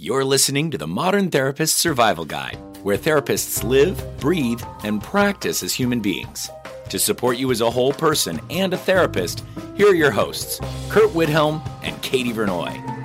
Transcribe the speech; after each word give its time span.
You're 0.00 0.24
listening 0.24 0.70
to 0.70 0.78
the 0.78 0.86
Modern 0.86 1.28
Therapist 1.28 1.76
Survival 1.76 2.24
Guide, 2.24 2.56
where 2.84 2.96
therapists 2.96 3.64
live, 3.64 4.00
breathe, 4.20 4.62
and 4.84 5.02
practice 5.02 5.64
as 5.64 5.74
human 5.74 5.98
beings. 5.98 6.48
To 6.90 7.00
support 7.00 7.36
you 7.36 7.50
as 7.50 7.60
a 7.60 7.68
whole 7.68 7.92
person 7.92 8.40
and 8.48 8.72
a 8.72 8.76
therapist, 8.76 9.42
here 9.74 9.88
are 9.88 9.96
your 9.96 10.12
hosts, 10.12 10.60
Curt 10.88 11.10
Widhalm 11.14 11.68
and 11.82 12.00
Katie 12.00 12.32
Vernoy. 12.32 12.97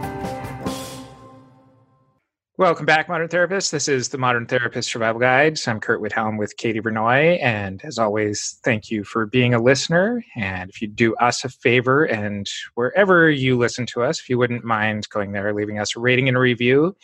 Welcome 2.59 2.85
back, 2.85 3.09
Modern 3.09 3.27
Therapists. 3.29 3.71
This 3.71 3.87
is 3.87 4.09
the 4.09 4.19
Modern 4.19 4.45
Therapist 4.45 4.91
Survival 4.91 5.19
Guide. 5.19 5.57
I'm 5.65 5.79
Curt 5.79 6.03
Widhalm 6.03 6.37
with 6.37 6.55
Katie 6.55 6.81
Vernoy. 6.81 7.41
And 7.41 7.83
as 7.83 7.97
always, 7.97 8.59
thank 8.63 8.91
you 8.91 9.03
for 9.03 9.25
being 9.25 9.55
a 9.55 9.59
listener. 9.59 10.23
And 10.35 10.69
if 10.69 10.79
you 10.79 10.87
do 10.87 11.15
us 11.15 11.43
a 11.43 11.49
favor 11.49 12.03
and 12.03 12.47
wherever 12.75 13.27
you 13.27 13.57
listen 13.57 13.87
to 13.87 14.03
us, 14.03 14.19
if 14.19 14.29
you 14.29 14.37
wouldn't 14.37 14.63
mind 14.63 15.09
going 15.09 15.31
there, 15.31 15.51
leaving 15.51 15.79
us 15.79 15.95
a 15.95 15.99
rating 15.99 16.27
and 16.27 16.37
a 16.37 16.39
review. 16.39 16.95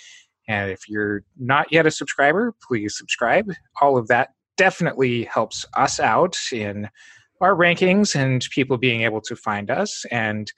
And 0.48 0.70
if 0.70 0.88
you're 0.88 1.24
not 1.40 1.72
yet 1.72 1.88
a 1.88 1.92
subscriber, 1.92 2.54
please 2.62 2.96
subscribe. 2.96 3.52
All 3.82 3.98
of 3.98 4.08
that 4.10 4.30
definitely 4.56 5.24
helps 5.24 5.66
us 5.76 6.00
out 6.00 6.38
in 6.52 6.88
our 7.42 7.56
rankings 7.56 8.16
and 8.16 8.48
people 8.52 8.78
being 8.78 9.02
able 9.02 9.22
to 9.22 9.36
find 9.36 9.72
us. 9.72 10.06
And 10.12 10.54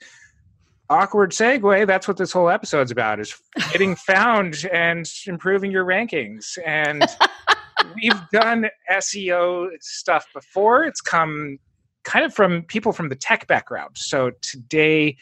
awkward 0.92 1.30
segue 1.30 1.86
that's 1.86 2.06
what 2.06 2.18
this 2.18 2.32
whole 2.32 2.50
episode's 2.50 2.90
about 2.90 3.18
is 3.18 3.34
getting 3.72 3.96
found 3.96 4.66
and 4.72 5.10
improving 5.26 5.70
your 5.70 5.84
rankings. 5.84 6.58
And 6.66 7.02
we've 7.94 8.20
done 8.30 8.68
seo 8.92 9.70
stuff 9.80 10.26
before. 10.34 10.84
It's 10.84 11.00
come 11.00 11.58
kind 12.04 12.24
of 12.24 12.34
from 12.34 12.62
people 12.64 12.92
from 12.92 13.08
the 13.08 13.16
tech 13.16 13.46
background. 13.46 13.96
So 13.96 14.32
today 14.42 15.16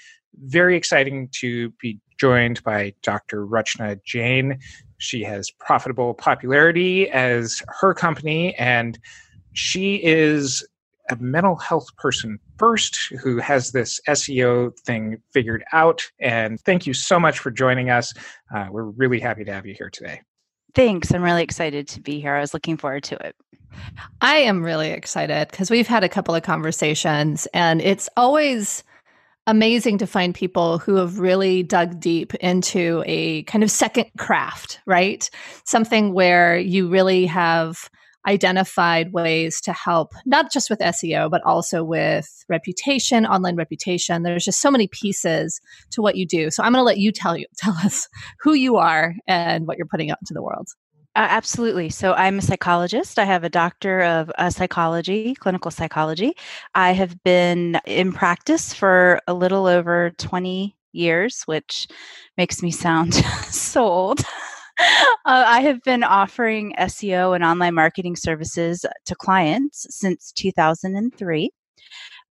very 0.45 0.77
exciting 0.77 1.29
to 1.33 1.71
be 1.81 1.99
joined 2.19 2.63
by 2.65 2.93
dr 3.03 3.47
rachna 3.47 4.03
jain. 4.05 4.59
She 4.99 5.23
has 5.23 5.51
profitable 5.51 6.15
popularity 6.15 7.09
as 7.11 7.63
her 7.81 7.95
company 7.95 8.55
and 8.57 8.99
she 9.53 9.97
is 9.97 10.67
a 11.13 11.17
mental 11.17 11.57
health 11.57 11.95
person 11.97 12.39
first 12.59 12.97
who 13.21 13.39
has 13.39 13.73
this 13.73 14.01
SEO 14.09 14.79
thing 14.81 15.21
figured 15.33 15.65
out. 15.73 16.03
And 16.19 16.61
thank 16.61 16.87
you 16.87 16.95
so 16.95 17.19
much 17.19 17.39
for 17.39 17.51
joining 17.51 17.91
us. 17.91 18.13
Uh, 18.55 18.67
we're 18.71 18.85
really 18.85 19.21
happy 19.21 19.45
to 19.45 19.53
have 19.53 19.67
you 19.67 19.75
here 19.75 19.91
today. 19.91 20.21
Thanks. 20.75 21.13
I'm 21.13 21.23
really 21.23 21.43
excited 21.43 21.89
to 21.89 22.01
be 22.01 22.21
here. 22.21 22.35
I 22.35 22.41
was 22.41 22.55
looking 22.55 22.77
forward 22.77 23.03
to 23.05 23.17
it. 23.17 23.35
I 24.21 24.37
am 24.37 24.63
really 24.63 24.91
excited 24.91 25.49
because 25.51 25.71
we've 25.71 25.87
had 25.87 26.05
a 26.05 26.09
couple 26.09 26.35
of 26.35 26.43
conversations, 26.43 27.47
and 27.55 27.81
it's 27.81 28.09
always 28.17 28.85
amazing 29.47 29.99
to 29.99 30.07
find 30.07 30.35
people 30.35 30.79
who 30.79 30.97
have 30.97 31.19
really 31.19 31.63
dug 31.63 31.99
deep 31.99 32.35
into 32.37 33.03
a 33.07 33.43
kind 33.45 33.65
of 33.65 33.71
second 33.71 34.07
craft, 34.19 34.81
right? 34.87 35.29
Something 35.65 36.13
where 36.13 36.59
you 36.59 36.89
really 36.89 37.27
have 37.27 37.91
identified 38.27 39.13
ways 39.13 39.61
to 39.63 39.73
help 39.73 40.13
not 40.27 40.53
just 40.53 40.69
with 40.69 40.79
SEO, 40.81 41.31
but 41.31 41.43
also 41.45 41.83
with 41.83 42.45
reputation, 42.49 43.27
online 43.27 43.57
reputation. 43.57 44.23
There's 44.23 44.45
just 44.45 44.61
so 44.61 44.71
many 44.71 44.89
pieces 44.89 45.61
to 45.93 46.03
what 46.03 46.17
you 46.17 46.27
do. 46.27 46.51
So 46.51 46.63
I'm 46.63 46.73
going 46.73 46.81
to 46.81 46.87
let 46.87 46.99
you 46.99 47.13
tell 47.13 47.37
you 47.37 47.47
tell 47.57 47.75
us 47.75 48.09
who 48.41 48.55
you 48.55 48.77
are 48.77 49.15
and 49.27 49.67
what 49.67 49.79
you're 49.79 49.87
putting 49.87 50.11
out 50.11 50.19
into 50.21 50.35
the 50.35 50.43
world. 50.43 50.69
Uh, 51.17 51.27
absolutely. 51.29 51.89
So 51.89 52.13
I'm 52.13 52.39
a 52.39 52.43
psychologist. 52.43 53.19
I 53.19 53.25
have 53.25 53.43
a 53.43 53.49
doctor 53.49 54.01
of 54.03 54.31
uh, 54.39 54.49
psychology, 54.51 55.35
clinical 55.35 55.73
psychology. 55.73 56.35
I 56.75 56.93
have 56.93 57.21
been 57.25 57.81
in 57.85 58.13
practice 58.13 58.73
for 58.73 59.21
a 59.27 59.35
little 59.35 59.67
over 59.67 60.13
20 60.19 60.77
years, 60.93 61.43
which 61.47 61.89
makes 62.37 62.63
me 62.63 62.71
sound 62.71 63.15
so 63.49 63.85
old. 63.85 64.21
Uh, 65.27 65.45
I 65.47 65.61
have 65.61 65.83
been 65.83 66.03
offering 66.03 66.75
SEO 66.79 67.35
and 67.35 67.45
online 67.45 67.75
marketing 67.75 68.17
services 68.17 68.85
to 69.05 69.15
clients 69.15 69.87
since 69.91 70.33
2003. 70.33 71.51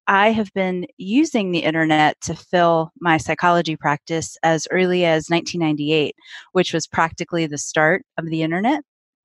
I 0.07 0.31
have 0.31 0.51
been 0.53 0.87
using 0.97 1.51
the 1.51 1.59
internet 1.59 2.19
to 2.21 2.33
fill 2.33 2.91
my 3.01 3.17
psychology 3.17 3.75
practice 3.75 4.37
as 4.41 4.67
early 4.71 5.03
as 5.03 5.27
1998, 5.29 6.15
which 6.53 6.73
was 6.73 6.87
practically 6.87 7.45
the 7.45 7.57
start 7.57 8.03
of 8.17 8.25
the 8.27 8.41
internet. 8.41 8.83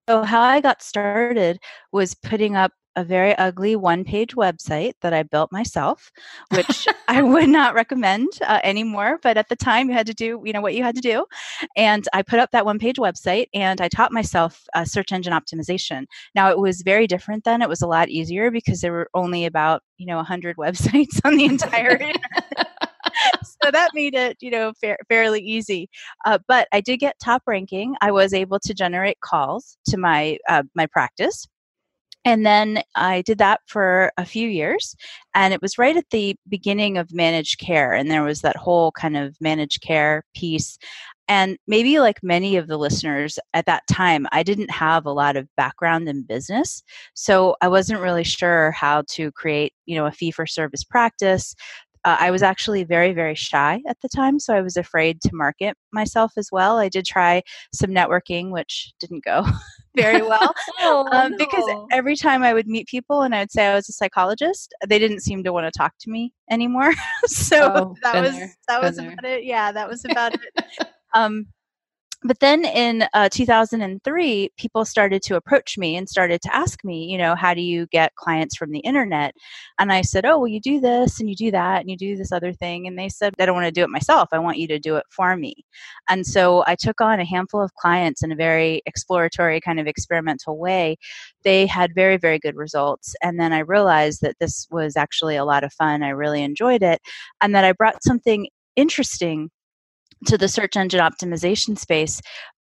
So, 0.09 0.25
how 0.25 0.41
I 0.41 0.61
got 0.61 0.83
started 0.83 1.61
was 1.93 2.15
putting 2.15 2.57
up 2.57 2.73
a 2.97 3.05
very 3.05 3.37
ugly 3.37 3.77
one 3.77 4.05
page 4.05 4.35
website 4.35 4.93
that 5.01 5.13
I 5.13 5.23
built 5.23 5.53
myself, 5.53 6.13
which 6.51 6.87
I 7.09 7.23
would 7.23 7.49
not 7.49 7.75
recommend 7.75 8.29
uh, 8.43 8.61
anymore. 8.63 9.19
But 9.23 9.37
at 9.37 9.49
the 9.49 9.57
time, 9.57 9.89
you 9.89 9.95
had 9.95 10.07
to 10.07 10.15
do, 10.15 10.43
you 10.45 10.53
know, 10.53 10.61
what 10.61 10.75
you 10.75 10.83
had 10.83 10.95
to 10.97 11.01
do. 11.01 11.25
And 11.77 12.07
I 12.13 12.23
put 12.23 12.39
up 12.39 12.51
that 12.53 12.65
one 12.65 12.79
page 12.79 12.97
website 12.97 13.47
and 13.55 13.81
I 13.81 13.89
taught 13.89 14.13
myself 14.13 14.65
uh, 14.75 14.85
search 14.85 15.13
engine 15.13 15.33
optimization. 15.33 16.05
Now, 16.35 16.51
it 16.51 16.59
was 16.59 16.83
very 16.83 17.07
different 17.07 17.45
then. 17.45 17.63
It 17.63 17.69
was 17.69 17.83
a 17.83 17.87
lot 17.87 18.09
easier 18.09 18.51
because 18.51 18.81
there 18.81 18.93
were 18.93 19.09
only 19.15 19.47
about, 19.47 19.83
you 19.97 20.07
know, 20.07 20.17
100 20.17 20.57
websites 20.59 21.21
on 21.25 21.37
the 21.37 21.45
entire 21.45 21.93
internet. 21.93 22.69
so 23.43 23.71
that 23.71 23.91
made 23.95 24.15
it, 24.15 24.37
you 24.41 24.51
know, 24.51 24.73
fa- 24.81 24.97
fairly 25.09 25.41
easy. 25.41 25.89
Uh, 26.25 26.39
but 26.47 26.69
I 26.73 26.81
did 26.81 26.99
get 26.99 27.19
top 27.19 27.43
ranking. 27.47 27.95
I 28.01 28.11
was 28.11 28.33
able 28.35 28.59
to 28.61 28.75
generate 28.75 29.21
calls 29.21 29.77
to 29.87 29.97
my 29.97 30.39
uh, 30.49 30.63
my 30.75 30.87
practice 30.87 31.47
and 32.25 32.47
then 32.47 32.83
I 32.95 33.23
did 33.23 33.39
that 33.39 33.61
for 33.67 34.13
a 34.17 34.25
few 34.25 34.49
years. 34.49 34.95
And 35.35 35.53
it 35.53 35.63
was 35.63 35.79
right 35.79 35.97
at 35.97 36.11
the 36.11 36.37
beginning 36.49 36.97
of 36.99 37.13
managed 37.13 37.59
care. 37.59 37.93
And 37.93 38.11
there 38.11 38.23
was 38.23 38.43
that 38.43 38.57
whole 38.57 38.93
kind 38.93 39.17
of 39.17 39.37
managed 39.41 39.83
care 39.83 40.25
piece. 40.35 40.79
And 41.29 41.57
maybe 41.67 41.99
like 41.99 42.19
many 42.23 42.57
of 42.57 42.67
the 42.69 42.77
listeners 42.77 43.39
at 43.55 43.67
that 43.67 43.85
time, 43.91 44.27
I 44.33 44.43
didn't 44.43 44.71
have 44.71 45.07
a 45.07 45.13
lot 45.13 45.37
of 45.37 45.49
background 45.57 46.09
in 46.09 46.23
business. 46.23 46.83
So 47.15 47.57
I 47.61 47.69
wasn't 47.69 48.01
really 48.01 48.25
sure 48.25 48.73
how 48.73 49.05
to 49.11 49.33
create, 49.33 49.73
you 49.87 49.97
know, 49.97 50.07
a 50.07 50.13
fee 50.13 50.31
for 50.31 50.47
service 50.47 50.85
practice. 50.85 51.55
Uh, 52.05 52.17
I 52.19 52.31
was 52.31 52.43
actually 52.43 52.85
very, 52.85 53.13
very 53.13 53.35
shy 53.35 53.81
at 53.89 54.01
the 54.03 54.09
time, 54.09 54.41
so 54.41 54.55
I 54.55 54.61
was 54.61 54.77
afraid 54.77 55.21
to 55.23 55.31
market 55.33 55.77
myself 55.93 56.33
as 56.37 56.49
well. 56.51 56.79
I 56.79 56.89
did 56.89 57.05
try 57.05 57.43
some 57.73 57.91
networking, 57.91 58.51
which 58.51 58.93
didn't 58.99 59.25
go 59.25 59.47
very 59.97 60.23
well 60.27 60.55
oh, 60.81 61.07
um, 61.13 61.33
no. 61.33 61.39
because 61.39 61.65
every 61.93 62.17
time 62.17 62.43
I 62.43 62.55
would 62.55 62.67
meet 62.67 62.87
people 62.89 63.23
and 63.23 63.35
I 63.35 63.41
would 63.41 63.53
say 63.53 63.67
I 63.67 63.75
was 63.75 63.89
a 63.89 63.93
psychologist, 63.93 64.75
they 64.87 64.99
didn't 64.99 65.21
seem 65.21 65.45
to 65.45 65.53
want 65.53 65.73
to 65.73 65.79
talk 65.79 65.93
to 66.01 66.11
me 66.11 66.33
anymore. 66.51 66.93
so 67.27 67.73
oh, 67.75 67.95
that 68.03 68.23
was 68.23 68.33
there. 68.33 68.55
that 68.69 68.83
was 68.83 68.97
there. 68.97 69.13
about 69.13 69.25
it. 69.25 69.45
Yeah, 69.45 69.73
that 69.73 69.89
was 69.89 70.05
about 70.05 70.35
it. 70.35 70.67
Um, 71.15 71.47
but 72.25 72.39
then 72.41 72.65
in 72.65 73.05
uh, 73.15 73.29
2003 73.29 74.51
people 74.57 74.85
started 74.85 75.23
to 75.23 75.37
approach 75.37 75.77
me 75.79 75.97
and 75.97 76.09
started 76.09 76.41
to 76.43 76.55
ask 76.55 76.85
me 76.85 77.05
you 77.05 77.19
know 77.19 77.35
how 77.35 77.55
do 77.55 77.61
you 77.61 77.87
get 77.87 78.15
clients 78.17 78.57
from 78.57 78.71
the 78.71 78.81
internet? 78.81 79.35
And 79.79 79.93
i 79.93 80.03
said 80.03 80.25
oh 80.25 80.39
well 80.39 80.49
you 80.49 80.61
do 80.61 80.81
this 80.81 81.21
and 81.21 81.29
you 81.29 81.37
do 81.37 81.51
that 81.51 81.81
and 81.81 81.91
you 81.91 81.97
do 81.97 82.17
this 82.17 82.33
other 82.33 82.53
thing. 82.53 82.87
And 82.87 82.99
they 82.99 83.09
said 83.09 83.35
i 83.39 83.47
don't 83.47 83.55
want 83.55 83.67
to 83.67 83.73
do 83.73 83.83
it 83.83 83.91
myself. 83.91 84.29
I 84.33 84.39
want 84.39 84.59
you 84.59 84.69
to 84.69 84.79
do 84.79 84.97
it 84.97 85.05
for 85.11 85.37
me. 85.37 85.55
And 86.09 86.27
so 86.27 86.65
i 86.67 86.75
took 86.75 87.01
on 87.01 87.21
a 87.21 87.25
handful 87.25 87.63
of 87.63 87.75
clients 87.75 88.23
in 88.23 88.33
a 88.33 88.37
very 88.37 88.83
exploratory 88.87 89.61
kind 89.61 89.81
of 89.81 89.87
experimental 89.87 90.59
way. 90.59 90.97
They 91.43 91.67
had 91.67 91.95
very 91.95 92.17
very 92.17 92.39
good 92.39 92.57
results. 92.57 93.15
And 93.23 93.41
then 93.41 93.53
i 93.53 93.61
realized 93.61 94.21
that 94.23 94.37
this 94.41 94.67
was 94.71 94.97
actually 94.97 95.37
a 95.37 95.45
lot 95.45 95.65
of 95.65 95.73
fun. 95.73 96.03
I 96.03 96.11
really 96.11 96.43
enjoyed 96.43 96.83
it. 96.83 97.01
And 97.41 97.55
that 97.55 97.65
i 97.65 97.73
brought 97.73 98.03
something 98.05 98.49
interesting 98.77 99.51
to 100.27 100.39
the 100.39 100.49
search 100.49 100.77
engine 100.77 101.01
optimization 101.01 101.79
space 101.79 102.21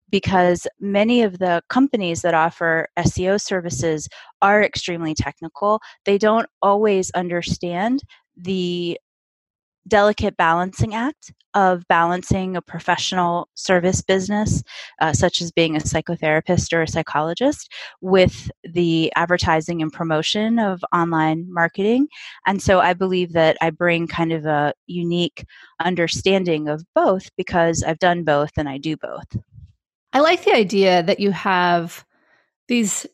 because 0.10 0.68
many 0.80 1.22
of 1.22 1.40
the 1.40 1.62
companies 1.70 2.22
that 2.22 2.34
offer 2.34 2.88
SEO 2.98 3.42
services 3.42 4.08
are 4.42 4.64
extremely 4.64 5.14
technical. 5.14 5.82
They 6.06 6.18
don't 6.18 6.48
always 6.62 7.12
understand 7.12 8.02
the 8.36 8.98
delicate 9.88 10.38
balancing 10.38 10.94
act 10.94 11.32
of 11.54 11.88
balancing 11.88 12.56
a 12.56 12.62
professional 12.62 13.50
service 13.56 14.02
business, 14.02 14.62
uh, 15.02 15.12
such 15.12 15.42
as 15.42 15.52
being 15.52 15.76
a 15.76 15.80
psychotherapist 15.80 16.72
or 16.72 16.84
a 16.84 16.88
psychologist, 16.88 17.72
with 18.00 18.52
the 18.64 19.12
advertising 19.16 19.82
and 19.82 19.92
promotion 19.92 20.60
of 20.60 20.84
online 20.94 21.46
marketing. 21.50 22.08
And 22.46 22.62
so 22.62 22.80
I 22.80 22.94
believe 22.94 23.34
that 23.34 23.58
I 23.60 23.72
bring 23.72 24.08
kind 24.08 24.32
of 24.32 24.46
a 24.46 24.74
unique 24.86 25.46
understanding 25.84 26.68
of 26.68 26.86
both 26.94 27.32
because 27.38 27.82
I've 27.82 28.00
done 28.00 28.24
both 28.24 28.52
and 28.58 28.70
I 28.70 28.78
do 28.78 28.96
both. 28.96 29.38
I 30.14 30.20
like 30.20 30.46
the 30.46 30.54
idea 30.54 31.02
that 31.04 31.20
you 31.20 31.32
have 31.32 32.06
these 32.68 33.08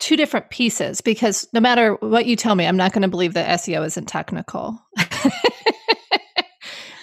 two 0.00 0.16
different 0.16 0.50
pieces 0.50 1.00
because 1.00 1.46
no 1.52 1.60
matter 1.60 1.94
what 2.00 2.26
you 2.26 2.36
tell 2.36 2.54
me, 2.54 2.66
I'm 2.66 2.76
not 2.76 2.92
going 2.92 3.02
to 3.02 3.08
believe 3.08 3.34
that 3.34 3.60
SEO 3.60 3.86
isn't 3.86 4.06
technical. 4.06 4.78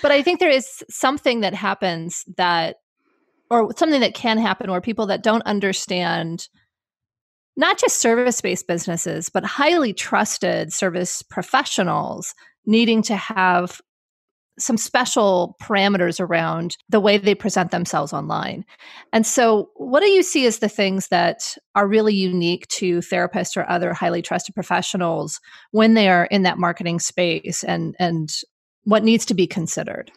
but 0.08 0.14
I 0.14 0.22
think 0.22 0.40
there 0.40 0.50
is 0.50 0.86
something 0.90 1.42
that 1.42 1.54
happens 1.54 2.24
that, 2.38 2.78
or 3.52 3.74
something 3.76 4.00
that 4.00 4.14
can 4.14 4.38
happen 4.38 4.72
where 4.72 4.80
people 4.80 5.08
that 5.08 5.22
don't 5.22 5.42
understand 5.42 6.48
not 7.58 7.78
just 7.78 7.98
service 7.98 8.40
based 8.40 8.70
businesses, 8.70 9.28
but 9.28 9.44
highly 9.44 9.92
trusted 9.92 10.72
service 10.72 11.24
professionals 11.24 12.34
needing 12.66 13.02
to 13.02 13.18
have 13.18 13.82
some 14.58 14.78
special 14.78 15.58
parameters 15.62 16.22
around 16.22 16.78
the 16.88 17.02
way 17.02 17.18
they 17.18 17.36
present 17.36 17.72
themselves 17.72 18.14
online. 18.14 18.64
And 19.12 19.28
so, 19.28 19.72
what 19.76 20.00
do 20.00 20.08
you 20.08 20.24
see 20.24 20.46
as 20.46 20.60
the 20.60 20.70
things 20.70 21.10
that 21.10 21.58
are 21.76 21.86
really 21.86 22.16
unique 22.16 22.66
to 22.70 23.00
therapists 23.00 23.58
or 23.58 23.70
other 23.70 23.94
highly 23.94 24.22
trusted 24.22 24.56
professionals 24.56 25.42
when 25.72 25.96
they 25.96 26.08
are 26.08 26.28
in 26.28 26.44
that 26.44 26.58
marketing 26.58 27.02
space 27.02 27.62
and 27.66 27.94
and 28.00 28.30
what 28.88 29.04
needs 29.04 29.26
to 29.26 29.34
be 29.34 29.46
considered? 29.46 30.10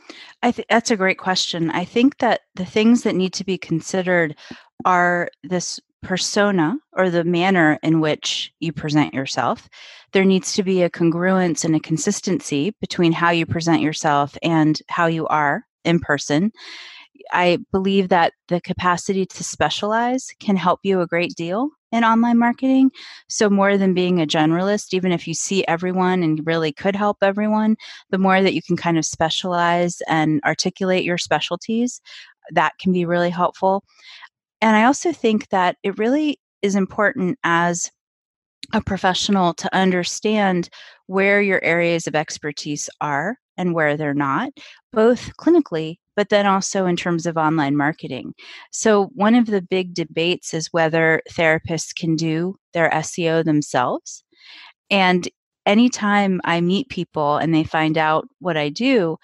I 0.45 0.53
think 0.53 0.69
that's 0.69 0.93
a 0.93 0.97
great 0.97 1.19
question. 1.19 1.71
I 1.73 1.85
think 1.85 2.19
that 2.19 2.43
the 2.55 2.65
things 2.65 3.03
that 3.03 3.17
need 3.17 3.33
to 3.33 3.45
be 3.45 3.59
considered 3.59 4.37
are 4.85 5.29
this 5.43 5.81
persona 6.05 6.77
or 6.93 7.11
the 7.11 7.25
manner 7.25 7.81
in 7.83 8.01
which 8.01 8.53
you 8.61 8.73
present 8.73 9.13
yourself. 9.13 9.69
There 10.13 10.25
needs 10.25 10.55
to 10.55 10.63
be 10.63 10.83
a 10.83 10.89
congruence 10.89 11.65
and 11.65 11.75
a 11.75 11.81
consistency 11.81 12.73
between 12.81 13.11
how 13.11 13.31
you 13.31 13.45
present 13.45 13.83
yourself 13.83 14.39
and 14.41 14.81
how 14.89 15.07
you 15.07 15.27
are 15.27 15.65
in 15.85 15.99
person. 15.99 16.53
I 17.33 17.59
believe 17.73 18.09
that 18.11 18.35
the 18.47 18.61
capacity 18.61 19.27
to 19.27 19.43
specialize 19.43 20.29
can 20.39 20.55
help 20.55 20.79
you 20.85 21.01
a 21.01 21.09
great 21.09 21.35
deal 21.35 21.71
in 21.93 22.05
online 22.05 22.39
marketing. 22.39 22.91
So, 23.29 23.51
more 23.51 23.77
than 23.77 23.95
being 23.95 24.21
a 24.21 24.27
generalist, 24.27 24.93
even 24.93 25.13
if 25.13 25.27
you 25.27 25.35
see 25.35 25.65
everyone 25.67 26.23
and 26.23 26.47
really 26.47 26.73
could 26.73 26.97
help 26.97 27.19
everyone, 27.23 27.77
the 28.11 28.19
more 28.19 28.43
that 28.43 28.55
you 28.55 28.63
can 28.63 28.77
kind 28.77 28.99
of 28.99 29.05
specialize 29.05 30.01
and 30.09 30.41
articulate 30.45 31.05
your 31.05 31.19
specialties, 31.19 32.01
that 32.53 32.73
can 32.79 32.93
be 32.93 33.05
really 33.05 33.31
helpful. 33.31 33.85
And 34.61 34.77
I 34.77 34.85
also 34.85 35.13
think 35.13 35.49
that 35.49 35.77
it 35.83 35.99
really 35.99 36.39
is 36.63 36.75
important 36.75 37.39
as 37.45 37.91
a 38.73 38.81
professional 38.81 39.55
to 39.55 39.75
understand 39.75 40.69
where 41.07 41.41
your 41.41 41.63
areas 41.65 42.07
of 42.07 42.15
expertise 42.15 42.89
are 43.01 43.37
and 43.57 43.75
where 43.75 43.97
they're 43.97 44.15
not, 44.15 44.51
both 44.93 45.37
clinically, 45.37 45.97
but 46.17 46.29
then 46.29 46.47
also 46.47 46.87
in 46.87 46.97
terms 46.97 47.27
of 47.27 47.37
online 47.37 47.77
marketing. 47.77 48.35
So, 48.73 49.07
one 49.15 49.35
of 49.35 49.47
the 49.47 49.63
big 49.63 49.95
debates 49.95 50.55
is 50.55 50.69
whether 50.73 51.23
therapists 51.31 51.95
can 51.95 52.17
do 52.17 52.57
their 52.75 52.91
SEO 52.91 53.45
themselves. 53.45 54.23
And 54.91 55.29
anytime 55.67 56.41
I 56.45 56.61
meet 56.61 56.89
people 56.89 57.37
and 57.37 57.55
they 57.55 57.65
find 57.65 57.97
out 57.97 58.27
what 58.41 58.57
I 58.57 58.69
do, 58.69 59.19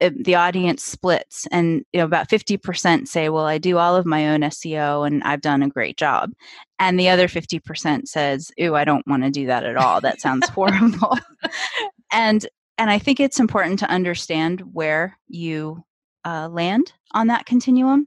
the 0.00 0.34
audience 0.34 0.82
splits 0.82 1.46
and 1.52 1.84
you 1.92 1.98
know 1.98 2.06
about 2.06 2.28
50% 2.28 3.06
say 3.06 3.28
well 3.28 3.44
i 3.44 3.58
do 3.58 3.76
all 3.76 3.94
of 3.94 4.06
my 4.06 4.30
own 4.30 4.40
seo 4.40 5.06
and 5.06 5.22
i've 5.24 5.42
done 5.42 5.62
a 5.62 5.68
great 5.68 5.98
job 5.98 6.30
and 6.78 6.98
the 6.98 7.08
other 7.10 7.28
50% 7.28 8.08
says 8.08 8.50
ooh 8.60 8.74
i 8.74 8.84
don't 8.84 9.06
want 9.06 9.24
to 9.24 9.30
do 9.30 9.46
that 9.46 9.64
at 9.64 9.76
all 9.76 10.00
that 10.00 10.20
sounds 10.20 10.48
horrible 10.54 11.18
and 12.12 12.48
and 12.78 12.90
i 12.90 12.98
think 12.98 13.20
it's 13.20 13.40
important 13.40 13.78
to 13.78 13.90
understand 13.90 14.62
where 14.72 15.18
you 15.28 15.84
uh, 16.24 16.48
land 16.48 16.92
on 17.12 17.26
that 17.28 17.46
continuum 17.46 18.06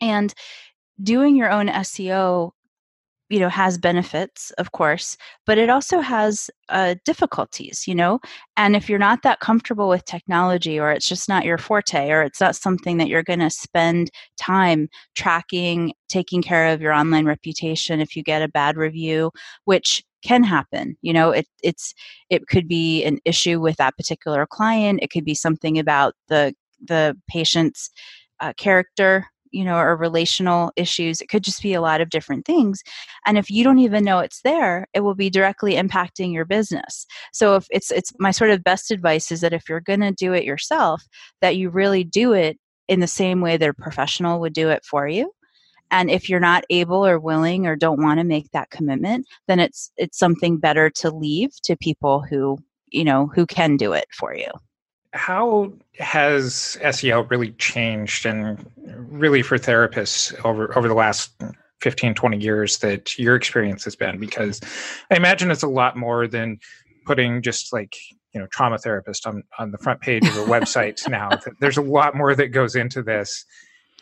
and 0.00 0.34
doing 1.02 1.36
your 1.36 1.50
own 1.50 1.68
seo 1.68 2.50
you 3.30 3.40
know 3.40 3.48
has 3.48 3.78
benefits 3.78 4.50
of 4.58 4.72
course 4.72 5.16
but 5.46 5.58
it 5.58 5.70
also 5.70 6.00
has 6.00 6.50
uh, 6.68 6.94
difficulties 7.04 7.84
you 7.86 7.94
know? 7.94 8.20
And 8.56 8.76
if 8.76 8.88
you're 8.88 8.98
not 8.98 9.22
that 9.22 9.40
comfortable 9.40 9.88
with 9.88 10.04
technology 10.04 10.78
or 10.78 10.90
it's 10.92 11.08
just 11.08 11.28
not 11.28 11.44
your 11.44 11.58
forte 11.58 12.10
or 12.10 12.22
it's 12.22 12.40
not 12.40 12.56
something 12.56 12.96
that 12.98 13.08
you're 13.08 13.22
going 13.22 13.40
to 13.40 13.50
spend 13.50 14.10
time 14.38 14.88
tracking 15.14 15.92
taking 16.08 16.42
care 16.42 16.72
of 16.72 16.80
your 16.80 16.92
online 16.92 17.26
reputation 17.26 18.00
if 18.00 18.16
you 18.16 18.22
get 18.22 18.42
a 18.42 18.48
bad 18.48 18.76
review 18.76 19.30
which 19.64 20.02
can 20.22 20.42
happen 20.42 20.96
you 21.02 21.12
know? 21.12 21.30
It, 21.30 21.46
it's 21.62 21.94
it 22.30 22.46
could 22.48 22.68
be 22.68 23.04
an 23.04 23.18
issue 23.24 23.60
with 23.60 23.76
that 23.76 23.96
particular 23.96 24.46
client 24.46 25.00
it 25.02 25.10
could 25.10 25.24
be 25.24 25.34
something 25.34 25.78
about 25.78 26.14
the 26.28 26.54
the 26.82 27.16
patient's 27.28 27.90
uh, 28.40 28.52
character 28.56 29.26
you 29.54 29.64
know, 29.64 29.78
or 29.78 29.96
relational 29.96 30.72
issues. 30.74 31.20
It 31.20 31.28
could 31.28 31.44
just 31.44 31.62
be 31.62 31.74
a 31.74 31.80
lot 31.80 32.00
of 32.00 32.10
different 32.10 32.44
things. 32.44 32.82
And 33.24 33.38
if 33.38 33.50
you 33.50 33.62
don't 33.62 33.78
even 33.78 34.04
know 34.04 34.18
it's 34.18 34.42
there, 34.42 34.88
it 34.92 35.00
will 35.00 35.14
be 35.14 35.30
directly 35.30 35.74
impacting 35.74 36.32
your 36.32 36.44
business. 36.44 37.06
So 37.32 37.54
if 37.54 37.66
it's 37.70 37.92
it's 37.92 38.12
my 38.18 38.32
sort 38.32 38.50
of 38.50 38.64
best 38.64 38.90
advice 38.90 39.30
is 39.30 39.40
that 39.42 39.52
if 39.52 39.68
you're 39.68 39.80
going 39.80 40.00
to 40.00 40.10
do 40.10 40.32
it 40.32 40.42
yourself, 40.42 41.04
that 41.40 41.56
you 41.56 41.70
really 41.70 42.02
do 42.02 42.32
it 42.32 42.58
in 42.88 42.98
the 42.98 43.06
same 43.06 43.40
way 43.40 43.56
that 43.56 43.68
a 43.68 43.74
professional 43.74 44.40
would 44.40 44.54
do 44.54 44.70
it 44.70 44.84
for 44.84 45.06
you. 45.06 45.30
And 45.90 46.10
if 46.10 46.28
you're 46.28 46.40
not 46.40 46.64
able 46.68 47.06
or 47.06 47.20
willing 47.20 47.66
or 47.68 47.76
don't 47.76 48.02
want 48.02 48.18
to 48.18 48.24
make 48.24 48.50
that 48.50 48.70
commitment, 48.70 49.26
then 49.46 49.60
it's 49.60 49.92
it's 49.96 50.18
something 50.18 50.58
better 50.58 50.90
to 50.90 51.10
leave 51.10 51.50
to 51.62 51.76
people 51.76 52.22
who, 52.28 52.58
you 52.88 53.04
know, 53.04 53.28
who 53.32 53.46
can 53.46 53.76
do 53.76 53.92
it 53.92 54.06
for 54.10 54.34
you 54.34 54.50
how 55.14 55.72
has 55.98 56.76
SEO 56.82 57.30
really 57.30 57.52
changed 57.52 58.26
and 58.26 58.66
really 58.76 59.42
for 59.42 59.56
therapists 59.56 60.34
over 60.44 60.76
over 60.76 60.88
the 60.88 60.94
last 60.94 61.32
15 61.80 62.14
20 62.14 62.38
years 62.38 62.78
that 62.78 63.16
your 63.18 63.36
experience 63.36 63.84
has 63.84 63.94
been? 63.94 64.18
Because 64.18 64.60
I 65.10 65.16
imagine 65.16 65.50
it's 65.52 65.62
a 65.62 65.68
lot 65.68 65.96
more 65.96 66.26
than 66.26 66.58
putting 67.06 67.42
just 67.42 67.72
like 67.72 67.94
you 68.32 68.40
know 68.40 68.48
trauma 68.48 68.76
therapist 68.76 69.24
on 69.26 69.44
on 69.58 69.70
the 69.70 69.78
front 69.78 70.00
page 70.00 70.26
of 70.26 70.36
a 70.36 70.40
website 70.46 71.08
now. 71.08 71.30
There's 71.60 71.78
a 71.78 71.82
lot 71.82 72.16
more 72.16 72.34
that 72.34 72.48
goes 72.48 72.74
into 72.74 73.00
this 73.00 73.44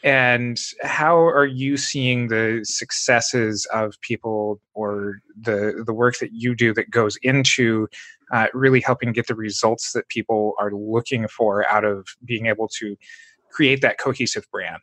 and 0.02 0.58
how 0.82 1.16
are 1.16 1.46
you 1.46 1.76
seeing 1.76 2.28
the 2.28 2.60
successes 2.64 3.66
of 3.72 4.00
people 4.00 4.60
or 4.74 5.20
the 5.40 5.82
the 5.86 5.92
work 5.92 6.18
that 6.18 6.32
you 6.32 6.54
do 6.54 6.74
that 6.74 6.90
goes 6.90 7.16
into 7.22 7.88
uh, 8.32 8.48
really 8.54 8.80
helping 8.80 9.12
get 9.12 9.26
the 9.26 9.34
results 9.34 9.92
that 9.92 10.08
people 10.08 10.54
are 10.58 10.72
looking 10.72 11.28
for 11.28 11.68
out 11.68 11.84
of 11.84 12.06
being 12.24 12.46
able 12.46 12.66
to 12.66 12.96
create 13.50 13.82
that 13.82 13.98
cohesive 13.98 14.50
brand? 14.50 14.80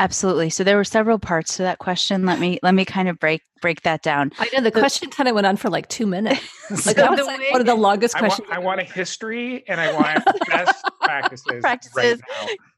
Absolutely. 0.00 0.48
So 0.50 0.62
there 0.62 0.76
were 0.76 0.84
several 0.84 1.18
parts 1.18 1.56
to 1.56 1.62
that 1.62 1.78
question. 1.78 2.24
Let 2.24 2.38
me 2.38 2.60
let 2.62 2.72
me 2.72 2.84
kind 2.84 3.08
of 3.08 3.18
break 3.18 3.42
break 3.60 3.82
that 3.82 4.02
down. 4.02 4.30
I 4.38 4.48
know 4.54 4.62
the 4.62 4.70
question 4.70 5.10
kind 5.10 5.28
of 5.28 5.34
went 5.34 5.46
on 5.46 5.56
for 5.56 5.70
like 5.70 5.88
two 5.88 6.06
minutes. 6.16 6.86
Like 6.86 6.94
that 6.96 7.10
was 7.10 7.26
like 7.26 7.50
one 7.50 7.60
of 7.60 7.66
the 7.66 7.74
longest 7.74 8.16
questions 8.16 8.46
I 8.50 8.58
want, 8.58 8.62
I 8.62 8.64
want 8.64 8.80
a 8.80 8.84
history 8.84 9.64
and 9.66 9.80
i 9.80 9.92
want 9.92 10.24
best 10.48 10.84
practices, 11.00 11.46
practices. 11.60 11.96
Right 11.96 12.20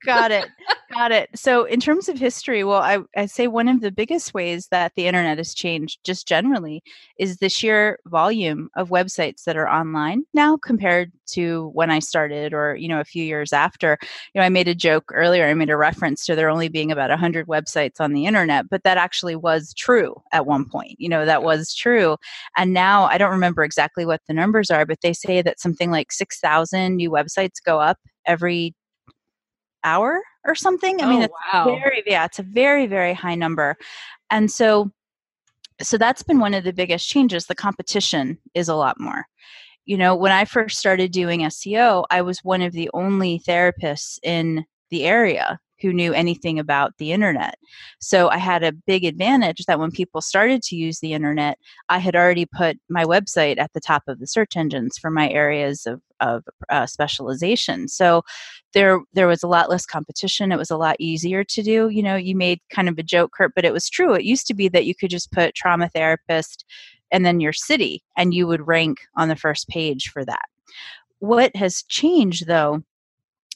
got 0.04 0.30
it. 0.30 0.48
Got 0.92 1.12
it. 1.12 1.30
So 1.36 1.64
in 1.66 1.78
terms 1.78 2.08
of 2.08 2.18
history 2.18 2.64
well 2.64 2.82
I, 2.82 2.98
I 3.16 3.26
say 3.26 3.46
one 3.46 3.68
of 3.68 3.80
the 3.80 3.92
biggest 3.92 4.34
ways 4.34 4.66
that 4.72 4.92
the 4.96 5.06
internet 5.06 5.38
has 5.38 5.54
changed 5.54 6.00
just 6.02 6.26
generally 6.26 6.82
is 7.16 7.36
the 7.36 7.48
sheer 7.48 8.00
volume 8.06 8.70
of 8.74 8.88
websites 8.88 9.44
that 9.44 9.56
are 9.56 9.68
online 9.68 10.24
now 10.34 10.56
compared 10.56 11.12
to 11.28 11.70
when 11.74 11.92
i 11.92 12.00
started 12.00 12.52
or 12.52 12.74
you 12.74 12.88
know 12.88 12.98
a 12.98 13.04
few 13.04 13.22
years 13.22 13.52
after. 13.52 13.98
You 14.34 14.40
know 14.40 14.44
i 14.44 14.48
made 14.48 14.66
a 14.66 14.74
joke 14.74 15.12
earlier 15.14 15.46
i 15.46 15.54
made 15.54 15.70
a 15.70 15.76
reference 15.76 16.26
to 16.26 16.34
there 16.34 16.50
only 16.50 16.68
being 16.68 16.90
about 16.90 17.10
100 17.10 17.46
websites 17.46 18.00
on 18.00 18.12
the 18.12 18.26
internet 18.26 18.68
but 18.68 18.82
that 18.82 18.98
actually 18.98 19.36
was 19.36 19.72
true 19.74 20.20
at 20.32 20.44
one 20.44 20.64
point 20.68 20.96
you 20.98 21.08
know 21.08 21.24
that 21.24 21.44
was 21.44 21.72
true. 21.72 22.16
And 22.56 22.72
now 22.72 23.04
i 23.04 23.16
don't 23.16 23.30
remember 23.30 23.62
exactly 23.62 24.04
what 24.04 24.22
the 24.26 24.34
numbers 24.34 24.72
are 24.72 24.84
but 24.84 25.02
they 25.02 25.12
say 25.12 25.40
that 25.42 25.60
something 25.60 25.92
like 25.92 26.10
6000 26.10 26.96
new 26.96 27.12
websites 27.12 27.62
go 27.64 27.78
up 27.78 27.98
every 28.26 28.74
hour 29.84 30.22
or 30.44 30.54
something. 30.54 31.02
I 31.02 31.06
mean, 31.06 31.20
oh, 31.20 31.24
it's 31.24 31.34
wow. 31.52 31.64
very 31.64 32.02
yeah, 32.06 32.24
it's 32.24 32.38
a 32.38 32.42
very 32.42 32.86
very 32.86 33.14
high 33.14 33.34
number, 33.34 33.76
and 34.30 34.50
so 34.50 34.90
so 35.82 35.96
that's 35.96 36.22
been 36.22 36.40
one 36.40 36.54
of 36.54 36.64
the 36.64 36.72
biggest 36.72 37.08
changes. 37.08 37.46
The 37.46 37.54
competition 37.54 38.38
is 38.54 38.68
a 38.68 38.74
lot 38.74 39.00
more. 39.00 39.24
You 39.86 39.96
know, 39.96 40.14
when 40.14 40.32
I 40.32 40.44
first 40.44 40.78
started 40.78 41.10
doing 41.10 41.40
SEO, 41.40 42.04
I 42.10 42.22
was 42.22 42.44
one 42.44 42.62
of 42.62 42.72
the 42.72 42.90
only 42.94 43.40
therapists 43.46 44.18
in 44.22 44.64
the 44.90 45.04
area 45.04 45.58
who 45.80 45.92
knew 45.92 46.12
anything 46.12 46.58
about 46.58 46.96
the 46.98 47.12
internet. 47.12 47.56
So 48.00 48.28
I 48.28 48.38
had 48.38 48.62
a 48.62 48.72
big 48.72 49.04
advantage 49.04 49.64
that 49.66 49.78
when 49.78 49.90
people 49.90 50.20
started 50.20 50.62
to 50.64 50.76
use 50.76 51.00
the 51.00 51.12
internet, 51.12 51.58
I 51.88 51.98
had 51.98 52.16
already 52.16 52.46
put 52.46 52.78
my 52.88 53.04
website 53.04 53.58
at 53.58 53.72
the 53.72 53.80
top 53.80 54.02
of 54.06 54.18
the 54.18 54.26
search 54.26 54.56
engines 54.56 54.98
for 54.98 55.10
my 55.10 55.28
areas 55.30 55.86
of, 55.86 56.00
of 56.20 56.44
uh, 56.68 56.86
specialization. 56.86 57.88
So 57.88 58.22
there 58.72 59.00
there 59.12 59.26
was 59.26 59.42
a 59.42 59.48
lot 59.48 59.70
less 59.70 59.86
competition. 59.86 60.52
It 60.52 60.58
was 60.58 60.70
a 60.70 60.76
lot 60.76 60.96
easier 60.98 61.44
to 61.44 61.62
do. 61.62 61.88
You 61.88 62.02
know, 62.02 62.16
you 62.16 62.36
made 62.36 62.60
kind 62.70 62.88
of 62.88 62.98
a 62.98 63.02
joke, 63.02 63.32
Curt, 63.32 63.52
but 63.54 63.64
it 63.64 63.72
was 63.72 63.88
true. 63.88 64.14
It 64.14 64.24
used 64.24 64.46
to 64.48 64.54
be 64.54 64.68
that 64.68 64.86
you 64.86 64.94
could 64.94 65.10
just 65.10 65.32
put 65.32 65.54
trauma 65.54 65.88
therapist 65.88 66.64
and 67.12 67.26
then 67.26 67.40
your 67.40 67.52
city, 67.52 68.04
and 68.16 68.32
you 68.32 68.46
would 68.46 68.68
rank 68.68 68.98
on 69.16 69.28
the 69.28 69.36
first 69.36 69.68
page 69.68 70.10
for 70.10 70.24
that. 70.24 70.44
What 71.18 71.54
has 71.56 71.82
changed 71.82 72.46
though 72.46 72.82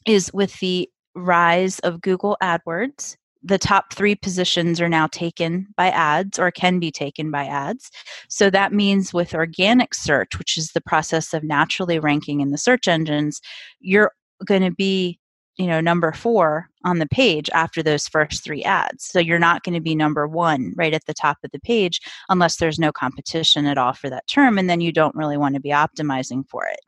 is 0.07 0.33
with 0.35 0.59
the 0.61 0.91
rise 1.15 1.79
of 1.81 2.01
Google 2.01 2.37
AdWords. 2.43 3.17
The 3.43 3.59
top 3.59 3.93
three 3.93 4.15
positions 4.15 4.81
are 4.81 4.89
now 4.89 5.07
taken 5.07 5.67
by 5.77 5.91
ads 5.91 6.39
or 6.39 6.51
can 6.51 6.79
be 6.79 6.91
taken 6.91 7.31
by 7.31 7.45
ads. 7.45 7.91
So 8.29 8.49
that 8.51 8.73
means 8.73 9.13
with 9.13 9.35
organic 9.35 9.95
search, 9.95 10.39
which 10.39 10.57
is 10.57 10.73
the 10.73 10.81
process 10.81 11.35
of 11.35 11.45
naturally 11.45 11.99
ranking 11.99 12.41
in 12.41 12.51
the 12.51 12.59
search 12.59 12.89
engines, 12.89 13.43
you're 13.81 14.13
going 14.47 14.63
to 14.63 14.71
be 14.71 15.19
you 15.57 15.67
know 15.67 15.81
number 15.81 16.13
four 16.13 16.69
on 16.85 16.99
the 16.99 17.07
page 17.07 17.49
after 17.55 17.83
those 17.83 18.09
first 18.09 18.43
three 18.43 18.65
ads 18.65 19.05
so 19.05 19.19
you're 19.19 19.39
not 19.39 19.63
going 19.63 19.75
to 19.75 19.81
be 19.81 19.95
number 19.95 20.27
one 20.27 20.73
right 20.77 20.95
at 20.95 21.05
the 21.07 21.15
top 21.15 21.39
of 21.45 21.51
the 21.53 21.61
page 21.61 22.01
unless 22.29 22.57
there's 22.57 22.79
no 22.79 22.91
competition 22.91 23.67
at 23.67 23.79
all 23.79 23.93
for 23.93 24.11
that 24.11 24.27
term 24.27 24.59
and 24.59 24.69
then 24.69 24.81
you 24.81 24.93
don't 24.93 25.15
really 25.15 25.37
want 25.37 25.55
to 25.55 25.61
be 25.61 25.71
optimizing 25.71 26.47
for 26.49 26.67
it 26.67 26.81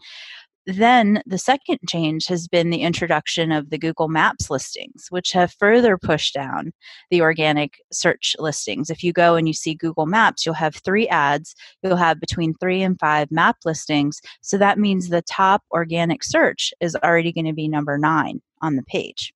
then 0.66 1.22
the 1.26 1.38
second 1.38 1.78
change 1.88 2.26
has 2.26 2.48
been 2.48 2.70
the 2.70 2.82
introduction 2.82 3.52
of 3.52 3.70
the 3.70 3.78
Google 3.78 4.08
Maps 4.08 4.50
listings, 4.50 5.06
which 5.10 5.30
have 5.32 5.52
further 5.52 5.96
pushed 5.96 6.34
down 6.34 6.72
the 7.10 7.20
organic 7.20 7.74
search 7.92 8.34
listings. 8.40 8.90
If 8.90 9.04
you 9.04 9.12
go 9.12 9.36
and 9.36 9.46
you 9.46 9.54
see 9.54 9.74
Google 9.74 10.06
Maps, 10.06 10.44
you'll 10.44 10.56
have 10.56 10.74
three 10.74 11.06
ads, 11.08 11.54
you'll 11.82 11.96
have 11.96 12.18
between 12.18 12.52
three 12.54 12.82
and 12.82 12.98
five 12.98 13.30
map 13.30 13.58
listings. 13.64 14.20
So 14.40 14.58
that 14.58 14.78
means 14.78 15.08
the 15.08 15.22
top 15.22 15.62
organic 15.70 16.24
search 16.24 16.74
is 16.80 16.96
already 16.96 17.32
going 17.32 17.46
to 17.46 17.52
be 17.52 17.68
number 17.68 17.96
nine 17.96 18.40
on 18.60 18.74
the 18.74 18.82
page. 18.82 19.32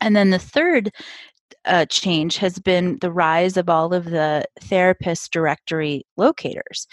And 0.00 0.14
then 0.14 0.30
the 0.30 0.38
third 0.38 0.92
uh, 1.64 1.86
change 1.86 2.36
has 2.36 2.58
been 2.58 2.98
the 3.00 3.10
rise 3.10 3.56
of 3.56 3.68
all 3.68 3.92
of 3.92 4.04
the 4.04 4.44
therapist 4.60 5.32
directory 5.32 6.06
locators 6.16 6.86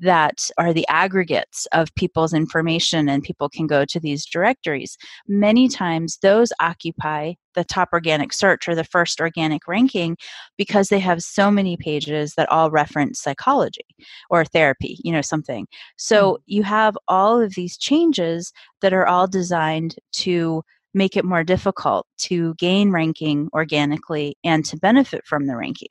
that 0.00 0.48
are 0.58 0.72
the 0.72 0.86
aggregates 0.88 1.66
of 1.72 1.94
people's 1.94 2.32
information 2.32 3.08
and 3.08 3.22
people 3.22 3.48
can 3.48 3.66
go 3.66 3.84
to 3.84 4.00
these 4.00 4.26
directories. 4.26 4.96
Many 5.28 5.68
times 5.68 6.18
those 6.22 6.52
occupy 6.60 7.34
the 7.54 7.64
top 7.64 7.90
organic 7.92 8.32
search 8.32 8.68
or 8.68 8.74
the 8.74 8.84
first 8.84 9.20
organic 9.20 9.66
ranking 9.66 10.16
because 10.56 10.88
they 10.88 11.00
have 11.00 11.22
so 11.22 11.50
many 11.50 11.76
pages 11.76 12.34
that 12.36 12.50
all 12.50 12.70
reference 12.70 13.20
psychology 13.20 13.86
or 14.30 14.44
therapy, 14.44 14.98
you 15.04 15.12
know, 15.12 15.22
something. 15.22 15.66
So 15.96 16.32
mm-hmm. 16.32 16.42
you 16.46 16.62
have 16.62 16.96
all 17.08 17.40
of 17.40 17.54
these 17.54 17.76
changes 17.76 18.52
that 18.82 18.92
are 18.92 19.06
all 19.06 19.26
designed 19.26 19.96
to 20.12 20.62
make 20.94 21.16
it 21.16 21.24
more 21.24 21.44
difficult 21.44 22.06
to 22.18 22.54
gain 22.54 22.90
ranking 22.90 23.48
organically 23.52 24.36
and 24.44 24.64
to 24.64 24.76
benefit 24.76 25.24
from 25.26 25.46
the 25.46 25.56
ranking. 25.56 25.90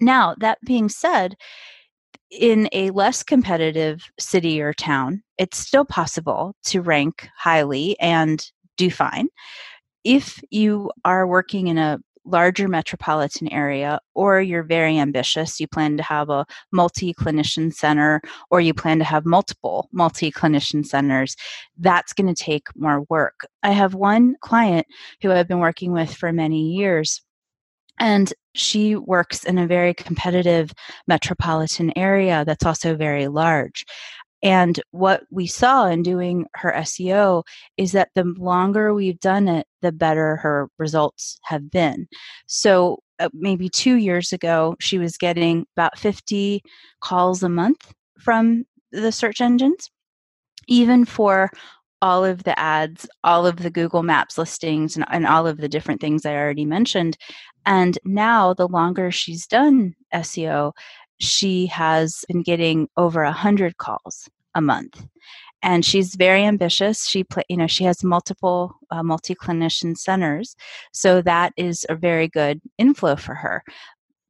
Now, 0.00 0.34
that 0.38 0.58
being 0.64 0.88
said, 0.88 1.34
in 2.30 2.68
a 2.72 2.90
less 2.90 3.22
competitive 3.22 4.02
city 4.18 4.60
or 4.60 4.72
town, 4.72 5.22
it's 5.38 5.58
still 5.58 5.84
possible 5.84 6.54
to 6.64 6.82
rank 6.82 7.28
highly 7.36 7.98
and 8.00 8.44
do 8.76 8.90
fine. 8.90 9.28
If 10.04 10.40
you 10.50 10.90
are 11.04 11.26
working 11.26 11.68
in 11.68 11.78
a 11.78 11.98
larger 12.28 12.68
metropolitan 12.68 13.50
area 13.52 13.98
or 14.14 14.40
you're 14.40 14.62
very 14.62 14.98
ambitious 14.98 15.58
you 15.58 15.66
plan 15.66 15.96
to 15.96 16.02
have 16.02 16.28
a 16.28 16.44
multi-clinician 16.72 17.72
center 17.72 18.20
or 18.50 18.60
you 18.60 18.74
plan 18.74 18.98
to 18.98 19.04
have 19.04 19.24
multiple 19.24 19.88
multi-clinician 19.92 20.84
centers 20.84 21.36
that's 21.78 22.12
going 22.12 22.26
to 22.26 22.42
take 22.42 22.66
more 22.76 23.02
work 23.08 23.46
i 23.62 23.70
have 23.70 23.94
one 23.94 24.34
client 24.42 24.86
who 25.22 25.32
i've 25.32 25.48
been 25.48 25.58
working 25.58 25.92
with 25.92 26.12
for 26.12 26.32
many 26.32 26.70
years 26.72 27.22
and 27.98 28.32
she 28.54 28.96
works 28.96 29.44
in 29.44 29.58
a 29.58 29.66
very 29.66 29.94
competitive 29.94 30.72
metropolitan 31.06 31.96
area 31.96 32.44
that's 32.44 32.66
also 32.66 32.96
very 32.96 33.28
large. 33.28 33.84
And 34.42 34.80
what 34.92 35.22
we 35.30 35.46
saw 35.46 35.86
in 35.86 36.02
doing 36.02 36.46
her 36.54 36.72
SEO 36.76 37.42
is 37.76 37.92
that 37.92 38.10
the 38.14 38.24
longer 38.24 38.94
we've 38.94 39.18
done 39.18 39.48
it, 39.48 39.66
the 39.82 39.90
better 39.90 40.36
her 40.36 40.68
results 40.78 41.38
have 41.44 41.70
been. 41.70 42.06
So, 42.46 42.98
uh, 43.18 43.30
maybe 43.34 43.68
two 43.68 43.96
years 43.96 44.32
ago, 44.32 44.76
she 44.78 44.98
was 44.98 45.16
getting 45.16 45.66
about 45.76 45.98
50 45.98 46.62
calls 47.00 47.42
a 47.42 47.48
month 47.48 47.92
from 48.20 48.64
the 48.92 49.10
search 49.10 49.40
engines, 49.40 49.90
even 50.68 51.04
for 51.04 51.50
all 52.00 52.24
of 52.24 52.44
the 52.44 52.58
ads, 52.58 53.08
all 53.24 53.46
of 53.46 53.56
the 53.56 53.70
Google 53.70 54.02
Maps 54.02 54.38
listings, 54.38 54.96
and, 54.96 55.04
and 55.10 55.26
all 55.26 55.46
of 55.46 55.58
the 55.58 55.68
different 55.68 56.00
things 56.00 56.24
I 56.24 56.34
already 56.34 56.64
mentioned. 56.64 57.16
And 57.66 57.98
now, 58.04 58.54
the 58.54 58.68
longer 58.68 59.10
she's 59.10 59.46
done 59.46 59.94
SEO, 60.14 60.72
she 61.18 61.66
has 61.66 62.24
been 62.28 62.42
getting 62.42 62.88
over 62.96 63.22
a 63.22 63.32
hundred 63.32 63.76
calls 63.78 64.28
a 64.54 64.60
month. 64.60 65.04
And 65.62 65.84
she's 65.84 66.14
very 66.14 66.44
ambitious. 66.44 67.06
She 67.08 67.24
play, 67.24 67.42
you 67.48 67.56
know 67.56 67.66
she 67.66 67.84
has 67.84 68.04
multiple 68.04 68.74
uh, 68.90 69.02
multi 69.02 69.34
clinician 69.34 69.96
centers 69.96 70.54
so 70.92 71.20
that 71.22 71.52
is 71.56 71.84
a 71.88 71.96
very 71.96 72.28
good 72.28 72.60
inflow 72.78 73.16
for 73.16 73.34
her. 73.34 73.64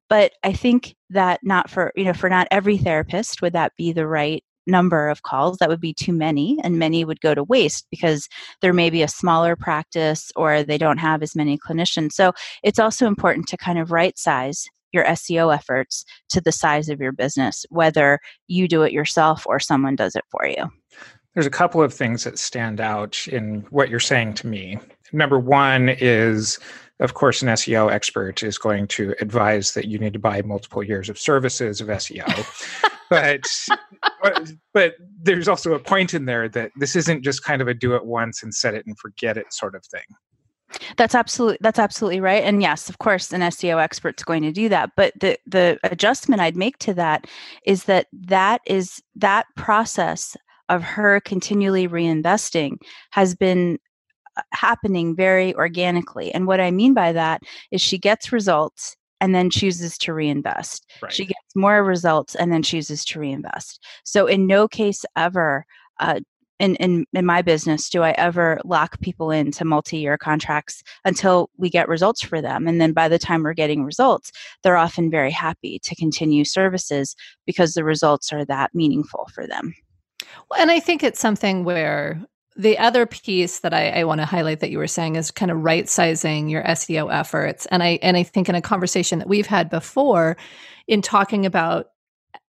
But 0.08 0.32
i 0.42 0.52
think 0.52 0.96
that 1.10 1.40
not 1.42 1.70
for 1.70 1.92
you 1.96 2.04
know 2.04 2.14
for 2.14 2.30
not 2.30 2.48
every 2.50 2.78
therapist 2.78 3.42
would 3.42 3.52
that 3.52 3.76
be 3.76 3.92
the 3.92 4.06
right 4.06 4.42
number 4.68 5.08
of 5.08 5.22
calls 5.22 5.58
that 5.58 5.68
would 5.68 5.80
be 5.80 5.94
too 5.94 6.12
many 6.12 6.58
and 6.62 6.78
many 6.78 7.04
would 7.04 7.20
go 7.20 7.34
to 7.34 7.42
waste 7.42 7.86
because 7.90 8.28
there 8.60 8.72
may 8.72 8.90
be 8.90 9.02
a 9.02 9.08
smaller 9.08 9.56
practice 9.56 10.30
or 10.36 10.62
they 10.62 10.78
don't 10.78 10.98
have 10.98 11.22
as 11.22 11.34
many 11.34 11.58
clinicians. 11.58 12.12
So 12.12 12.32
it's 12.62 12.78
also 12.78 13.06
important 13.06 13.48
to 13.48 13.56
kind 13.56 13.78
of 13.78 13.90
right 13.90 14.16
size 14.18 14.66
your 14.92 15.04
SEO 15.04 15.54
efforts 15.54 16.04
to 16.30 16.40
the 16.40 16.52
size 16.52 16.88
of 16.88 17.00
your 17.00 17.12
business 17.12 17.66
whether 17.68 18.18
you 18.46 18.66
do 18.66 18.82
it 18.82 18.92
yourself 18.92 19.46
or 19.46 19.60
someone 19.60 19.96
does 19.96 20.14
it 20.14 20.24
for 20.30 20.46
you. 20.46 20.70
There's 21.34 21.46
a 21.46 21.50
couple 21.50 21.82
of 21.82 21.92
things 21.92 22.24
that 22.24 22.38
stand 22.38 22.80
out 22.80 23.28
in 23.28 23.66
what 23.70 23.90
you're 23.90 24.00
saying 24.00 24.34
to 24.34 24.46
me. 24.46 24.78
Number 25.12 25.38
one 25.38 25.88
is 25.88 26.58
of 27.00 27.14
course, 27.14 27.42
an 27.42 27.48
SEO 27.48 27.90
expert 27.90 28.42
is 28.42 28.58
going 28.58 28.88
to 28.88 29.14
advise 29.20 29.72
that 29.74 29.86
you 29.86 29.98
need 29.98 30.12
to 30.14 30.18
buy 30.18 30.42
multiple 30.42 30.82
years 30.82 31.08
of 31.08 31.18
services 31.18 31.80
of 31.80 31.88
SEO. 31.88 32.28
but 33.10 33.44
but 34.72 34.94
there's 35.22 35.48
also 35.48 35.74
a 35.74 35.78
point 35.78 36.14
in 36.14 36.24
there 36.24 36.48
that 36.48 36.72
this 36.76 36.96
isn't 36.96 37.22
just 37.22 37.44
kind 37.44 37.62
of 37.62 37.68
a 37.68 37.74
do 37.74 37.94
it 37.94 38.04
once 38.04 38.42
and 38.42 38.54
set 38.54 38.74
it 38.74 38.86
and 38.86 38.98
forget 38.98 39.36
it 39.36 39.52
sort 39.52 39.74
of 39.74 39.84
thing. 39.86 40.02
That's 40.96 41.14
absolutely 41.14 41.58
that's 41.60 41.78
absolutely 41.78 42.20
right. 42.20 42.44
And 42.44 42.60
yes, 42.60 42.88
of 42.88 42.98
course, 42.98 43.32
an 43.32 43.40
SEO 43.40 43.82
expert's 43.82 44.24
going 44.24 44.42
to 44.42 44.52
do 44.52 44.68
that. 44.68 44.90
But 44.96 45.14
the 45.18 45.38
the 45.46 45.78
adjustment 45.84 46.42
I'd 46.42 46.56
make 46.56 46.78
to 46.78 46.94
that 46.94 47.26
is 47.64 47.84
that 47.84 48.08
that 48.12 48.60
is 48.66 49.02
that 49.16 49.46
process 49.56 50.36
of 50.68 50.82
her 50.82 51.20
continually 51.20 51.88
reinvesting 51.88 52.76
has 53.10 53.34
been 53.34 53.78
happening 54.52 55.14
very 55.14 55.54
organically. 55.54 56.32
And 56.32 56.46
what 56.46 56.60
I 56.60 56.70
mean 56.70 56.94
by 56.94 57.12
that 57.12 57.42
is 57.70 57.80
she 57.80 57.98
gets 57.98 58.32
results 58.32 58.96
and 59.20 59.34
then 59.34 59.50
chooses 59.50 59.98
to 59.98 60.14
reinvest. 60.14 60.90
Right. 61.02 61.12
She 61.12 61.24
gets 61.24 61.56
more 61.56 61.82
results 61.82 62.34
and 62.34 62.52
then 62.52 62.62
chooses 62.62 63.04
to 63.06 63.20
reinvest. 63.20 63.84
So 64.04 64.26
in 64.26 64.46
no 64.46 64.68
case 64.68 65.04
ever 65.16 65.66
uh, 66.00 66.20
in, 66.60 66.74
in, 66.76 67.06
in 67.12 67.24
my 67.24 67.42
business 67.42 67.88
do 67.88 68.02
I 68.02 68.10
ever 68.12 68.60
lock 68.64 69.00
people 69.00 69.30
into 69.30 69.64
multi-year 69.64 70.18
contracts 70.18 70.82
until 71.04 71.50
we 71.56 71.70
get 71.70 71.88
results 71.88 72.20
for 72.20 72.40
them. 72.40 72.66
And 72.66 72.80
then 72.80 72.92
by 72.92 73.08
the 73.08 73.18
time 73.18 73.42
we're 73.42 73.54
getting 73.54 73.84
results, 73.84 74.32
they're 74.62 74.76
often 74.76 75.10
very 75.10 75.30
happy 75.30 75.78
to 75.84 75.94
continue 75.94 76.44
services 76.44 77.14
because 77.46 77.74
the 77.74 77.84
results 77.84 78.32
are 78.32 78.44
that 78.46 78.74
meaningful 78.74 79.28
for 79.32 79.46
them. 79.46 79.74
Well, 80.50 80.60
and 80.60 80.70
I 80.70 80.80
think 80.80 81.02
it's 81.02 81.20
something 81.20 81.64
where 81.64 82.20
the 82.58 82.76
other 82.76 83.06
piece 83.06 83.60
that 83.60 83.72
I, 83.72 83.90
I 83.90 84.04
want 84.04 84.20
to 84.20 84.26
highlight 84.26 84.60
that 84.60 84.70
you 84.70 84.78
were 84.78 84.88
saying 84.88 85.14
is 85.14 85.30
kind 85.30 85.52
of 85.52 85.62
right 85.62 85.88
sizing 85.88 86.48
your 86.48 86.64
SEO 86.64 87.12
efforts. 87.12 87.66
And 87.66 87.82
I 87.84 88.00
and 88.02 88.16
I 88.16 88.24
think 88.24 88.48
in 88.48 88.56
a 88.56 88.60
conversation 88.60 89.20
that 89.20 89.28
we've 89.28 89.46
had 89.46 89.70
before 89.70 90.36
in 90.88 91.00
talking 91.00 91.46
about 91.46 91.86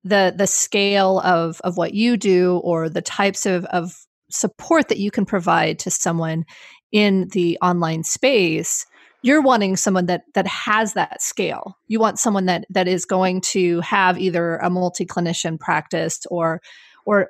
the 0.05 0.35
the 0.37 0.47
scale 0.47 1.21
of 1.21 1.59
of 1.65 1.79
what 1.79 1.95
you 1.95 2.19
do 2.19 2.61
or 2.63 2.91
the 2.91 3.01
types 3.01 3.47
of, 3.47 3.65
of 3.67 3.95
support 4.31 4.89
that 4.89 4.99
you 4.99 5.11
can 5.11 5.25
provide 5.25 5.79
to 5.79 5.91
someone 5.91 6.45
in 6.93 7.29
the 7.33 7.59
online 7.63 8.05
space 8.05 8.87
you're 9.23 9.41
wanting 9.41 9.75
someone 9.77 10.07
that 10.07 10.23
that 10.35 10.47
has 10.47 10.93
that 10.93 11.23
scale 11.23 11.77
you 11.87 11.99
want 11.99 12.19
someone 12.19 12.47
that 12.47 12.65
that 12.69 12.89
is 12.89 13.05
going 13.05 13.41
to 13.41 13.81
have 13.81 14.19
either 14.19 14.57
a 14.57 14.69
multi 14.69 15.07
clinician 15.07 15.59
practice 15.59 16.21
or 16.31 16.61
or 17.07 17.29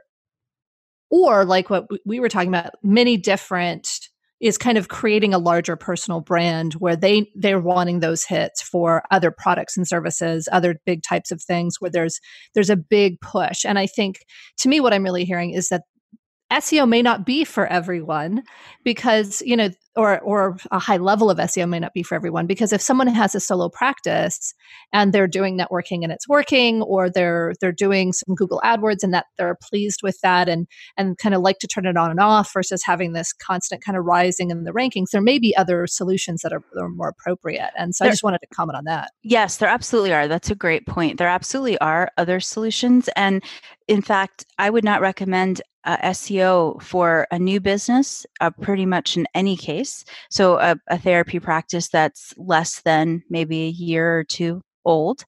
or 1.15 1.45
like 1.45 1.71
what 1.71 1.87
we 2.05 2.19
were 2.19 2.29
talking 2.29 2.49
about 2.49 2.73
many 2.83 3.17
different 3.17 4.01
is 4.41 4.59
kind 4.59 4.77
of 4.77 4.89
creating 4.89 5.33
a 5.33 5.39
larger 5.39 5.77
personal 5.77 6.21
brand 6.21 6.73
where 6.75 6.97
they 6.97 7.31
they're 7.37 7.61
wanting 7.61 8.01
those 8.01 8.25
hits 8.25 8.61
for 8.61 9.05
other 9.13 9.31
products 9.31 9.77
and 9.77 9.87
services 9.87 10.49
other 10.51 10.75
big 10.85 11.05
types 11.05 11.31
of 11.31 11.41
things 11.41 11.77
where 11.79 11.91
there's 11.91 12.19
there's 12.55 12.69
a 12.69 12.77
big 12.77 13.21
push. 13.21 13.65
And 13.65 13.79
i 13.79 13.87
think 13.87 14.25
to 14.59 14.69
me 14.69 14.81
what 14.81 14.93
i'm 14.93 15.05
really 15.05 15.25
hearing 15.25 15.53
is 15.53 15.69
that 15.69 15.83
SEO 16.53 16.89
may 16.89 17.03
not 17.03 17.25
be 17.25 17.45
for 17.45 17.67
everyone 17.67 18.43
because, 18.85 19.43
you 19.45 19.57
know, 19.57 19.71
or 19.97 20.21
or 20.21 20.57
a 20.71 20.79
high 20.79 20.97
level 20.97 21.31
of 21.31 21.39
SEO 21.39 21.69
may 21.69 21.79
not 21.79 21.95
be 21.95 22.03
for 22.03 22.15
everyone 22.15 22.47
because 22.47 22.73
if 22.73 22.81
someone 22.81 23.07
has 23.07 23.35
a 23.35 23.41
solo 23.41 23.69
practice 23.69 24.55
and 24.93 25.13
they're 25.13 25.29
doing 25.29 25.57
networking 25.57 26.03
and 26.03 26.11
it's 26.11 26.29
working 26.29 26.83
or 26.83 27.09
they're 27.09 27.55
they're 27.61 27.73
doing 27.73 28.13
some 28.13 28.35
Google 28.35 28.61
AdWords 28.65 29.03
and 29.03 29.15
that 29.15 29.27
they're 29.39 29.57
pleased 29.63 30.01
with 30.03 30.19
that 30.23 30.49
and 30.49 30.67
and 30.97 31.17
kind 31.19 31.35
of 31.35 31.43
like 31.43 31.59
to 31.61 31.67
turn 31.67 31.87
it 31.87 31.97
on 31.97 32.11
and 32.11 32.21
off 32.21 32.53
versus 32.53 32.83
having 32.85 33.13
this 33.13 33.33
constant 33.33 33.85
kind 33.85 33.97
of 33.97 34.05
rising 34.05 34.51
in 34.51 34.65
the 34.65 34.73
rankings 34.73 35.11
there 35.13 35.21
may 35.21 35.39
be 35.39 35.57
other 35.57 35.87
solutions 35.87 36.43
that 36.43 36.53
are, 36.53 36.63
that 36.73 36.83
are 36.83 36.89
more 36.89 37.09
appropriate 37.09 37.71
and 37.79 37.95
so 37.95 38.05
there, 38.05 38.11
I 38.11 38.13
just 38.13 38.25
wanted 38.25 38.41
to 38.41 38.49
comment 38.49 38.77
on 38.77 38.85
that. 38.85 39.13
Yes, 39.23 39.59
there 39.59 39.69
absolutely 39.69 40.13
are. 40.13 40.27
That's 40.27 40.51
a 40.51 40.57
great 40.57 40.87
point. 40.87 41.19
There 41.19 41.29
absolutely 41.29 41.79
are 41.79 42.11
other 42.17 42.41
solutions 42.41 43.09
and 43.15 43.43
in 43.87 44.03
fact, 44.03 44.47
I 44.59 44.71
would 44.71 44.85
not 44.85 45.03
recommend 45.03 45.61
uh, 45.85 45.97
SEO 45.99 46.81
for 46.83 47.27
a 47.31 47.39
new 47.39 47.61
business, 47.61 48.27
uh, 48.41 48.51
pretty 48.51 48.87
much 48.87 49.17
in 49.17 49.27
any 49.35 49.57
case. 49.57 50.05
So, 50.31 50.59
a, 50.59 50.77
a, 50.89 50.99
therapy 50.99 51.39
practice 51.39 51.89
that's 51.89 52.35
less 52.37 52.81
than 52.83 53.23
maybe 53.29 53.65
a 53.65 53.69
year 53.69 54.19
or 54.19 54.25
two 54.25 54.63
old. 54.85 55.25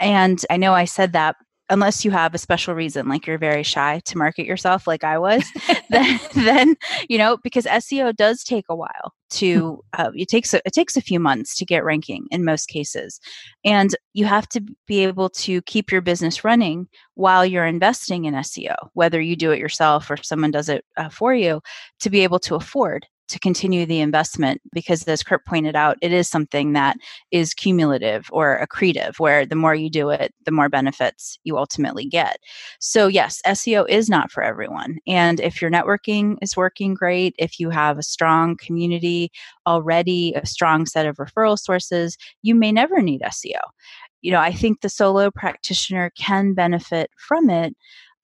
And 0.00 0.44
I 0.50 0.56
know 0.56 0.74
I 0.74 0.84
said 0.84 1.12
that 1.12 1.36
unless 1.70 2.04
you 2.04 2.10
have 2.10 2.34
a 2.34 2.38
special 2.38 2.74
reason 2.74 3.08
like 3.08 3.26
you're 3.26 3.38
very 3.38 3.62
shy 3.62 4.00
to 4.04 4.18
market 4.18 4.46
yourself 4.46 4.86
like 4.86 5.04
i 5.04 5.18
was 5.18 5.44
then, 5.90 6.20
then 6.34 6.76
you 7.08 7.18
know 7.18 7.36
because 7.38 7.64
seo 7.64 8.14
does 8.14 8.42
take 8.44 8.64
a 8.68 8.76
while 8.76 9.12
to 9.30 9.82
uh, 9.94 10.10
it 10.14 10.28
takes 10.28 10.54
a, 10.54 10.60
it 10.64 10.72
takes 10.72 10.96
a 10.96 11.00
few 11.00 11.18
months 11.18 11.56
to 11.56 11.64
get 11.64 11.84
ranking 11.84 12.26
in 12.30 12.44
most 12.44 12.66
cases 12.66 13.20
and 13.64 13.96
you 14.12 14.26
have 14.26 14.48
to 14.48 14.62
be 14.86 15.02
able 15.02 15.28
to 15.28 15.62
keep 15.62 15.90
your 15.90 16.00
business 16.00 16.44
running 16.44 16.86
while 17.14 17.44
you're 17.44 17.66
investing 17.66 18.26
in 18.26 18.34
seo 18.34 18.76
whether 18.92 19.20
you 19.20 19.34
do 19.34 19.50
it 19.50 19.58
yourself 19.58 20.10
or 20.10 20.16
someone 20.22 20.50
does 20.50 20.68
it 20.68 20.84
uh, 20.96 21.08
for 21.08 21.34
you 21.34 21.60
to 22.00 22.10
be 22.10 22.20
able 22.20 22.38
to 22.38 22.54
afford 22.54 23.06
to 23.28 23.38
continue 23.38 23.86
the 23.86 24.00
investment 24.00 24.60
because 24.72 25.02
as 25.04 25.22
curt 25.22 25.44
pointed 25.46 25.74
out 25.74 25.96
it 26.02 26.12
is 26.12 26.28
something 26.28 26.72
that 26.72 26.96
is 27.30 27.54
cumulative 27.54 28.26
or 28.32 28.64
accretive 28.64 29.18
where 29.18 29.46
the 29.46 29.54
more 29.54 29.74
you 29.74 29.90
do 29.90 30.10
it 30.10 30.34
the 30.44 30.50
more 30.50 30.68
benefits 30.68 31.38
you 31.44 31.56
ultimately 31.56 32.06
get. 32.06 32.38
So 32.80 33.06
yes 33.06 33.40
seo 33.46 33.88
is 33.88 34.08
not 34.08 34.30
for 34.30 34.42
everyone 34.42 34.98
and 35.06 35.40
if 35.40 35.60
your 35.60 35.70
networking 35.70 36.36
is 36.42 36.56
working 36.56 36.94
great 36.94 37.34
if 37.38 37.58
you 37.58 37.70
have 37.70 37.98
a 37.98 38.02
strong 38.02 38.56
community 38.56 39.30
already 39.66 40.32
a 40.34 40.46
strong 40.46 40.86
set 40.86 41.06
of 41.06 41.16
referral 41.16 41.58
sources 41.58 42.16
you 42.42 42.54
may 42.54 42.72
never 42.72 43.00
need 43.00 43.22
seo 43.22 43.60
you 44.22 44.30
know 44.30 44.40
i 44.40 44.52
think 44.52 44.80
the 44.80 44.88
solo 44.88 45.30
practitioner 45.30 46.10
can 46.18 46.54
benefit 46.54 47.10
from 47.16 47.50
it. 47.50 47.74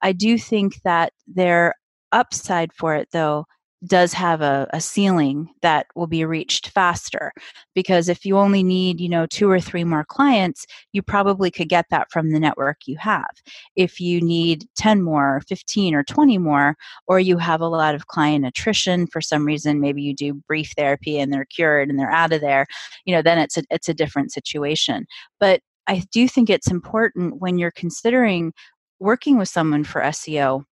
I 0.02 0.12
do 0.12 0.38
think 0.38 0.80
that 0.83 1.12
their 1.26 1.75
upside 2.12 2.73
for 2.73 2.95
it 2.95 3.09
though 3.12 3.45
does 3.87 4.12
have 4.12 4.42
a, 4.42 4.66
a 4.72 4.80
ceiling 4.80 5.49
that 5.62 5.87
will 5.94 6.06
be 6.06 6.25
reached 6.25 6.68
faster 6.68 7.32
because 7.75 8.08
if 8.08 8.25
you 8.26 8.37
only 8.37 8.62
need 8.62 9.00
you 9.00 9.08
know 9.08 9.26
two 9.26 9.50
or 9.50 9.58
three 9.60 9.84
more 9.84 10.04
clients 10.04 10.66
you 10.92 11.02
probably 11.02 11.50
could 11.50 11.68
get 11.68 11.87
that 11.90 12.10
from 12.10 12.30
the 12.30 12.40
network 12.40 12.78
you 12.87 12.96
have. 12.99 13.30
If 13.76 14.00
you 14.00 14.20
need 14.20 14.66
10 14.76 15.02
more 15.02 15.40
15 15.49 15.94
or 15.94 16.02
20 16.04 16.38
more 16.38 16.76
or 17.06 17.20
you 17.20 17.38
have 17.38 17.60
a 17.60 17.68
lot 17.68 17.94
of 17.94 18.08
client 18.08 18.44
attrition 18.44 19.06
for 19.06 19.20
some 19.20 19.44
reason 19.44 19.80
maybe 19.80 20.02
you 20.02 20.14
do 20.14 20.34
brief 20.34 20.72
therapy 20.76 21.18
and 21.18 21.32
they're 21.32 21.46
cured 21.46 21.88
and 21.88 21.99
they're 21.99 22.10
out 22.10 22.32
of 22.32 22.40
there 22.40 22.66
you 23.06 23.14
know 23.14 23.22
then 23.22 23.38
it's 23.38 23.56
a, 23.56 23.62
it's 23.70 23.88
a 23.88 23.94
different 23.94 24.32
situation. 24.32 25.06
But 25.38 25.60
i 25.87 26.02
do 26.12 26.28
think 26.28 26.50
it's 26.50 26.70
important 26.70 27.40
when 27.40 27.58
you're 27.58 27.70
considering 27.70 28.52
working 28.99 29.38
with 29.38 29.49
someone 29.49 29.84
for 29.84 30.02
seo 30.02 30.64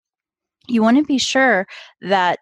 you 0.69 0.83
want 0.83 0.99
to 0.99 1.05
be 1.05 1.19
sure 1.19 1.67
that 2.03 2.39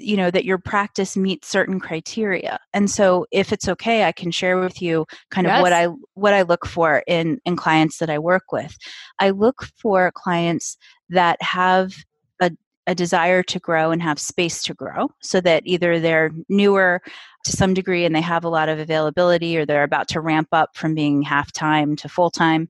you 0.00 0.16
know 0.16 0.30
that 0.30 0.44
your 0.44 0.58
practice 0.58 1.16
meets 1.16 1.48
certain 1.48 1.78
criteria 1.78 2.58
and 2.72 2.90
so 2.90 3.26
if 3.30 3.52
it's 3.52 3.68
okay 3.68 4.04
i 4.04 4.12
can 4.12 4.30
share 4.30 4.58
with 4.58 4.82
you 4.82 5.06
kind 5.30 5.46
yes. 5.46 5.58
of 5.58 5.62
what 5.62 5.72
i 5.72 5.86
what 6.14 6.34
i 6.34 6.42
look 6.42 6.66
for 6.66 7.02
in 7.06 7.40
in 7.44 7.56
clients 7.56 7.98
that 7.98 8.10
i 8.10 8.18
work 8.18 8.52
with 8.52 8.76
i 9.20 9.30
look 9.30 9.64
for 9.76 10.10
clients 10.14 10.76
that 11.08 11.40
have 11.40 11.94
a, 12.40 12.50
a 12.86 12.94
desire 12.94 13.42
to 13.42 13.58
grow 13.58 13.90
and 13.90 14.02
have 14.02 14.18
space 14.18 14.62
to 14.62 14.74
grow 14.74 15.08
so 15.22 15.40
that 15.40 15.62
either 15.66 16.00
they're 16.00 16.30
newer 16.48 17.00
to 17.44 17.52
some 17.52 17.74
degree 17.74 18.04
and 18.04 18.14
they 18.14 18.20
have 18.20 18.44
a 18.44 18.48
lot 18.48 18.68
of 18.68 18.78
availability 18.78 19.56
or 19.56 19.64
they're 19.64 19.84
about 19.84 20.08
to 20.08 20.20
ramp 20.20 20.48
up 20.52 20.76
from 20.76 20.94
being 20.94 21.22
half 21.22 21.52
time 21.52 21.94
to 21.96 22.08
full 22.08 22.30
time. 22.30 22.68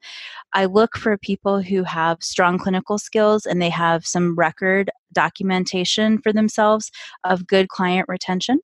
I 0.53 0.67
look 0.67 0.97
for 0.97 1.17
people 1.17 1.63
who 1.63 1.85
have 1.85 2.23
strong 2.23 2.59
clinical 2.59 2.99
skills 2.99 3.47
and 3.47 3.63
they 3.63 3.71
have 3.71 4.07
some 4.07 4.37
record 4.37 4.91
documentation 5.13 6.19
for 6.19 6.33
themselves 6.33 6.91
of 7.25 7.47
good 7.47 7.69
client 7.69 8.07
retention 8.09 8.61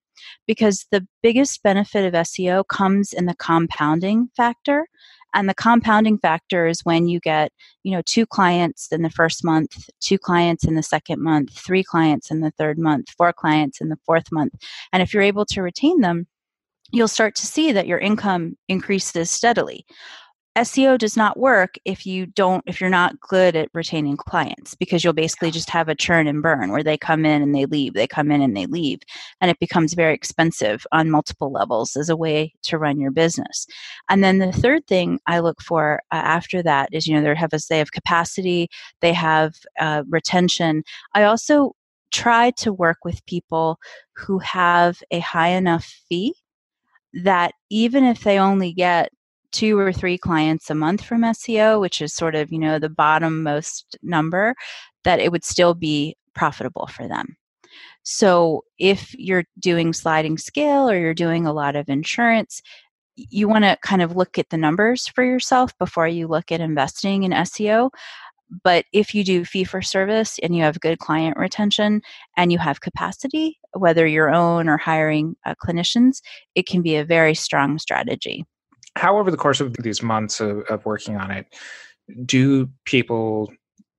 because 0.46 0.86
the 0.90 1.06
biggest 1.22 1.62
benefit 1.62 2.04
of 2.04 2.12
SEO 2.12 2.64
comes 2.68 3.12
in 3.12 3.26
the 3.26 3.36
compounding 3.36 4.28
factor 4.36 4.86
and 5.34 5.48
the 5.48 5.54
compounding 5.54 6.18
factor 6.18 6.66
is 6.66 6.84
when 6.84 7.08
you 7.08 7.20
get 7.20 7.52
you 7.82 7.92
know 7.92 8.02
two 8.04 8.26
clients 8.26 8.88
in 8.90 9.02
the 9.02 9.10
first 9.10 9.44
month 9.44 9.88
two 10.00 10.18
clients 10.18 10.64
in 10.64 10.74
the 10.74 10.82
second 10.82 11.22
month 11.22 11.50
three 11.52 11.84
clients 11.84 12.30
in 12.30 12.40
the 12.40 12.52
third 12.52 12.78
month 12.78 13.10
four 13.16 13.32
clients 13.32 13.80
in 13.80 13.88
the 13.88 13.98
fourth 14.04 14.30
month. 14.32 14.54
And 14.92 15.02
if 15.02 15.12
you're 15.12 15.22
able 15.22 15.46
to 15.46 15.62
retain 15.62 16.00
them 16.00 16.26
you'll 16.92 17.08
start 17.08 17.34
to 17.36 17.46
see 17.46 17.72
that 17.72 17.86
your 17.86 17.98
income 17.98 18.56
increases 18.68 19.30
steadily 19.30 19.86
SEO 20.60 20.98
does 20.98 21.16
not 21.16 21.38
work 21.38 21.76
if 21.86 22.04
you 22.04 22.26
don't 22.26 22.62
if 22.66 22.80
you're 22.80 22.90
not 22.90 23.18
good 23.20 23.56
at 23.56 23.70
retaining 23.72 24.16
clients 24.16 24.74
because 24.74 25.02
you'll 25.02 25.14
basically 25.14 25.50
just 25.50 25.70
have 25.70 25.88
a 25.88 25.94
churn 25.94 26.26
and 26.26 26.42
burn 26.42 26.70
where 26.70 26.82
they 26.82 26.98
come 26.98 27.24
in 27.24 27.40
and 27.40 27.54
they 27.54 27.64
leave, 27.64 27.94
they 27.94 28.06
come 28.06 28.30
in 28.30 28.42
and 28.42 28.54
they 28.54 28.66
leave, 28.66 29.00
and 29.40 29.50
it 29.50 29.58
becomes 29.58 29.94
very 29.94 30.14
expensive 30.14 30.86
on 30.92 31.10
multiple 31.10 31.50
levels 31.50 31.96
as 31.96 32.10
a 32.10 32.16
way 32.16 32.52
to 32.62 32.76
run 32.76 33.00
your 33.00 33.10
business. 33.10 33.66
And 34.10 34.22
then 34.22 34.38
the 34.38 34.52
third 34.52 34.86
thing 34.86 35.18
I 35.26 35.38
look 35.38 35.62
for 35.62 36.02
uh, 36.12 36.16
after 36.16 36.62
that 36.62 36.90
is 36.92 37.06
you 37.06 37.14
know 37.14 37.22
they 37.22 37.34
have 37.34 37.54
a 37.54 37.58
they 37.70 37.78
have 37.78 37.92
capacity, 37.92 38.68
they 39.00 39.14
have 39.14 39.54
uh, 39.80 40.02
retention. 40.10 40.82
I 41.14 41.24
also 41.24 41.74
try 42.12 42.50
to 42.58 42.72
work 42.72 42.98
with 43.04 43.24
people 43.24 43.78
who 44.14 44.38
have 44.40 45.02
a 45.10 45.20
high 45.20 45.48
enough 45.48 45.86
fee 46.08 46.34
that 47.12 47.54
even 47.70 48.04
if 48.04 48.22
they 48.22 48.38
only 48.38 48.72
get 48.72 49.10
two 49.52 49.78
or 49.78 49.92
three 49.92 50.18
clients 50.18 50.70
a 50.70 50.74
month 50.74 51.04
from 51.04 51.22
SEO, 51.22 51.80
which 51.80 52.00
is 52.00 52.14
sort 52.14 52.34
of, 52.34 52.52
you 52.52 52.58
know, 52.58 52.78
the 52.78 52.88
bottom 52.88 53.42
most 53.42 53.96
number, 54.02 54.54
that 55.04 55.20
it 55.20 55.32
would 55.32 55.44
still 55.44 55.74
be 55.74 56.16
profitable 56.34 56.86
for 56.86 57.08
them. 57.08 57.36
So 58.02 58.64
if 58.78 59.14
you're 59.14 59.44
doing 59.58 59.92
sliding 59.92 60.38
scale 60.38 60.88
or 60.88 60.98
you're 60.98 61.14
doing 61.14 61.46
a 61.46 61.52
lot 61.52 61.76
of 61.76 61.88
insurance, 61.88 62.62
you 63.16 63.48
want 63.48 63.64
to 63.64 63.76
kind 63.82 64.02
of 64.02 64.16
look 64.16 64.38
at 64.38 64.48
the 64.50 64.56
numbers 64.56 65.08
for 65.08 65.22
yourself 65.22 65.76
before 65.78 66.08
you 66.08 66.26
look 66.26 66.50
at 66.50 66.60
investing 66.60 67.24
in 67.24 67.32
SEO. 67.32 67.90
But 68.64 68.84
if 68.92 69.14
you 69.14 69.22
do 69.22 69.44
fee 69.44 69.64
for 69.64 69.80
service 69.80 70.38
and 70.42 70.56
you 70.56 70.62
have 70.62 70.80
good 70.80 70.98
client 70.98 71.36
retention 71.36 72.02
and 72.36 72.50
you 72.50 72.58
have 72.58 72.80
capacity, 72.80 73.58
whether 73.74 74.06
your 74.06 74.34
own 74.34 74.68
or 74.68 74.76
hiring 74.76 75.36
uh, 75.44 75.54
clinicians, 75.62 76.20
it 76.54 76.66
can 76.66 76.82
be 76.82 76.96
a 76.96 77.04
very 77.04 77.34
strong 77.34 77.78
strategy 77.78 78.44
how 78.96 79.18
over 79.18 79.30
the 79.30 79.36
course 79.36 79.60
of 79.60 79.74
these 79.82 80.02
months 80.02 80.40
of, 80.40 80.60
of 80.68 80.84
working 80.84 81.16
on 81.16 81.30
it 81.30 81.46
do 82.24 82.68
people 82.84 83.52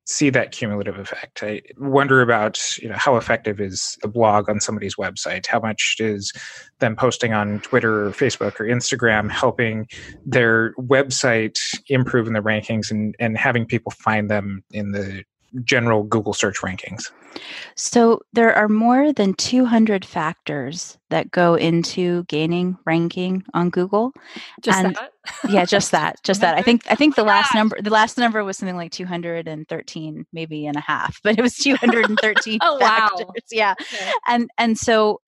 see 0.05 0.29
that 0.29 0.51
cumulative 0.51 0.97
effect? 0.97 1.43
I 1.43 1.61
wonder 1.77 2.21
about 2.21 2.77
you 2.77 2.89
know 2.89 2.97
how 2.97 3.15
effective 3.15 3.61
is 3.61 3.97
the 4.01 4.07
blog 4.07 4.49
on 4.49 4.59
somebody's 4.59 4.95
website? 4.95 5.45
How 5.45 5.59
much 5.59 5.95
is 5.99 6.33
them 6.79 6.95
posting 6.95 7.33
on 7.33 7.59
twitter 7.61 8.07
or 8.07 8.11
facebook 8.11 8.59
or 8.59 8.65
instagram 8.65 9.29
helping 9.29 9.87
their 10.25 10.73
website 10.73 11.59
improve 11.87 12.27
in 12.27 12.33
the 12.33 12.41
rankings 12.41 12.89
and, 12.91 13.15
and 13.19 13.37
having 13.37 13.65
people 13.65 13.91
find 13.91 14.29
them 14.29 14.63
in 14.71 14.91
the 14.91 15.23
general 15.63 16.03
Google 16.03 16.33
search 16.33 16.59
rankings? 16.59 17.11
So 17.75 18.21
there 18.33 18.53
are 18.53 18.67
more 18.67 19.13
than 19.13 19.33
200 19.35 20.03
factors 20.03 20.97
that 21.09 21.31
go 21.31 21.55
into 21.55 22.23
gaining 22.25 22.77
ranking 22.85 23.43
on 23.53 23.69
Google. 23.69 24.11
Just 24.61 24.79
and 24.79 24.95
that? 24.95 25.11
yeah, 25.49 25.65
just 25.65 25.91
that. 25.91 26.17
Just 26.23 26.41
that. 26.41 26.57
I 26.57 26.61
think 26.61 26.83
I 26.89 26.95
think 26.95 27.15
the 27.15 27.21
oh 27.21 27.25
last 27.25 27.53
number 27.53 27.81
the 27.81 27.89
last 27.89 28.17
number 28.17 28.43
was 28.43 28.57
something 28.57 28.75
like 28.75 28.91
213 28.91 30.25
maybe 30.33 30.65
and 30.65 30.75
a 30.75 30.81
half, 30.81 31.19
but 31.23 31.37
it 31.37 31.41
was 31.41 31.55
213 31.55 32.59
oh, 32.63 32.79
factors. 32.79 33.25
Wow. 33.27 33.33
Yeah. 33.51 33.75
Okay. 33.79 34.11
And 34.27 34.49
and 34.57 34.77
so 34.77 35.21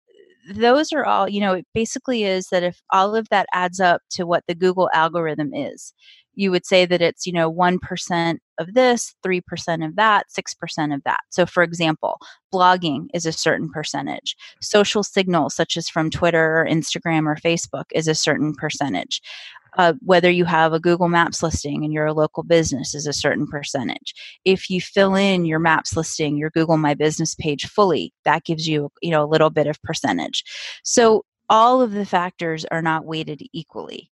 those 0.52 0.92
are 0.92 1.06
all, 1.06 1.30
you 1.30 1.40
know, 1.40 1.54
it 1.54 1.68
basically 1.74 2.24
is 2.24 2.48
that 2.50 2.64
if 2.64 2.82
all 2.92 3.16
of 3.16 3.30
that 3.30 3.48
adds 3.54 3.80
up 3.80 4.02
to 4.12 4.26
what 4.26 4.44
the 4.48 4.56
Google 4.56 4.90
algorithm 4.94 5.54
is, 5.54 5.94
you 6.36 6.52
would 6.52 6.66
say 6.66 6.86
that 6.86 7.02
it's, 7.02 7.26
you 7.26 7.34
know, 7.34 7.52
1% 7.52 8.38
of 8.60 8.74
this, 8.74 9.16
3% 9.26 9.86
of 9.86 9.96
that, 9.96 10.26
6% 10.30 10.94
of 10.94 11.04
that. 11.04 11.20
So, 11.30 11.46
for 11.46 11.64
example, 11.64 12.20
blogging 12.54 13.08
is 13.14 13.26
a 13.26 13.32
certain 13.32 13.70
percentage. 13.70 14.36
Social 14.62 15.04
signals, 15.04 15.56
such 15.56 15.78
as 15.78 15.90
from 15.90 16.10
Twitter 16.10 16.60
or 16.60 16.68
Instagram 16.68 17.26
or 17.26 17.36
Facebook, 17.36 17.86
is 17.94 18.08
a 18.08 18.16
certain 18.16 18.54
percentage. 18.54 19.22
Uh, 19.78 19.94
whether 20.02 20.30
you 20.30 20.46
have 20.46 20.72
a 20.72 20.80
Google 20.80 21.10
Maps 21.10 21.42
listing 21.42 21.84
and 21.84 21.92
you're 21.92 22.06
a 22.06 22.14
local 22.14 22.44
business 22.44 22.94
is 22.94 23.08
a 23.08 23.14
certain 23.14 23.48
percentage. 23.48 24.14
If 24.46 24.70
you 24.70 24.80
fill 24.80 25.16
in 25.16 25.46
your 25.46 25.58
Maps 25.58 25.98
listing, 25.98 26.38
your 26.38 26.52
Google 26.52 26.78
My 26.78 26.94
Business 26.94 27.34
page 27.34 27.66
fully, 27.66 28.14
that 28.24 28.44
gives 28.44 28.68
you, 28.68 28.92
you 29.02 29.10
know, 29.10 29.24
a 29.24 29.26
little 29.26 29.50
bit 29.50 29.66
of 29.66 29.82
percentage. 29.82 30.44
So 30.84 31.26
all 31.50 31.82
of 31.82 31.92
the 31.92 32.06
factors 32.06 32.66
are 32.66 32.82
not 32.82 33.06
weighted 33.06 33.42
equally 33.52 34.12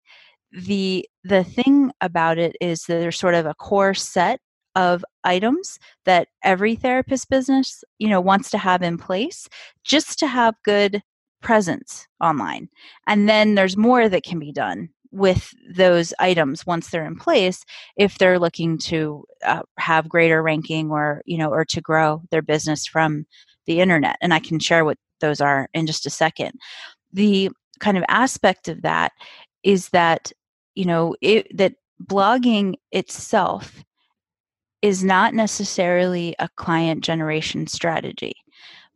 the 0.51 1.07
the 1.23 1.43
thing 1.43 1.91
about 2.01 2.37
it 2.37 2.55
is 2.59 2.83
that 2.83 2.99
there's 2.99 3.19
sort 3.19 3.35
of 3.35 3.45
a 3.45 3.53
core 3.55 3.93
set 3.93 4.39
of 4.75 5.03
items 5.23 5.79
that 6.05 6.27
every 6.43 6.75
therapist 6.75 7.29
business 7.29 7.83
you 7.97 8.07
know 8.07 8.21
wants 8.21 8.49
to 8.49 8.57
have 8.57 8.81
in 8.81 8.97
place 8.97 9.47
just 9.83 10.19
to 10.19 10.27
have 10.27 10.55
good 10.63 11.01
presence 11.41 12.07
online. 12.21 12.69
And 13.07 13.29
then 13.29 13.55
there's 13.55 13.77
more 13.77 14.09
that 14.09 14.23
can 14.23 14.39
be 14.39 14.51
done 14.51 14.89
with 15.11 15.53
those 15.73 16.13
items 16.19 16.67
once 16.67 16.89
they're 16.89 17.05
in 17.05 17.15
place 17.15 17.63
if 17.97 18.17
they're 18.17 18.37
looking 18.37 18.77
to 18.77 19.25
uh, 19.43 19.63
have 19.79 20.07
greater 20.07 20.43
ranking 20.43 20.91
or 20.91 21.23
you 21.25 21.37
know 21.37 21.49
or 21.49 21.65
to 21.65 21.81
grow 21.81 22.21
their 22.31 22.41
business 22.41 22.85
from 22.85 23.25
the 23.65 23.81
internet. 23.81 24.17
And 24.21 24.33
i 24.33 24.39
can 24.39 24.59
share 24.59 24.85
what 24.85 24.97
those 25.21 25.41
are 25.41 25.67
in 25.73 25.85
just 25.85 26.05
a 26.05 26.09
second. 26.09 26.53
The 27.11 27.49
kind 27.79 27.97
of 27.97 28.03
aspect 28.07 28.67
of 28.67 28.81
that 28.83 29.11
is 29.63 29.89
that 29.89 30.31
you 30.75 30.85
know 30.85 31.15
it, 31.21 31.55
that 31.57 31.73
blogging 32.03 32.75
itself 32.91 33.83
is 34.81 35.03
not 35.03 35.33
necessarily 35.33 36.35
a 36.39 36.49
client 36.55 37.03
generation 37.03 37.67
strategy. 37.67 38.33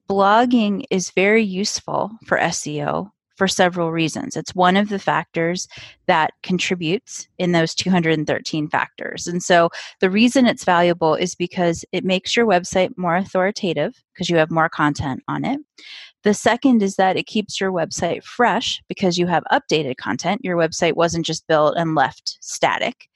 Blogging 0.09 0.83
is 0.89 1.11
very 1.11 1.43
useful 1.43 2.11
for 2.25 2.37
SEO 2.37 3.09
for 3.35 3.47
several 3.47 3.91
reasons. 3.91 4.35
It's 4.35 4.53
one 4.53 4.77
of 4.77 4.89
the 4.89 4.99
factors 4.99 5.67
that 6.05 6.31
contributes 6.43 7.27
in 7.39 7.51
those 7.51 7.73
213 7.73 8.69
factors. 8.69 9.27
And 9.27 9.41
so 9.41 9.69
the 9.99 10.09
reason 10.09 10.45
it's 10.45 10.63
valuable 10.63 11.15
is 11.15 11.35
because 11.35 11.83
it 11.91 12.05
makes 12.05 12.35
your 12.35 12.45
website 12.45 12.91
more 12.95 13.15
authoritative 13.15 13.95
because 14.13 14.29
you 14.29 14.37
have 14.37 14.51
more 14.51 14.69
content 14.69 15.23
on 15.27 15.45
it. 15.45 15.59
The 16.23 16.33
second 16.33 16.81
is 16.81 16.95
that 16.95 17.17
it 17.17 17.27
keeps 17.27 17.59
your 17.59 17.71
website 17.71 18.23
fresh 18.23 18.81
because 18.87 19.17
you 19.17 19.27
have 19.27 19.43
updated 19.51 19.97
content. 19.97 20.41
Your 20.43 20.57
website 20.57 20.93
wasn't 20.93 21.25
just 21.25 21.47
built 21.47 21.75
and 21.77 21.95
left 21.95 22.37
static. 22.41 23.09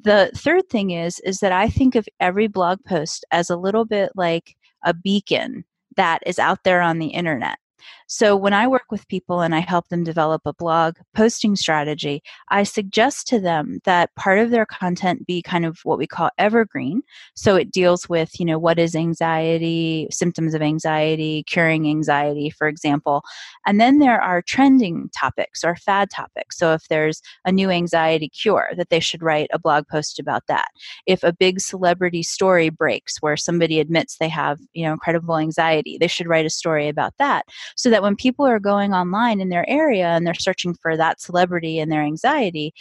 The 0.00 0.30
third 0.36 0.68
thing 0.68 0.90
is 0.90 1.20
is 1.20 1.40
that 1.40 1.52
I 1.52 1.68
think 1.70 1.94
of 1.94 2.06
every 2.20 2.46
blog 2.46 2.84
post 2.84 3.24
as 3.30 3.48
a 3.48 3.56
little 3.56 3.86
bit 3.86 4.12
like 4.14 4.56
a 4.84 4.92
beacon 4.92 5.64
that 5.96 6.22
is 6.26 6.38
out 6.38 6.64
there 6.64 6.82
on 6.82 6.98
the 6.98 7.08
internet. 7.08 7.58
So 8.06 8.36
when 8.36 8.52
I 8.52 8.66
work 8.66 8.90
with 8.90 9.08
people 9.08 9.40
and 9.40 9.54
I 9.54 9.60
help 9.60 9.88
them 9.88 10.04
develop 10.04 10.42
a 10.44 10.52
blog 10.52 10.96
posting 11.14 11.56
strategy, 11.56 12.22
I 12.50 12.62
suggest 12.62 13.26
to 13.28 13.40
them 13.40 13.78
that 13.84 14.14
part 14.14 14.38
of 14.38 14.50
their 14.50 14.66
content 14.66 15.26
be 15.26 15.40
kind 15.40 15.64
of 15.64 15.78
what 15.84 15.98
we 15.98 16.06
call 16.06 16.30
evergreen. 16.38 17.02
So 17.34 17.56
it 17.56 17.70
deals 17.70 18.08
with, 18.08 18.38
you 18.38 18.44
know, 18.44 18.58
what 18.58 18.78
is 18.78 18.94
anxiety, 18.94 20.06
symptoms 20.10 20.54
of 20.54 20.60
anxiety, 20.60 21.44
curing 21.44 21.88
anxiety, 21.88 22.50
for 22.50 22.68
example. 22.68 23.22
And 23.66 23.80
then 23.80 23.98
there 24.00 24.20
are 24.20 24.42
trending 24.42 25.08
topics 25.18 25.64
or 25.64 25.74
fad 25.76 26.10
topics. 26.10 26.58
So 26.58 26.74
if 26.74 26.88
there's 26.88 27.22
a 27.44 27.52
new 27.52 27.70
anxiety 27.70 28.28
cure, 28.28 28.70
that 28.76 28.90
they 28.90 29.00
should 29.00 29.22
write 29.22 29.48
a 29.52 29.58
blog 29.58 29.88
post 29.88 30.18
about 30.18 30.42
that. 30.48 30.68
If 31.06 31.22
a 31.22 31.32
big 31.32 31.60
celebrity 31.60 32.22
story 32.22 32.68
breaks 32.68 33.22
where 33.22 33.36
somebody 33.36 33.80
admits 33.80 34.18
they 34.18 34.28
have, 34.28 34.58
you 34.74 34.84
know, 34.84 34.92
incredible 34.92 35.38
anxiety, 35.38 35.96
they 35.98 36.06
should 36.06 36.28
write 36.28 36.46
a 36.46 36.50
story 36.50 36.88
about 36.88 37.14
that. 37.18 37.46
So 37.76 37.93
that 37.94 38.02
when 38.02 38.16
people 38.16 38.44
are 38.44 38.58
going 38.58 38.92
online 38.92 39.40
in 39.40 39.50
their 39.50 39.68
area 39.70 40.08
and 40.08 40.26
they're 40.26 40.34
searching 40.34 40.74
for 40.74 40.96
that 40.96 41.20
celebrity 41.20 41.78
and 41.78 41.92
their 41.92 42.02
anxiety, 42.02 42.74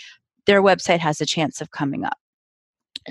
their 0.48 0.64
website 0.64 0.98
has 0.98 1.22
a 1.22 1.26
chance 1.26 1.62
of 1.62 1.70
coming 1.70 2.04
up. 2.04 2.18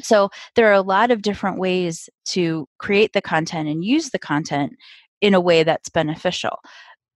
So 0.02 0.30
there 0.56 0.68
are 0.68 0.72
a 0.72 0.82
lot 0.82 1.12
of 1.12 1.22
different 1.22 1.58
ways 1.58 2.10
to 2.26 2.66
create 2.78 3.12
the 3.12 3.22
content 3.22 3.68
and 3.68 3.84
use 3.84 4.10
the 4.10 4.18
content 4.18 4.72
in 5.20 5.32
a 5.32 5.40
way 5.40 5.62
that's 5.62 5.88
beneficial 5.88 6.58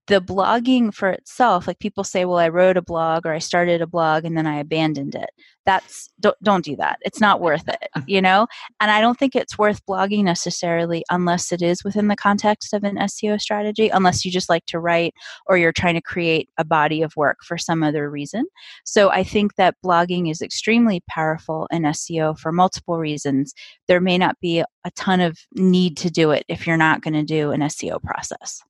the 0.07 0.21
blogging 0.21 0.93
for 0.93 1.09
itself 1.09 1.67
like 1.67 1.79
people 1.79 2.03
say 2.03 2.25
well 2.25 2.37
i 2.37 2.47
wrote 2.47 2.77
a 2.77 2.81
blog 2.81 3.25
or 3.25 3.33
i 3.33 3.39
started 3.39 3.81
a 3.81 3.87
blog 3.87 4.25
and 4.25 4.37
then 4.37 4.47
i 4.47 4.59
abandoned 4.59 5.15
it. 5.15 5.29
That's 5.65 6.09
don't, 6.21 6.41
don't 6.41 6.63
do 6.63 6.77
that. 6.77 6.97
It's 7.01 7.19
not 7.19 7.41
worth 7.41 7.67
it 7.67 7.89
you 8.07 8.21
know? 8.21 8.47
And 8.79 8.89
i 8.89 9.01
don't 9.01 9.19
think 9.19 9.35
it's 9.35 9.57
worth 9.57 9.85
blogging 9.85 10.23
necessarily 10.23 11.03
unless 11.11 11.51
it 11.51 11.61
is 11.61 11.83
within 11.83 12.07
the 12.07 12.15
context 12.15 12.73
of 12.73 12.83
an 12.83 12.95
seo 12.95 13.39
strategy 13.39 13.89
unless 13.89 14.23
you 14.25 14.31
just 14.31 14.49
like 14.49 14.65
to 14.67 14.79
write 14.79 15.13
or 15.47 15.57
you're 15.57 15.71
trying 15.71 15.95
to 15.95 16.01
create 16.01 16.49
a 16.57 16.65
body 16.65 17.01
of 17.01 17.15
work 17.15 17.39
for 17.43 17.57
some 17.57 17.83
other 17.83 18.09
reason. 18.09 18.45
So 18.85 19.09
i 19.09 19.23
think 19.23 19.55
that 19.55 19.75
blogging 19.85 20.31
is 20.31 20.41
extremely 20.41 21.03
powerful 21.09 21.67
in 21.71 21.83
seo 21.83 22.37
for 22.37 22.51
multiple 22.51 22.97
reasons. 22.97 23.53
There 23.87 24.01
may 24.01 24.17
not 24.17 24.39
be 24.39 24.59
a 24.59 24.91
ton 24.95 25.19
of 25.19 25.37
need 25.53 25.97
to 25.97 26.09
do 26.09 26.31
it 26.31 26.45
if 26.47 26.65
you're 26.65 26.77
not 26.77 27.01
going 27.01 27.13
to 27.13 27.23
do 27.23 27.51
an 27.51 27.61
seo 27.61 28.01
process 28.01 28.63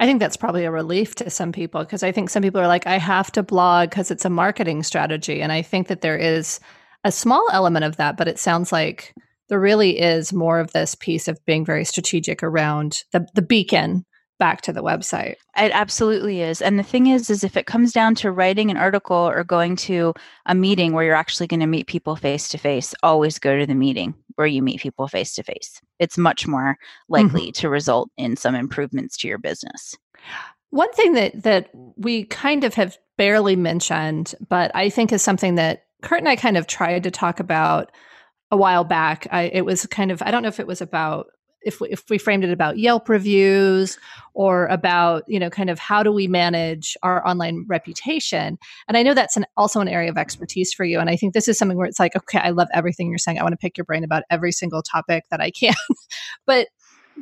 I 0.00 0.06
think 0.06 0.18
that's 0.18 0.38
probably 0.38 0.64
a 0.64 0.70
relief 0.70 1.14
to 1.16 1.28
some 1.28 1.52
people 1.52 1.82
because 1.82 2.02
I 2.02 2.10
think 2.10 2.30
some 2.30 2.42
people 2.42 2.58
are 2.60 2.66
like, 2.66 2.86
I 2.86 2.96
have 2.96 3.30
to 3.32 3.42
blog 3.42 3.90
because 3.90 4.10
it's 4.10 4.24
a 4.24 4.30
marketing 4.30 4.82
strategy. 4.82 5.42
And 5.42 5.52
I 5.52 5.60
think 5.60 5.88
that 5.88 6.00
there 6.00 6.16
is 6.16 6.58
a 7.04 7.12
small 7.12 7.46
element 7.52 7.84
of 7.84 7.96
that, 7.98 8.16
but 8.16 8.26
it 8.26 8.38
sounds 8.38 8.72
like 8.72 9.14
there 9.50 9.60
really 9.60 10.00
is 10.00 10.32
more 10.32 10.58
of 10.58 10.72
this 10.72 10.94
piece 10.94 11.28
of 11.28 11.38
being 11.44 11.66
very 11.66 11.84
strategic 11.84 12.42
around 12.42 13.04
the, 13.12 13.26
the 13.34 13.42
beacon 13.42 14.06
back 14.38 14.62
to 14.62 14.72
the 14.72 14.82
website. 14.82 15.34
It 15.54 15.70
absolutely 15.72 16.40
is. 16.40 16.62
And 16.62 16.78
the 16.78 16.82
thing 16.82 17.06
is 17.08 17.28
is 17.28 17.44
if 17.44 17.58
it 17.58 17.66
comes 17.66 17.92
down 17.92 18.14
to 18.16 18.32
writing 18.32 18.70
an 18.70 18.78
article 18.78 19.16
or 19.16 19.44
going 19.44 19.76
to 19.76 20.14
a 20.46 20.54
meeting 20.54 20.94
where 20.94 21.04
you're 21.04 21.14
actually 21.14 21.46
going 21.46 21.60
to 21.60 21.66
meet 21.66 21.88
people 21.88 22.16
face 22.16 22.48
to 22.48 22.58
face, 22.58 22.94
always 23.02 23.38
go 23.38 23.58
to 23.58 23.66
the 23.66 23.74
meeting 23.74 24.14
where 24.40 24.46
you 24.46 24.62
meet 24.62 24.80
people 24.80 25.06
face 25.06 25.34
to 25.34 25.42
face. 25.42 25.80
It's 25.98 26.18
much 26.18 26.46
more 26.46 26.76
likely 27.08 27.42
mm-hmm. 27.42 27.60
to 27.60 27.68
result 27.68 28.10
in 28.16 28.36
some 28.36 28.54
improvements 28.54 29.16
to 29.18 29.28
your 29.28 29.38
business. 29.38 29.96
One 30.70 30.92
thing 30.92 31.12
that 31.12 31.42
that 31.42 31.70
we 31.96 32.24
kind 32.24 32.64
of 32.64 32.74
have 32.74 32.96
barely 33.16 33.54
mentioned, 33.54 34.34
but 34.48 34.70
I 34.74 34.88
think 34.88 35.12
is 35.12 35.22
something 35.22 35.56
that 35.56 35.84
Kurt 36.02 36.20
and 36.20 36.28
I 36.28 36.36
kind 36.36 36.56
of 36.56 36.66
tried 36.66 37.02
to 37.02 37.10
talk 37.10 37.38
about 37.38 37.92
a 38.50 38.56
while 38.56 38.84
back. 38.84 39.26
I, 39.30 39.42
it 39.52 39.64
was 39.64 39.86
kind 39.86 40.10
of 40.10 40.22
I 40.22 40.30
don't 40.30 40.42
know 40.42 40.48
if 40.48 40.60
it 40.60 40.66
was 40.66 40.80
about 40.80 41.28
if 41.62 41.80
we, 41.80 41.88
if 41.88 42.04
we 42.08 42.18
framed 42.18 42.44
it 42.44 42.50
about 42.50 42.78
Yelp 42.78 43.08
reviews 43.08 43.98
or 44.34 44.66
about 44.66 45.24
you 45.26 45.38
know 45.38 45.50
kind 45.50 45.70
of 45.70 45.78
how 45.78 46.02
do 46.02 46.12
we 46.12 46.26
manage 46.26 46.96
our 47.02 47.26
online 47.26 47.64
reputation. 47.68 48.58
And 48.88 48.96
I 48.96 49.02
know 49.02 49.14
that's 49.14 49.36
an, 49.36 49.46
also 49.56 49.80
an 49.80 49.88
area 49.88 50.10
of 50.10 50.18
expertise 50.18 50.72
for 50.72 50.84
you 50.84 50.98
and 51.00 51.10
I 51.10 51.16
think 51.16 51.34
this 51.34 51.48
is 51.48 51.58
something 51.58 51.76
where 51.76 51.86
it's 51.86 52.00
like 52.00 52.16
okay 52.16 52.38
I 52.38 52.50
love 52.50 52.68
everything 52.72 53.08
you're 53.08 53.18
saying. 53.18 53.38
I 53.38 53.42
want 53.42 53.52
to 53.52 53.58
pick 53.58 53.76
your 53.76 53.84
brain 53.84 54.04
about 54.04 54.22
every 54.30 54.52
single 54.52 54.82
topic 54.82 55.24
that 55.30 55.40
I 55.40 55.50
can. 55.50 55.74
But 56.46 56.68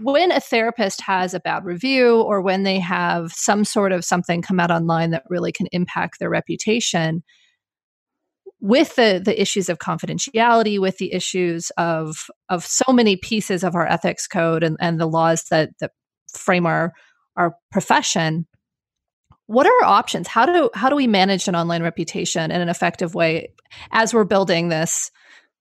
when 0.02 0.30
a 0.30 0.40
therapist 0.40 1.00
has 1.02 1.34
a 1.34 1.40
bad 1.40 1.64
review 1.64 2.20
or 2.20 2.40
when 2.40 2.62
they 2.62 2.78
have 2.78 3.32
some 3.32 3.64
sort 3.64 3.92
of 3.92 4.04
something 4.04 4.42
come 4.42 4.60
out 4.60 4.70
online 4.70 5.10
that 5.10 5.24
really 5.28 5.50
can 5.50 5.66
impact 5.72 6.18
their 6.18 6.30
reputation 6.30 7.22
with 8.60 8.96
the 8.96 9.20
the 9.24 9.40
issues 9.40 9.68
of 9.68 9.78
confidentiality 9.78 10.80
with 10.80 10.98
the 10.98 11.12
issues 11.12 11.70
of 11.76 12.28
of 12.48 12.64
so 12.64 12.92
many 12.92 13.16
pieces 13.16 13.62
of 13.62 13.74
our 13.74 13.86
ethics 13.86 14.26
code 14.26 14.62
and, 14.62 14.76
and 14.80 15.00
the 15.00 15.06
laws 15.06 15.44
that 15.50 15.70
that 15.80 15.92
frame 16.32 16.66
our 16.66 16.92
our 17.36 17.54
profession 17.70 18.46
what 19.46 19.66
are 19.66 19.72
our 19.82 19.88
options? 19.88 20.28
How 20.28 20.44
do 20.44 20.68
how 20.74 20.90
do 20.90 20.94
we 20.94 21.06
manage 21.06 21.48
an 21.48 21.56
online 21.56 21.82
reputation 21.82 22.50
in 22.50 22.60
an 22.60 22.68
effective 22.68 23.14
way 23.14 23.54
as 23.92 24.12
we're 24.12 24.24
building 24.24 24.68
this 24.68 25.10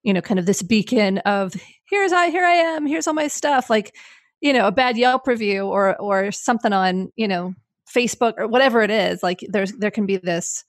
you 0.04 0.14
know 0.14 0.22
kind 0.22 0.40
of 0.40 0.46
this 0.46 0.62
beacon 0.62 1.18
of 1.20 1.54
here's 1.90 2.14
i 2.14 2.30
here 2.30 2.46
i 2.46 2.54
am 2.54 2.86
here's 2.86 3.08
all 3.08 3.14
my 3.14 3.28
stuff 3.28 3.70
like 3.70 3.94
you 4.40 4.54
know 4.54 4.68
a 4.68 4.72
bad 4.72 4.98
yelp 4.98 5.28
review 5.28 5.66
or 5.66 5.98
or 5.98 6.32
something 6.32 6.72
on 6.72 7.12
you 7.16 7.28
know 7.28 7.54
facebook 7.94 8.34
or 8.38 8.48
whatever 8.48 8.82
it 8.82 8.92
is 8.92 9.22
like 9.22 9.40
there's 9.50 9.74
there 9.74 9.92
can 9.92 10.06
be 10.06 10.16
this 10.16 10.64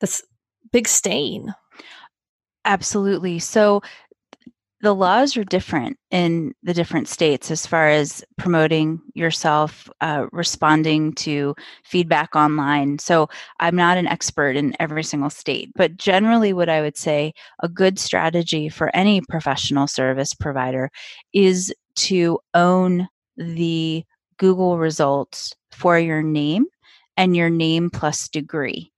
this 0.00 0.22
big 0.72 0.88
stain. 0.88 1.54
Absolutely. 2.64 3.38
So 3.38 3.82
the 4.80 4.94
laws 4.94 5.36
are 5.36 5.44
different 5.44 5.96
in 6.12 6.54
the 6.62 6.72
different 6.72 7.08
states 7.08 7.50
as 7.50 7.66
far 7.66 7.88
as 7.88 8.24
promoting 8.36 9.00
yourself, 9.14 9.90
uh, 10.00 10.26
responding 10.30 11.12
to 11.14 11.56
feedback 11.84 12.36
online. 12.36 12.98
So 13.00 13.28
I'm 13.58 13.74
not 13.74 13.98
an 13.98 14.06
expert 14.06 14.54
in 14.54 14.76
every 14.78 15.02
single 15.02 15.30
state, 15.30 15.72
but 15.74 15.96
generally, 15.96 16.52
what 16.52 16.68
I 16.68 16.80
would 16.80 16.96
say 16.96 17.32
a 17.60 17.68
good 17.68 17.98
strategy 17.98 18.68
for 18.68 18.94
any 18.94 19.20
professional 19.20 19.88
service 19.88 20.32
provider 20.32 20.90
is 21.32 21.74
to 21.96 22.38
own 22.54 23.08
the 23.36 24.04
Google 24.38 24.78
results 24.78 25.54
for 25.72 25.98
your 25.98 26.22
name 26.22 26.66
and 27.16 27.36
your 27.36 27.50
name 27.50 27.90
plus 27.90 28.28
degree. 28.28 28.92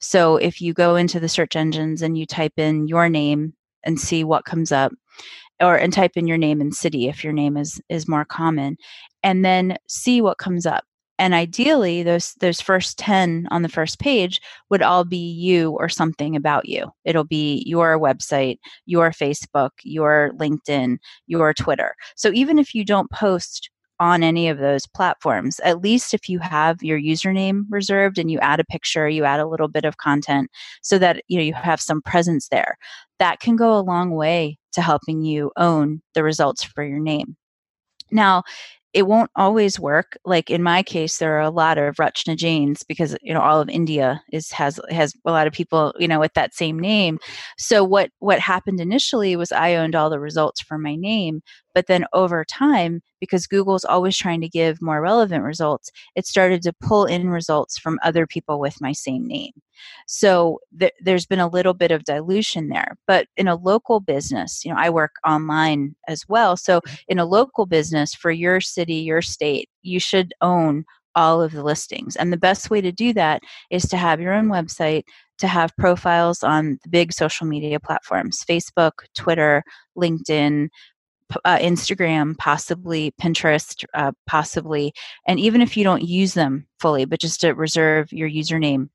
So 0.00 0.36
if 0.36 0.60
you 0.60 0.72
go 0.72 0.96
into 0.96 1.20
the 1.20 1.28
search 1.28 1.56
engines 1.56 2.02
and 2.02 2.16
you 2.16 2.26
type 2.26 2.54
in 2.58 2.88
your 2.88 3.08
name 3.08 3.54
and 3.84 4.00
see 4.00 4.24
what 4.24 4.44
comes 4.44 4.72
up, 4.72 4.92
or 5.60 5.76
and 5.76 5.92
type 5.92 6.12
in 6.16 6.26
your 6.26 6.38
name 6.38 6.60
and 6.60 6.74
city 6.74 7.08
if 7.08 7.24
your 7.24 7.32
name 7.32 7.56
is 7.56 7.80
is 7.88 8.08
more 8.08 8.24
common, 8.24 8.76
and 9.22 9.44
then 9.44 9.76
see 9.88 10.20
what 10.20 10.38
comes 10.38 10.66
up. 10.66 10.84
And 11.18 11.32
ideally, 11.34 12.02
those 12.02 12.34
those 12.40 12.60
first 12.60 12.98
10 12.98 13.48
on 13.50 13.62
the 13.62 13.68
first 13.68 13.98
page 13.98 14.40
would 14.70 14.82
all 14.82 15.04
be 15.04 15.16
you 15.16 15.70
or 15.72 15.88
something 15.88 16.36
about 16.36 16.68
you. 16.68 16.90
It'll 17.04 17.24
be 17.24 17.62
your 17.66 17.98
website, 17.98 18.58
your 18.84 19.10
Facebook, 19.10 19.70
your 19.82 20.32
LinkedIn, 20.36 20.98
your 21.26 21.54
Twitter. 21.54 21.94
So 22.16 22.30
even 22.32 22.58
if 22.58 22.74
you 22.74 22.84
don't 22.84 23.10
post 23.10 23.70
on 24.00 24.22
any 24.22 24.48
of 24.48 24.58
those 24.58 24.86
platforms. 24.86 25.60
At 25.60 25.80
least 25.80 26.14
if 26.14 26.28
you 26.28 26.38
have 26.38 26.82
your 26.82 27.00
username 27.00 27.64
reserved 27.70 28.18
and 28.18 28.30
you 28.30 28.38
add 28.40 28.60
a 28.60 28.64
picture, 28.64 29.08
you 29.08 29.24
add 29.24 29.40
a 29.40 29.46
little 29.46 29.68
bit 29.68 29.84
of 29.84 29.96
content 29.96 30.50
so 30.82 30.98
that 30.98 31.22
you 31.28 31.38
know 31.38 31.44
you 31.44 31.54
have 31.54 31.80
some 31.80 32.02
presence 32.02 32.48
there. 32.48 32.76
That 33.18 33.40
can 33.40 33.56
go 33.56 33.76
a 33.76 33.80
long 33.80 34.10
way 34.10 34.58
to 34.72 34.82
helping 34.82 35.22
you 35.22 35.52
own 35.56 36.02
the 36.14 36.22
results 36.22 36.62
for 36.62 36.84
your 36.84 37.00
name. 37.00 37.36
Now, 38.10 38.44
it 38.96 39.06
won't 39.06 39.30
always 39.36 39.78
work. 39.78 40.16
Like 40.24 40.48
in 40.48 40.62
my 40.62 40.82
case, 40.82 41.18
there 41.18 41.36
are 41.36 41.42
a 41.42 41.50
lot 41.50 41.76
of 41.76 41.96
Rachna 41.96 42.34
Jains 42.34 42.82
because 42.82 43.14
you 43.20 43.34
know 43.34 43.42
all 43.42 43.60
of 43.60 43.68
India 43.68 44.22
is 44.32 44.50
has 44.52 44.80
has 44.88 45.12
a 45.26 45.32
lot 45.32 45.46
of 45.46 45.52
people 45.52 45.94
you 45.98 46.08
know 46.08 46.18
with 46.18 46.32
that 46.32 46.54
same 46.54 46.78
name. 46.78 47.18
So 47.58 47.84
what 47.84 48.10
what 48.20 48.40
happened 48.40 48.80
initially 48.80 49.36
was 49.36 49.52
I 49.52 49.74
owned 49.74 49.94
all 49.94 50.08
the 50.08 50.18
results 50.18 50.62
for 50.62 50.78
my 50.78 50.94
name, 50.94 51.42
But 51.76 51.88
then 51.88 52.06
over 52.14 52.42
time, 52.42 53.02
because 53.20 53.46
Google's 53.46 53.84
always 53.84 54.16
trying 54.16 54.40
to 54.40 54.48
give 54.48 54.80
more 54.80 55.02
relevant 55.02 55.44
results, 55.44 55.90
it 56.14 56.26
started 56.26 56.62
to 56.62 56.72
pull 56.72 57.04
in 57.04 57.28
results 57.28 57.76
from 57.76 57.98
other 58.02 58.26
people 58.26 58.58
with 58.58 58.80
my 58.80 58.92
same 58.92 59.26
name. 59.26 59.52
So 60.06 60.60
th- 60.80 60.94
there's 61.02 61.26
been 61.26 61.38
a 61.38 61.48
little 61.48 61.74
bit 61.74 61.90
of 61.90 62.04
dilution 62.04 62.70
there. 62.70 62.96
But 63.06 63.26
in 63.36 63.46
a 63.46 63.56
local 63.56 64.00
business, 64.00 64.64
you 64.64 64.72
know, 64.72 64.78
I 64.80 64.88
work 64.88 65.16
online 65.28 65.94
as 66.08 66.24
well. 66.26 66.56
So 66.56 66.80
mm-hmm. 66.80 66.94
in 67.08 67.18
a 67.18 67.26
local 67.26 67.66
business 67.66 68.14
for 68.14 68.30
your 68.30 68.62
city, 68.62 68.94
your 68.94 69.20
state, 69.20 69.68
you 69.82 70.00
should 70.00 70.32
own 70.40 70.86
all 71.14 71.42
of 71.42 71.52
the 71.52 71.62
listings. 71.62 72.16
And 72.16 72.32
the 72.32 72.38
best 72.38 72.70
way 72.70 72.80
to 72.80 72.90
do 72.90 73.12
that 73.12 73.42
is 73.70 73.84
to 73.90 73.98
have 73.98 74.18
your 74.18 74.32
own 74.32 74.46
website, 74.46 75.04
to 75.38 75.46
have 75.46 75.76
profiles 75.76 76.42
on 76.42 76.78
the 76.82 76.88
big 76.88 77.12
social 77.12 77.46
media 77.46 77.78
platforms 77.80 78.42
Facebook, 78.48 78.92
Twitter, 79.14 79.62
LinkedIn, 79.94 80.68
uh, 81.44 81.58
Instagram, 81.58 82.36
possibly 82.38 83.12
Pinterest, 83.20 83.84
uh, 83.94 84.12
possibly. 84.26 84.92
And 85.26 85.40
even 85.40 85.60
if 85.60 85.76
you 85.76 85.84
don't 85.84 86.02
use 86.02 86.34
them 86.34 86.66
fully, 86.80 87.04
but 87.04 87.20
just 87.20 87.40
to 87.40 87.52
reserve 87.52 88.12
your 88.12 88.28
username, 88.28 88.88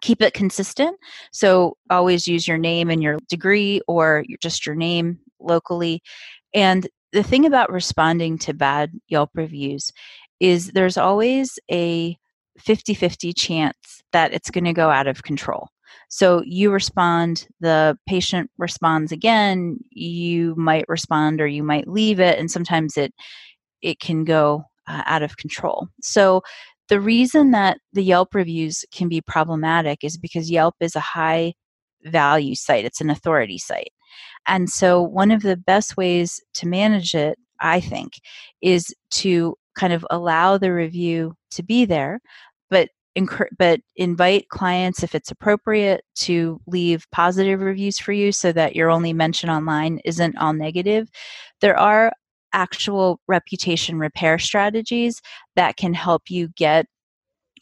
keep 0.00 0.22
it 0.22 0.34
consistent. 0.34 0.98
So 1.32 1.76
always 1.90 2.26
use 2.26 2.46
your 2.46 2.58
name 2.58 2.90
and 2.90 3.02
your 3.02 3.18
degree 3.28 3.80
or 3.86 4.24
just 4.40 4.66
your 4.66 4.74
name 4.74 5.18
locally. 5.40 6.02
And 6.54 6.88
the 7.12 7.22
thing 7.22 7.46
about 7.46 7.72
responding 7.72 8.38
to 8.38 8.52
bad 8.52 8.92
Yelp 9.08 9.30
reviews 9.34 9.92
is 10.40 10.72
there's 10.72 10.98
always 10.98 11.58
a 11.70 12.16
50 12.58 12.94
50 12.94 13.32
chance 13.32 14.02
that 14.12 14.32
it's 14.32 14.50
going 14.50 14.64
to 14.64 14.72
go 14.72 14.90
out 14.90 15.06
of 15.06 15.22
control. 15.22 15.68
So 16.08 16.42
you 16.44 16.70
respond, 16.70 17.48
the 17.60 17.98
patient 18.06 18.50
responds 18.58 19.12
again, 19.12 19.78
you 19.90 20.54
might 20.56 20.88
respond 20.88 21.40
or 21.40 21.46
you 21.46 21.62
might 21.62 21.88
leave 21.88 22.20
it, 22.20 22.38
and 22.38 22.50
sometimes 22.50 22.96
it 22.96 23.12
it 23.82 24.00
can 24.00 24.24
go 24.24 24.64
uh, 24.88 25.02
out 25.06 25.22
of 25.22 25.36
control. 25.36 25.88
So 26.02 26.42
the 26.88 27.00
reason 27.00 27.50
that 27.50 27.78
the 27.92 28.02
Yelp 28.02 28.34
reviews 28.34 28.84
can 28.92 29.08
be 29.08 29.20
problematic 29.20 30.04
is 30.04 30.16
because 30.16 30.50
Yelp 30.50 30.74
is 30.80 30.96
a 30.96 31.00
high 31.00 31.54
value 32.04 32.54
site, 32.54 32.84
it's 32.84 33.00
an 33.00 33.10
authority 33.10 33.58
site. 33.58 33.92
And 34.46 34.70
so 34.70 35.02
one 35.02 35.30
of 35.30 35.42
the 35.42 35.56
best 35.56 35.96
ways 35.96 36.40
to 36.54 36.68
manage 36.68 37.14
it, 37.14 37.38
I 37.60 37.80
think, 37.80 38.12
is 38.62 38.94
to 39.12 39.56
kind 39.76 39.92
of 39.92 40.06
allow 40.10 40.56
the 40.58 40.72
review 40.72 41.34
to 41.50 41.62
be 41.62 41.84
there, 41.84 42.20
but 43.16 43.48
but 43.58 43.80
invite 43.96 44.48
clients 44.48 45.02
if 45.02 45.14
it's 45.14 45.30
appropriate 45.30 46.04
to 46.16 46.60
leave 46.66 47.06
positive 47.12 47.60
reviews 47.60 47.98
for 47.98 48.12
you 48.12 48.32
so 48.32 48.52
that 48.52 48.76
your 48.76 48.90
only 48.90 49.12
mention 49.12 49.50
online 49.50 50.00
isn't 50.04 50.36
all 50.36 50.52
negative. 50.52 51.08
There 51.60 51.78
are 51.78 52.12
actual 52.52 53.20
reputation 53.26 53.98
repair 53.98 54.38
strategies 54.38 55.20
that 55.56 55.76
can 55.76 55.94
help 55.94 56.30
you 56.30 56.48
get 56.56 56.86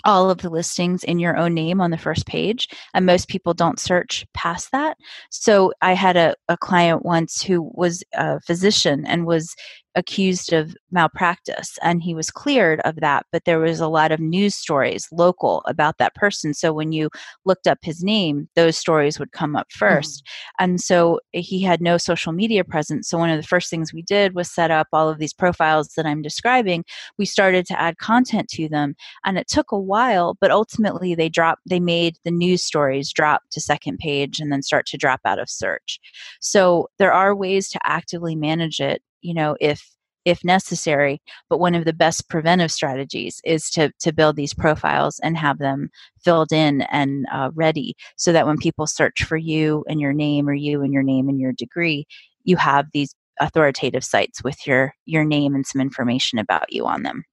all 0.05 0.31
of 0.31 0.39
the 0.39 0.51
listings 0.51 1.03
in 1.03 1.19
your 1.19 1.37
own 1.37 1.55
name 1.55 1.81
on 1.81 1.91
the 1.91 1.99
first 1.99 2.27
page 2.27 2.69
and 2.93 3.07
most 3.07 3.29
people 3.29 3.55
don't 3.55 3.81
search 3.81 4.27
past 4.35 4.71
that. 4.73 4.97
So 5.31 5.73
i 5.81 5.95
had 5.95 6.17
a, 6.17 6.35
a 6.49 6.57
client 6.57 7.05
once 7.05 7.43
who 7.43 7.71
was 7.75 8.05
a 8.13 8.41
physician 8.41 9.07
and 9.07 9.27
was 9.27 9.55
accused 9.95 10.53
of 10.53 10.77
malpractice 10.91 11.79
and 11.83 12.03
he 12.03 12.15
was 12.15 12.31
cleared 12.31 12.81
of 12.81 12.97
that 12.97 13.27
but 13.33 13.45
there 13.45 13.59
was 13.59 13.81
a 13.81 13.89
lot 13.89 14.13
of 14.13 14.21
news 14.21 14.55
stories 14.55 15.09
local 15.13 15.63
about 15.67 15.99
that 15.99 16.15
person. 16.15 16.55
So 16.55 16.73
when 16.73 16.93
you 16.93 17.11
looked 17.45 17.67
up 17.67 17.79
his 17.83 18.03
name 18.03 18.49
those 18.55 18.77
stories 18.77 19.19
would 19.19 19.33
come 19.33 19.57
up 19.57 19.69
1st 19.71 20.01
mm-hmm. 20.01 20.65
and 20.65 20.81
so 20.81 21.21
he 21.33 21.63
had 21.63 21.81
no 21.81 21.97
social 21.97 22.33
media 22.33 22.65
presence. 22.65 23.09
So 23.09 23.19
one 23.19 23.31
of 23.31 23.41
the 23.41 23.47
first 23.47 23.71
things 23.71 23.93
we 23.93 24.03
did 24.03 24.35
was 24.35 24.51
set 24.51 24.71
up 24.71 24.89
all 24.93 25.09
of 25.09 25.19
these 25.19 25.35
profiles 25.35 25.89
that 25.97 26.07
I'm 26.07 26.23
describing. 26.23 26.85
We 27.19 27.25
started 27.25 27.67
to 27.67 27.81
add 27.81 27.99
content 27.99 28.49
to 28.51 28.69
them 28.69 28.95
and 29.25 29.39
it 29.39 29.49
took 29.49 29.73
a 29.73 29.79
while 29.79 30.37
but 30.41 30.51
ultimately 30.51 31.15
they 31.15 31.29
dropped 31.29 31.63
they 31.69 31.81
made 31.81 32.17
the 32.25 32.31
news 32.31 32.65
stories 32.65 33.13
drop 33.13 33.43
to 33.51 33.61
second 33.61 33.99
page 33.99 34.41
and 34.41 34.53
then 34.53 34.63
start 34.63 34.87
to 34.87 34.97
drop 34.97 35.21
out 35.25 35.39
of 35.39 35.49
search. 35.49 36.01
So 36.41 36.89
there 36.99 37.13
are 37.13 37.35
ways 37.35 37.69
to 37.71 37.81
actively 37.85 38.37
manage 38.37 38.81
it 38.81 39.03
you 39.25 39.35
know 39.35 39.57
if 39.61 39.91
if 40.25 40.43
necessary 40.45 41.21
but 41.51 41.59
one 41.59 41.75
of 41.75 41.85
the 41.85 41.93
best 41.93 42.29
preventive 42.29 42.71
strategies 42.71 43.41
is 43.45 43.71
to 43.71 43.91
to 44.01 44.13
build 44.13 44.37
these 44.37 44.55
profiles 44.55 45.19
and 45.23 45.37
have 45.37 45.59
them 45.59 45.89
filled 46.23 46.53
in 46.53 46.83
and 46.83 47.27
uh, 47.33 47.51
ready 47.55 47.95
so 48.17 48.33
that 48.33 48.47
when 48.47 48.57
people 48.57 48.87
search 48.87 49.25
for 49.25 49.37
you 49.37 49.85
and 49.89 50.01
your 50.01 50.13
name 50.13 50.49
or 50.49 50.55
you 50.55 50.83
and 50.83 50.93
your 50.93 51.03
name 51.03 51.29
and 51.29 51.41
your 51.41 51.53
degree 51.53 52.07
you 52.45 52.57
have 52.57 52.87
these 52.93 53.15
authoritative 53.41 54.05
sites 54.05 54.45
with 54.45 54.67
your 54.67 54.95
your 55.07 55.25
name 55.25 55.55
and 55.55 55.67
some 55.67 55.81
information 55.81 56.39
about 56.39 56.73
you 56.73 56.87
on 56.87 57.03
them 57.03 57.25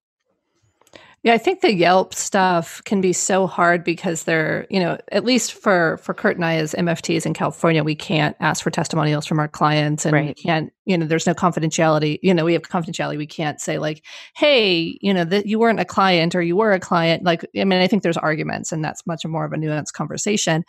yeah, 1.23 1.34
I 1.34 1.38
think 1.38 1.62
the 1.62 1.71
Yelp 1.71 2.15
stuff 2.15 2.81
can 2.84 2.99
be 2.99 3.13
so 3.13 3.45
hard 3.45 3.84
because 3.84 4.23
they're, 4.23 4.65
you 4.71 4.79
know, 4.79 4.97
at 5.12 5.23
least 5.23 5.53
for 5.53 5.97
for 5.97 6.15
Curt 6.15 6.36
and 6.36 6.43
I 6.43 6.55
as 6.55 6.73
MFTs 6.73 7.27
in 7.27 7.36
California, 7.36 7.84
we 7.84 7.93
can't 7.93 8.36
ask 8.39 8.63
for 8.63 8.71
testimonials 8.71 9.27
from 9.27 9.38
our 9.38 9.47
clients 9.47 10.03
and 10.03 10.13
right. 10.13 10.27
we 10.29 10.34
can't, 10.34 10.73
you 10.86 10.97
know, 10.97 11.05
there's 11.05 11.27
no 11.27 11.36
confidentiality. 11.36 12.17
You 12.23 12.34
know, 12.34 12.43
we 12.43 12.53
have 12.53 12.63
confidentiality. 12.63 13.17
We 13.17 13.27
can't 13.27 13.62
say 13.62 13.77
like, 13.77 14.03
"Hey, 14.36 14.97
you 14.99 15.13
know, 15.13 15.23
that 15.25 15.45
you 15.45 15.60
weren't 15.60 15.79
a 15.79 15.86
client 15.86 16.34
or 16.34 16.41
you 16.41 16.55
were 16.55 16.73
a 16.73 16.79
client." 16.79 17.23
Like, 17.23 17.45
I 17.55 17.65
mean, 17.65 17.81
I 17.81 17.88
think 17.88 18.01
there's 18.01 18.17
arguments 18.17 18.71
and 18.71 18.84
that's 18.84 19.05
much 19.05 19.23
more 19.23 19.45
of 19.45 19.53
a 19.53 19.57
nuanced 19.57 19.93
conversation 19.93 20.63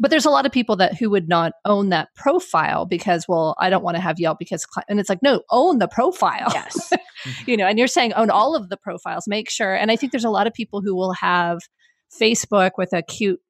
but 0.00 0.10
there's 0.10 0.24
a 0.24 0.30
lot 0.30 0.46
of 0.46 0.52
people 0.52 0.76
that 0.76 0.96
who 0.96 1.10
would 1.10 1.28
not 1.28 1.52
own 1.66 1.90
that 1.90 2.08
profile 2.14 2.86
because 2.86 3.26
well 3.28 3.54
i 3.58 3.68
don't 3.68 3.84
want 3.84 3.96
to 3.96 4.00
have 4.00 4.18
yelp 4.18 4.38
because 4.38 4.64
and 4.88 4.98
it's 4.98 5.08
like 5.10 5.22
no 5.22 5.42
own 5.50 5.78
the 5.78 5.88
profile 5.88 6.48
yes 6.54 6.92
Mm-hmm. 7.24 7.50
you 7.50 7.56
know 7.56 7.66
and 7.66 7.78
you're 7.78 7.88
saying 7.88 8.12
own 8.14 8.30
all 8.30 8.56
of 8.56 8.68
the 8.68 8.76
profiles 8.76 9.24
make 9.26 9.50
sure 9.50 9.74
and 9.74 9.90
i 9.90 9.96
think 9.96 10.12
there's 10.12 10.24
a 10.24 10.30
lot 10.30 10.46
of 10.46 10.54
people 10.54 10.80
who 10.80 10.94
will 10.94 11.12
have 11.12 11.58
facebook 12.20 12.72
with 12.78 12.92
a 12.92 13.02
cute 13.02 13.40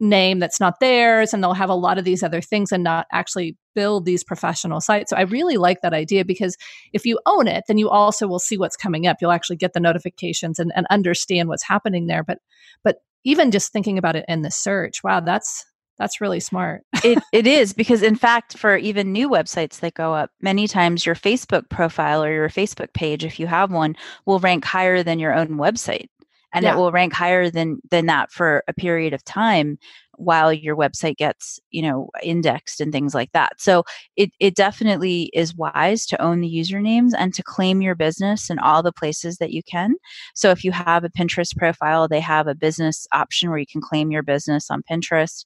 name 0.00 0.38
that's 0.38 0.60
not 0.60 0.78
theirs 0.80 1.34
and 1.34 1.42
they'll 1.42 1.54
have 1.54 1.70
a 1.70 1.74
lot 1.74 1.98
of 1.98 2.04
these 2.04 2.22
other 2.22 2.40
things 2.40 2.70
and 2.70 2.84
not 2.84 3.06
actually 3.12 3.56
build 3.74 4.04
these 4.04 4.22
professional 4.22 4.80
sites 4.80 5.10
so 5.10 5.16
i 5.16 5.22
really 5.22 5.56
like 5.56 5.80
that 5.82 5.92
idea 5.92 6.24
because 6.24 6.56
if 6.92 7.04
you 7.04 7.18
own 7.26 7.48
it 7.48 7.64
then 7.66 7.78
you 7.78 7.90
also 7.90 8.26
will 8.26 8.38
see 8.38 8.56
what's 8.56 8.76
coming 8.76 9.06
up 9.06 9.16
you'll 9.20 9.32
actually 9.32 9.56
get 9.56 9.72
the 9.72 9.80
notifications 9.80 10.58
and, 10.58 10.72
and 10.76 10.86
understand 10.90 11.48
what's 11.48 11.64
happening 11.64 12.06
there 12.06 12.22
but 12.22 12.38
but 12.84 12.98
even 13.24 13.50
just 13.50 13.72
thinking 13.72 13.98
about 13.98 14.14
it 14.14 14.24
in 14.28 14.42
the 14.42 14.50
search 14.50 15.02
wow 15.02 15.20
that's 15.20 15.64
that's 15.98 16.20
really 16.20 16.40
smart. 16.40 16.84
it, 17.04 17.22
it 17.32 17.46
is 17.46 17.72
because, 17.72 18.02
in 18.02 18.16
fact, 18.16 18.56
for 18.56 18.76
even 18.76 19.12
new 19.12 19.28
websites 19.28 19.80
that 19.80 19.94
go 19.94 20.14
up, 20.14 20.30
many 20.40 20.68
times 20.68 21.04
your 21.04 21.14
Facebook 21.14 21.68
profile 21.68 22.22
or 22.22 22.32
your 22.32 22.48
Facebook 22.48 22.92
page, 22.92 23.24
if 23.24 23.40
you 23.40 23.46
have 23.46 23.72
one, 23.72 23.96
will 24.26 24.38
rank 24.40 24.64
higher 24.64 25.02
than 25.02 25.18
your 25.18 25.34
own 25.34 25.50
website, 25.50 26.08
and 26.52 26.64
yeah. 26.64 26.74
it 26.74 26.76
will 26.76 26.92
rank 26.92 27.12
higher 27.12 27.50
than 27.50 27.80
than 27.90 28.06
that 28.06 28.30
for 28.30 28.62
a 28.68 28.72
period 28.72 29.12
of 29.12 29.24
time 29.24 29.78
while 30.18 30.52
your 30.52 30.76
website 30.76 31.16
gets 31.16 31.60
you 31.70 31.80
know 31.80 32.10
indexed 32.22 32.80
and 32.80 32.92
things 32.92 33.14
like 33.14 33.30
that 33.32 33.52
so 33.58 33.84
it, 34.16 34.30
it 34.40 34.54
definitely 34.56 35.30
is 35.32 35.54
wise 35.54 36.04
to 36.06 36.20
own 36.20 36.40
the 36.40 36.52
usernames 36.52 37.12
and 37.16 37.32
to 37.32 37.42
claim 37.42 37.80
your 37.80 37.94
business 37.94 38.50
in 38.50 38.58
all 38.58 38.82
the 38.82 38.92
places 38.92 39.38
that 39.38 39.52
you 39.52 39.62
can 39.62 39.94
so 40.34 40.50
if 40.50 40.64
you 40.64 40.72
have 40.72 41.04
a 41.04 41.08
pinterest 41.08 41.56
profile 41.56 42.08
they 42.08 42.20
have 42.20 42.48
a 42.48 42.54
business 42.54 43.06
option 43.12 43.48
where 43.48 43.58
you 43.58 43.66
can 43.66 43.80
claim 43.80 44.10
your 44.10 44.22
business 44.22 44.70
on 44.70 44.82
pinterest 44.90 45.44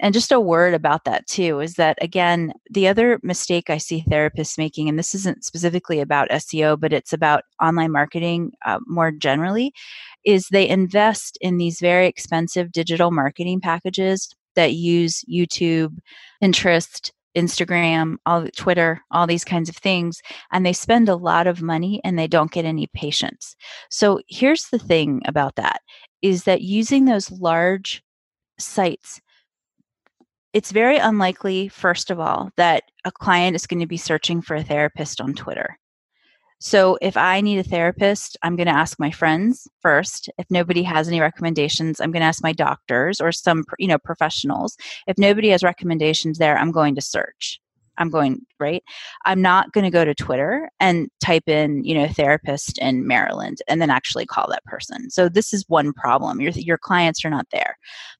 and 0.00 0.14
just 0.14 0.32
a 0.32 0.40
word 0.40 0.74
about 0.74 1.04
that 1.04 1.26
too 1.26 1.60
is 1.60 1.74
that 1.74 1.98
again, 2.00 2.52
the 2.70 2.88
other 2.88 3.18
mistake 3.22 3.68
I 3.68 3.78
see 3.78 4.04
therapists 4.08 4.58
making, 4.58 4.88
and 4.88 4.98
this 4.98 5.14
isn't 5.14 5.44
specifically 5.44 6.00
about 6.00 6.30
SEO, 6.30 6.78
but 6.78 6.92
it's 6.92 7.12
about 7.12 7.44
online 7.60 7.90
marketing 7.90 8.52
uh, 8.64 8.78
more 8.86 9.10
generally, 9.10 9.72
is 10.24 10.48
they 10.48 10.68
invest 10.68 11.36
in 11.40 11.56
these 11.56 11.80
very 11.80 12.06
expensive 12.06 12.72
digital 12.72 13.10
marketing 13.10 13.60
packages 13.60 14.34
that 14.54 14.74
use 14.74 15.24
YouTube, 15.30 15.98
Pinterest, 16.42 17.10
Instagram, 17.36 18.16
all 18.26 18.46
Twitter, 18.56 19.00
all 19.10 19.26
these 19.26 19.44
kinds 19.44 19.68
of 19.68 19.76
things, 19.76 20.20
and 20.52 20.64
they 20.64 20.72
spend 20.72 21.08
a 21.08 21.16
lot 21.16 21.46
of 21.46 21.62
money 21.62 22.00
and 22.04 22.18
they 22.18 22.26
don't 22.26 22.50
get 22.50 22.64
any 22.64 22.86
patients. 22.88 23.54
So 23.90 24.20
here's 24.28 24.68
the 24.70 24.78
thing 24.78 25.22
about 25.24 25.56
that 25.56 25.80
is 26.22 26.44
that 26.44 26.62
using 26.62 27.04
those 27.04 27.30
large 27.30 28.02
sites 28.58 29.20
it's 30.52 30.72
very 30.72 30.98
unlikely, 30.98 31.68
first 31.68 32.10
of 32.10 32.18
all, 32.18 32.50
that 32.56 32.84
a 33.04 33.12
client 33.12 33.54
is 33.54 33.66
going 33.66 33.80
to 33.80 33.86
be 33.86 33.96
searching 33.96 34.42
for 34.42 34.56
a 34.56 34.64
therapist 34.64 35.20
on 35.20 35.34
Twitter. 35.34 35.78
So 36.60 36.98
if 37.00 37.16
I 37.16 37.40
need 37.40 37.58
a 37.58 37.62
therapist, 37.62 38.36
I'm 38.42 38.56
going 38.56 38.66
to 38.66 38.74
ask 38.74 38.98
my 38.98 39.12
friends 39.12 39.68
first. 39.80 40.28
If 40.38 40.46
nobody 40.50 40.82
has 40.82 41.06
any 41.06 41.20
recommendations, 41.20 42.00
I'm 42.00 42.10
going 42.10 42.22
to 42.22 42.26
ask 42.26 42.42
my 42.42 42.52
doctors 42.52 43.20
or 43.20 43.30
some, 43.30 43.64
you 43.78 43.86
know, 43.86 43.98
professionals. 43.98 44.76
If 45.06 45.18
nobody 45.18 45.50
has 45.50 45.62
recommendations 45.62 46.38
there, 46.38 46.58
I'm 46.58 46.72
going 46.72 46.96
to 46.96 47.00
search. 47.00 47.60
I'm 47.98 48.10
going, 48.10 48.40
right? 48.58 48.82
I'm 49.26 49.42
not 49.42 49.72
going 49.72 49.84
to 49.84 49.90
go 49.90 50.04
to 50.04 50.14
Twitter 50.14 50.70
and 50.80 51.08
type 51.22 51.48
in, 51.48 51.84
you 51.84 51.94
know, 51.94 52.08
therapist 52.08 52.78
in 52.78 53.06
Maryland 53.06 53.58
and 53.68 53.82
then 53.82 53.90
actually 53.90 54.26
call 54.26 54.48
that 54.48 54.64
person. 54.64 55.10
So 55.10 55.28
this 55.28 55.52
is 55.52 55.64
one 55.68 55.92
problem. 55.92 56.40
Your 56.40 56.52
your 56.52 56.78
clients 56.78 57.24
are 57.24 57.30
not 57.30 57.46
there. 57.52 57.76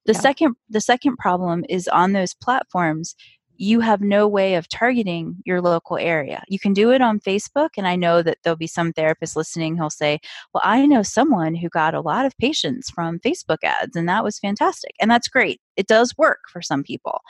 The 0.06 0.12
yeah. 0.12 0.20
second 0.20 0.56
the 0.68 0.80
second 0.80 1.16
problem 1.16 1.64
is 1.68 1.88
on 1.88 2.12
those 2.12 2.34
platforms 2.34 3.14
you 3.58 3.80
have 3.80 4.00
no 4.00 4.26
way 4.26 4.54
of 4.54 4.68
targeting 4.68 5.36
your 5.44 5.60
local 5.60 5.98
area. 5.98 6.42
You 6.48 6.60
can 6.60 6.72
do 6.72 6.92
it 6.92 7.02
on 7.02 7.18
Facebook, 7.18 7.70
and 7.76 7.86
I 7.86 7.96
know 7.96 8.22
that 8.22 8.38
there'll 8.42 8.56
be 8.56 8.68
some 8.68 8.92
therapist 8.92 9.36
listening 9.36 9.76
who'll 9.76 9.90
say, 9.90 10.20
Well, 10.54 10.62
I 10.64 10.86
know 10.86 11.02
someone 11.02 11.56
who 11.56 11.68
got 11.68 11.92
a 11.94 12.00
lot 12.00 12.24
of 12.24 12.38
patients 12.38 12.88
from 12.88 13.18
Facebook 13.18 13.58
ads, 13.64 13.96
and 13.96 14.08
that 14.08 14.24
was 14.24 14.38
fantastic. 14.38 14.92
And 15.00 15.10
that's 15.10 15.28
great. 15.28 15.60
It 15.76 15.88
does 15.88 16.16
work 16.16 16.38
for 16.50 16.62
some 16.62 16.84
people. 16.84 17.20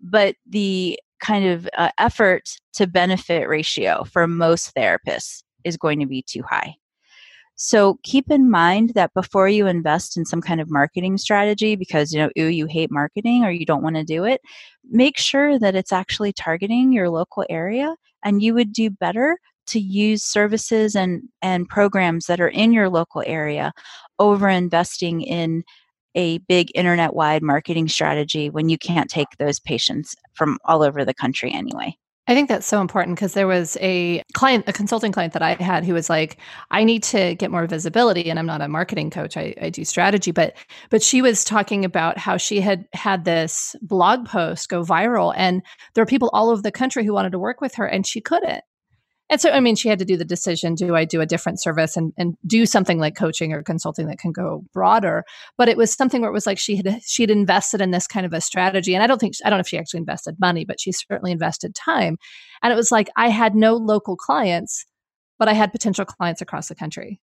But 0.00 0.34
the 0.44 0.98
kind 1.20 1.46
of 1.46 1.68
uh, 1.76 1.90
effort 1.98 2.48
to 2.74 2.86
benefit 2.86 3.48
ratio 3.48 4.04
for 4.04 4.26
most 4.26 4.74
therapists 4.74 5.42
is 5.64 5.76
going 5.76 6.00
to 6.00 6.06
be 6.06 6.22
too 6.22 6.42
high. 6.42 6.74
So 7.58 7.98
keep 8.02 8.30
in 8.30 8.50
mind 8.50 8.92
that 8.94 9.14
before 9.14 9.48
you 9.48 9.66
invest 9.66 10.16
in 10.18 10.26
some 10.26 10.42
kind 10.42 10.60
of 10.60 10.70
marketing 10.70 11.16
strategy, 11.16 11.74
because 11.74 12.12
you 12.12 12.20
know, 12.20 12.30
ooh, 12.38 12.48
you 12.48 12.66
hate 12.66 12.90
marketing 12.90 13.44
or 13.44 13.50
you 13.50 13.64
don't 13.64 13.82
want 13.82 13.96
to 13.96 14.04
do 14.04 14.24
it, 14.24 14.42
make 14.90 15.16
sure 15.16 15.58
that 15.58 15.74
it's 15.74 15.92
actually 15.92 16.34
targeting 16.34 16.92
your 16.92 17.08
local 17.08 17.46
area 17.48 17.96
and 18.22 18.42
you 18.42 18.52
would 18.52 18.74
do 18.74 18.90
better 18.90 19.38
to 19.68 19.80
use 19.80 20.22
services 20.22 20.94
and, 20.94 21.22
and 21.40 21.68
programs 21.68 22.26
that 22.26 22.40
are 22.40 22.48
in 22.48 22.72
your 22.72 22.90
local 22.90 23.22
area 23.26 23.72
over 24.18 24.48
investing 24.48 25.22
in 25.22 25.64
a 26.16 26.38
big 26.38 26.70
internet 26.74 27.14
wide 27.14 27.42
marketing 27.42 27.88
strategy 27.88 28.50
when 28.50 28.68
you 28.68 28.78
can't 28.78 29.08
take 29.08 29.28
those 29.38 29.60
patients 29.60 30.16
from 30.34 30.58
all 30.64 30.82
over 30.82 31.04
the 31.04 31.14
country 31.14 31.52
anyway. 31.52 31.96
I 32.28 32.34
think 32.34 32.48
that's 32.48 32.66
so 32.66 32.80
important 32.80 33.16
because 33.16 33.34
there 33.34 33.46
was 33.46 33.76
a 33.80 34.20
client, 34.34 34.64
a 34.66 34.72
consulting 34.72 35.12
client 35.12 35.32
that 35.34 35.42
I 35.42 35.54
had 35.62 35.84
who 35.84 35.94
was 35.94 36.10
like, 36.10 36.38
I 36.72 36.82
need 36.82 37.04
to 37.04 37.36
get 37.36 37.52
more 37.52 37.66
visibility. 37.68 38.28
And 38.28 38.38
I'm 38.38 38.46
not 38.46 38.62
a 38.62 38.68
marketing 38.68 39.10
coach. 39.10 39.36
I, 39.36 39.54
I 39.62 39.70
do 39.70 39.84
strategy, 39.84 40.32
but 40.32 40.56
but 40.90 41.04
she 41.04 41.22
was 41.22 41.44
talking 41.44 41.84
about 41.84 42.18
how 42.18 42.36
she 42.36 42.60
had 42.60 42.86
had 42.94 43.24
this 43.24 43.76
blog 43.80 44.26
post 44.26 44.68
go 44.68 44.82
viral 44.82 45.34
and 45.36 45.62
there 45.94 46.02
were 46.02 46.06
people 46.06 46.30
all 46.32 46.50
over 46.50 46.62
the 46.62 46.72
country 46.72 47.04
who 47.04 47.12
wanted 47.12 47.30
to 47.30 47.38
work 47.38 47.60
with 47.60 47.76
her 47.76 47.86
and 47.86 48.04
she 48.04 48.20
couldn't. 48.20 48.64
And 49.28 49.40
so, 49.40 49.50
I 49.50 49.58
mean, 49.58 49.74
she 49.74 49.88
had 49.88 49.98
to 49.98 50.04
do 50.04 50.16
the 50.16 50.24
decision 50.24 50.74
do 50.74 50.94
I 50.94 51.04
do 51.04 51.20
a 51.20 51.26
different 51.26 51.60
service 51.60 51.96
and, 51.96 52.12
and 52.16 52.36
do 52.46 52.64
something 52.64 52.98
like 52.98 53.16
coaching 53.16 53.52
or 53.52 53.62
consulting 53.62 54.06
that 54.06 54.18
can 54.18 54.32
go 54.32 54.64
broader? 54.72 55.24
But 55.58 55.68
it 55.68 55.76
was 55.76 55.92
something 55.92 56.20
where 56.20 56.30
it 56.30 56.34
was 56.34 56.46
like 56.46 56.58
she 56.58 56.76
had 56.76 57.00
she 57.04 57.22
had 57.22 57.30
invested 57.30 57.80
in 57.80 57.90
this 57.90 58.06
kind 58.06 58.24
of 58.24 58.32
a 58.32 58.40
strategy. 58.40 58.94
And 58.94 59.02
I 59.02 59.06
don't 59.06 59.18
think, 59.18 59.34
I 59.44 59.50
don't 59.50 59.58
know 59.58 59.62
if 59.62 59.68
she 59.68 59.78
actually 59.78 59.98
invested 59.98 60.36
money, 60.38 60.64
but 60.64 60.80
she 60.80 60.92
certainly 60.92 61.32
invested 61.32 61.74
time. 61.74 62.18
And 62.62 62.72
it 62.72 62.76
was 62.76 62.92
like 62.92 63.08
I 63.16 63.28
had 63.28 63.54
no 63.54 63.74
local 63.74 64.16
clients, 64.16 64.86
but 65.38 65.48
I 65.48 65.54
had 65.54 65.72
potential 65.72 66.04
clients 66.04 66.40
across 66.40 66.68
the 66.68 66.74
country. 66.74 67.20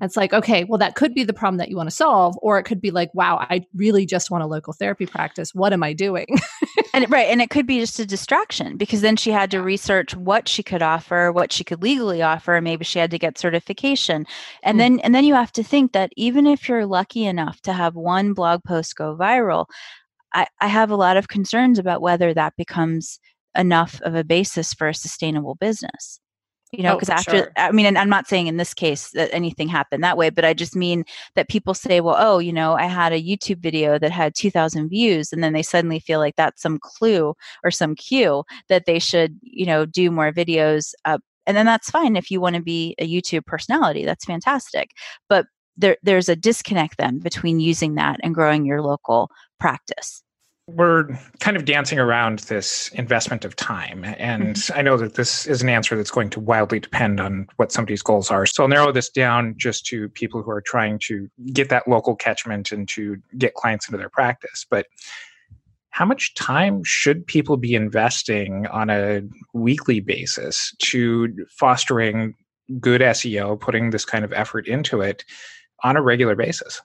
It's 0.00 0.16
like, 0.16 0.32
okay, 0.32 0.64
well, 0.64 0.78
that 0.78 0.94
could 0.94 1.14
be 1.14 1.24
the 1.24 1.32
problem 1.32 1.58
that 1.58 1.68
you 1.68 1.76
want 1.76 1.88
to 1.88 1.94
solve, 1.94 2.36
or 2.42 2.58
it 2.58 2.64
could 2.64 2.80
be 2.80 2.90
like, 2.90 3.12
wow, 3.14 3.38
I 3.48 3.64
really 3.74 4.06
just 4.06 4.30
want 4.30 4.44
a 4.44 4.46
local 4.46 4.72
therapy 4.72 5.06
practice. 5.06 5.54
What 5.54 5.72
am 5.72 5.82
I 5.82 5.92
doing? 5.92 6.26
and 6.94 7.10
right, 7.10 7.28
and 7.28 7.40
it 7.40 7.50
could 7.50 7.66
be 7.66 7.80
just 7.80 7.98
a 7.98 8.06
distraction 8.06 8.76
because 8.76 9.00
then 9.00 9.16
she 9.16 9.30
had 9.30 9.50
to 9.52 9.62
research 9.62 10.14
what 10.14 10.48
she 10.48 10.62
could 10.62 10.82
offer, 10.82 11.32
what 11.32 11.52
she 11.52 11.64
could 11.64 11.82
legally 11.82 12.22
offer, 12.22 12.60
maybe 12.60 12.84
she 12.84 12.98
had 12.98 13.10
to 13.10 13.18
get 13.18 13.38
certification. 13.38 14.26
And 14.62 14.76
mm. 14.76 14.78
then 14.78 15.00
and 15.00 15.14
then 15.14 15.24
you 15.24 15.34
have 15.34 15.52
to 15.52 15.62
think 15.62 15.92
that 15.92 16.10
even 16.16 16.46
if 16.46 16.68
you're 16.68 16.86
lucky 16.86 17.24
enough 17.24 17.60
to 17.62 17.72
have 17.72 17.94
one 17.94 18.34
blog 18.34 18.64
post 18.64 18.96
go 18.96 19.16
viral, 19.16 19.66
I, 20.34 20.46
I 20.60 20.68
have 20.68 20.90
a 20.90 20.96
lot 20.96 21.16
of 21.16 21.28
concerns 21.28 21.78
about 21.78 22.02
whether 22.02 22.34
that 22.34 22.54
becomes 22.56 23.18
enough 23.56 24.00
of 24.02 24.14
a 24.14 24.24
basis 24.24 24.74
for 24.74 24.88
a 24.88 24.94
sustainable 24.94 25.54
business 25.54 26.20
you 26.72 26.82
know 26.82 26.94
because 26.94 27.10
oh, 27.10 27.14
after 27.14 27.36
sure. 27.38 27.52
i 27.56 27.70
mean 27.70 27.86
and 27.86 27.98
i'm 27.98 28.08
not 28.08 28.26
saying 28.26 28.46
in 28.46 28.56
this 28.56 28.74
case 28.74 29.10
that 29.10 29.30
anything 29.32 29.68
happened 29.68 30.02
that 30.02 30.16
way 30.16 30.30
but 30.30 30.44
i 30.44 30.52
just 30.52 30.74
mean 30.74 31.04
that 31.34 31.48
people 31.48 31.74
say 31.74 32.00
well 32.00 32.16
oh 32.18 32.38
you 32.38 32.52
know 32.52 32.74
i 32.74 32.86
had 32.86 33.12
a 33.12 33.22
youtube 33.22 33.58
video 33.58 33.98
that 33.98 34.10
had 34.10 34.34
2000 34.34 34.88
views 34.88 35.32
and 35.32 35.42
then 35.42 35.52
they 35.52 35.62
suddenly 35.62 35.98
feel 35.98 36.18
like 36.18 36.36
that's 36.36 36.62
some 36.62 36.78
clue 36.80 37.34
or 37.64 37.70
some 37.70 37.94
cue 37.94 38.44
that 38.68 38.86
they 38.86 38.98
should 38.98 39.38
you 39.42 39.66
know 39.66 39.86
do 39.86 40.10
more 40.10 40.32
videos 40.32 40.92
uh, 41.04 41.18
and 41.46 41.56
then 41.56 41.66
that's 41.66 41.90
fine 41.90 42.16
if 42.16 42.30
you 42.30 42.40
want 42.40 42.56
to 42.56 42.62
be 42.62 42.94
a 42.98 43.08
youtube 43.08 43.46
personality 43.46 44.04
that's 44.04 44.24
fantastic 44.24 44.90
but 45.28 45.46
there, 45.76 45.96
there's 46.02 46.28
a 46.28 46.36
disconnect 46.36 46.96
then 46.98 47.18
between 47.18 47.60
using 47.60 47.94
that 47.94 48.18
and 48.22 48.34
growing 48.34 48.64
your 48.64 48.82
local 48.82 49.30
practice 49.60 50.22
we're 50.68 51.06
kind 51.38 51.56
of 51.56 51.64
dancing 51.64 51.98
around 51.98 52.40
this 52.40 52.88
investment 52.94 53.44
of 53.44 53.54
time. 53.54 54.04
And 54.18 54.56
mm-hmm. 54.56 54.78
I 54.78 54.82
know 54.82 54.96
that 54.96 55.14
this 55.14 55.46
is 55.46 55.62
an 55.62 55.68
answer 55.68 55.96
that's 55.96 56.10
going 56.10 56.28
to 56.30 56.40
wildly 56.40 56.80
depend 56.80 57.20
on 57.20 57.46
what 57.56 57.70
somebody's 57.70 58.02
goals 58.02 58.32
are. 58.32 58.46
So 58.46 58.64
I'll 58.64 58.68
narrow 58.68 58.90
this 58.90 59.08
down 59.08 59.54
just 59.56 59.86
to 59.86 60.08
people 60.08 60.42
who 60.42 60.50
are 60.50 60.60
trying 60.60 60.98
to 61.04 61.30
get 61.52 61.68
that 61.68 61.86
local 61.86 62.16
catchment 62.16 62.72
and 62.72 62.88
to 62.88 63.16
get 63.38 63.54
clients 63.54 63.88
into 63.88 63.96
their 63.96 64.08
practice. 64.08 64.66
But 64.68 64.86
how 65.90 66.04
much 66.04 66.34
time 66.34 66.82
should 66.84 67.24
people 67.26 67.56
be 67.56 67.74
investing 67.74 68.66
on 68.66 68.90
a 68.90 69.22
weekly 69.54 70.00
basis 70.00 70.74
to 70.78 71.46
fostering 71.48 72.34
good 72.80 73.00
SEO, 73.00 73.58
putting 73.58 73.90
this 73.90 74.04
kind 74.04 74.24
of 74.24 74.32
effort 74.32 74.66
into 74.66 75.00
it 75.00 75.24
on 75.84 75.96
a 75.96 76.02
regular 76.02 76.34
basis? 76.34 76.82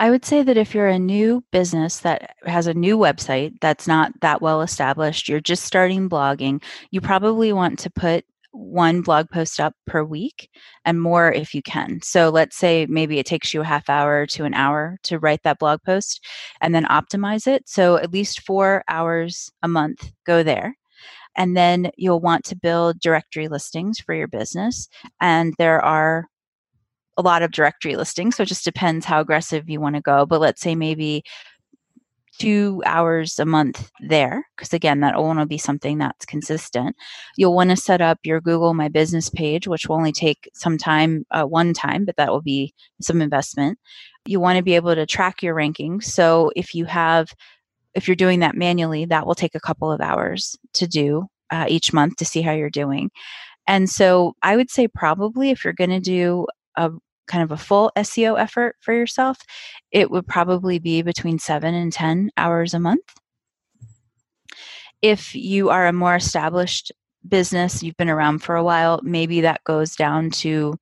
I 0.00 0.10
would 0.10 0.24
say 0.24 0.42
that 0.42 0.56
if 0.56 0.74
you're 0.74 0.88
a 0.88 0.98
new 0.98 1.44
business 1.50 2.00
that 2.00 2.36
has 2.44 2.66
a 2.66 2.74
new 2.74 2.96
website 2.96 3.54
that's 3.60 3.88
not 3.88 4.12
that 4.20 4.40
well 4.40 4.62
established, 4.62 5.28
you're 5.28 5.40
just 5.40 5.64
starting 5.64 6.08
blogging, 6.08 6.62
you 6.90 7.00
probably 7.00 7.52
want 7.52 7.78
to 7.80 7.90
put 7.90 8.24
one 8.52 9.02
blog 9.02 9.28
post 9.30 9.60
up 9.60 9.74
per 9.86 10.02
week 10.02 10.50
and 10.84 11.00
more 11.00 11.32
if 11.32 11.54
you 11.54 11.62
can. 11.62 12.00
So 12.02 12.30
let's 12.30 12.56
say 12.56 12.86
maybe 12.88 13.18
it 13.18 13.26
takes 13.26 13.52
you 13.52 13.60
a 13.60 13.64
half 13.64 13.88
hour 13.88 14.26
to 14.26 14.44
an 14.44 14.54
hour 14.54 14.98
to 15.04 15.18
write 15.18 15.42
that 15.42 15.58
blog 15.58 15.82
post 15.82 16.24
and 16.60 16.74
then 16.74 16.84
optimize 16.86 17.46
it. 17.46 17.68
So 17.68 17.96
at 17.96 18.12
least 18.12 18.42
four 18.42 18.84
hours 18.88 19.50
a 19.62 19.68
month 19.68 20.10
go 20.24 20.42
there. 20.42 20.76
And 21.36 21.56
then 21.56 21.90
you'll 21.96 22.20
want 22.20 22.44
to 22.46 22.56
build 22.56 22.98
directory 23.00 23.48
listings 23.48 24.00
for 24.00 24.14
your 24.14 24.28
business. 24.28 24.88
And 25.20 25.54
there 25.58 25.84
are 25.84 26.26
a 27.18 27.22
lot 27.22 27.42
of 27.42 27.50
directory 27.50 27.96
listings. 27.96 28.36
So 28.36 28.44
it 28.44 28.46
just 28.46 28.64
depends 28.64 29.04
how 29.04 29.20
aggressive 29.20 29.68
you 29.68 29.80
want 29.80 29.96
to 29.96 30.00
go. 30.00 30.24
But 30.24 30.40
let's 30.40 30.62
say 30.62 30.74
maybe 30.74 31.24
two 32.38 32.82
hours 32.86 33.38
a 33.38 33.44
month 33.44 33.90
there 34.00 34.46
because 34.56 34.72
again 34.72 35.00
that 35.00 35.16
will 35.16 35.44
be 35.46 35.58
something 35.58 35.98
that's 35.98 36.24
consistent 36.24 36.94
you'll 37.36 37.54
want 37.54 37.70
to 37.70 37.76
set 37.76 38.00
up 38.00 38.18
your 38.22 38.40
google 38.40 38.74
my 38.74 38.88
business 38.88 39.28
page 39.28 39.66
which 39.66 39.88
will 39.88 39.96
only 39.96 40.12
take 40.12 40.48
some 40.54 40.78
time 40.78 41.24
uh, 41.32 41.42
one 41.42 41.74
time 41.74 42.04
but 42.04 42.16
that 42.16 42.30
will 42.30 42.40
be 42.40 42.72
some 43.00 43.20
investment 43.20 43.76
you 44.24 44.38
want 44.38 44.56
to 44.56 44.62
be 44.62 44.74
able 44.74 44.94
to 44.94 45.04
track 45.04 45.42
your 45.42 45.54
rankings 45.54 46.04
so 46.04 46.52
if 46.54 46.74
you 46.74 46.84
have 46.84 47.32
if 47.94 48.06
you're 48.06 48.14
doing 48.14 48.38
that 48.38 48.54
manually 48.54 49.04
that 49.04 49.26
will 49.26 49.34
take 49.34 49.56
a 49.56 49.60
couple 49.60 49.90
of 49.90 50.00
hours 50.00 50.56
to 50.72 50.86
do 50.86 51.26
uh, 51.50 51.66
each 51.68 51.92
month 51.92 52.14
to 52.16 52.24
see 52.24 52.42
how 52.42 52.52
you're 52.52 52.70
doing 52.70 53.10
and 53.66 53.90
so 53.90 54.34
i 54.42 54.54
would 54.54 54.70
say 54.70 54.86
probably 54.86 55.50
if 55.50 55.64
you're 55.64 55.72
going 55.72 55.90
to 55.90 55.98
do 55.98 56.46
a 56.76 56.90
kind 57.28 57.44
of 57.44 57.52
a 57.52 57.56
full 57.56 57.92
SEO 57.96 58.38
effort 58.38 58.76
for 58.80 58.92
yourself, 58.92 59.38
it 59.92 60.10
would 60.10 60.26
probably 60.26 60.78
be 60.78 61.02
between 61.02 61.38
seven 61.38 61.74
and 61.74 61.92
10 61.92 62.30
hours 62.36 62.74
a 62.74 62.80
month. 62.80 63.14
If 65.00 65.34
you 65.34 65.70
are 65.70 65.86
a 65.86 65.92
more 65.92 66.16
established 66.16 66.90
business, 67.28 67.82
you've 67.82 67.96
been 67.96 68.08
around 68.08 68.40
for 68.40 68.56
a 68.56 68.64
while, 68.64 69.00
maybe 69.02 69.40
that 69.42 69.62
goes 69.64 69.94
down 69.94 70.30
to 70.30 70.74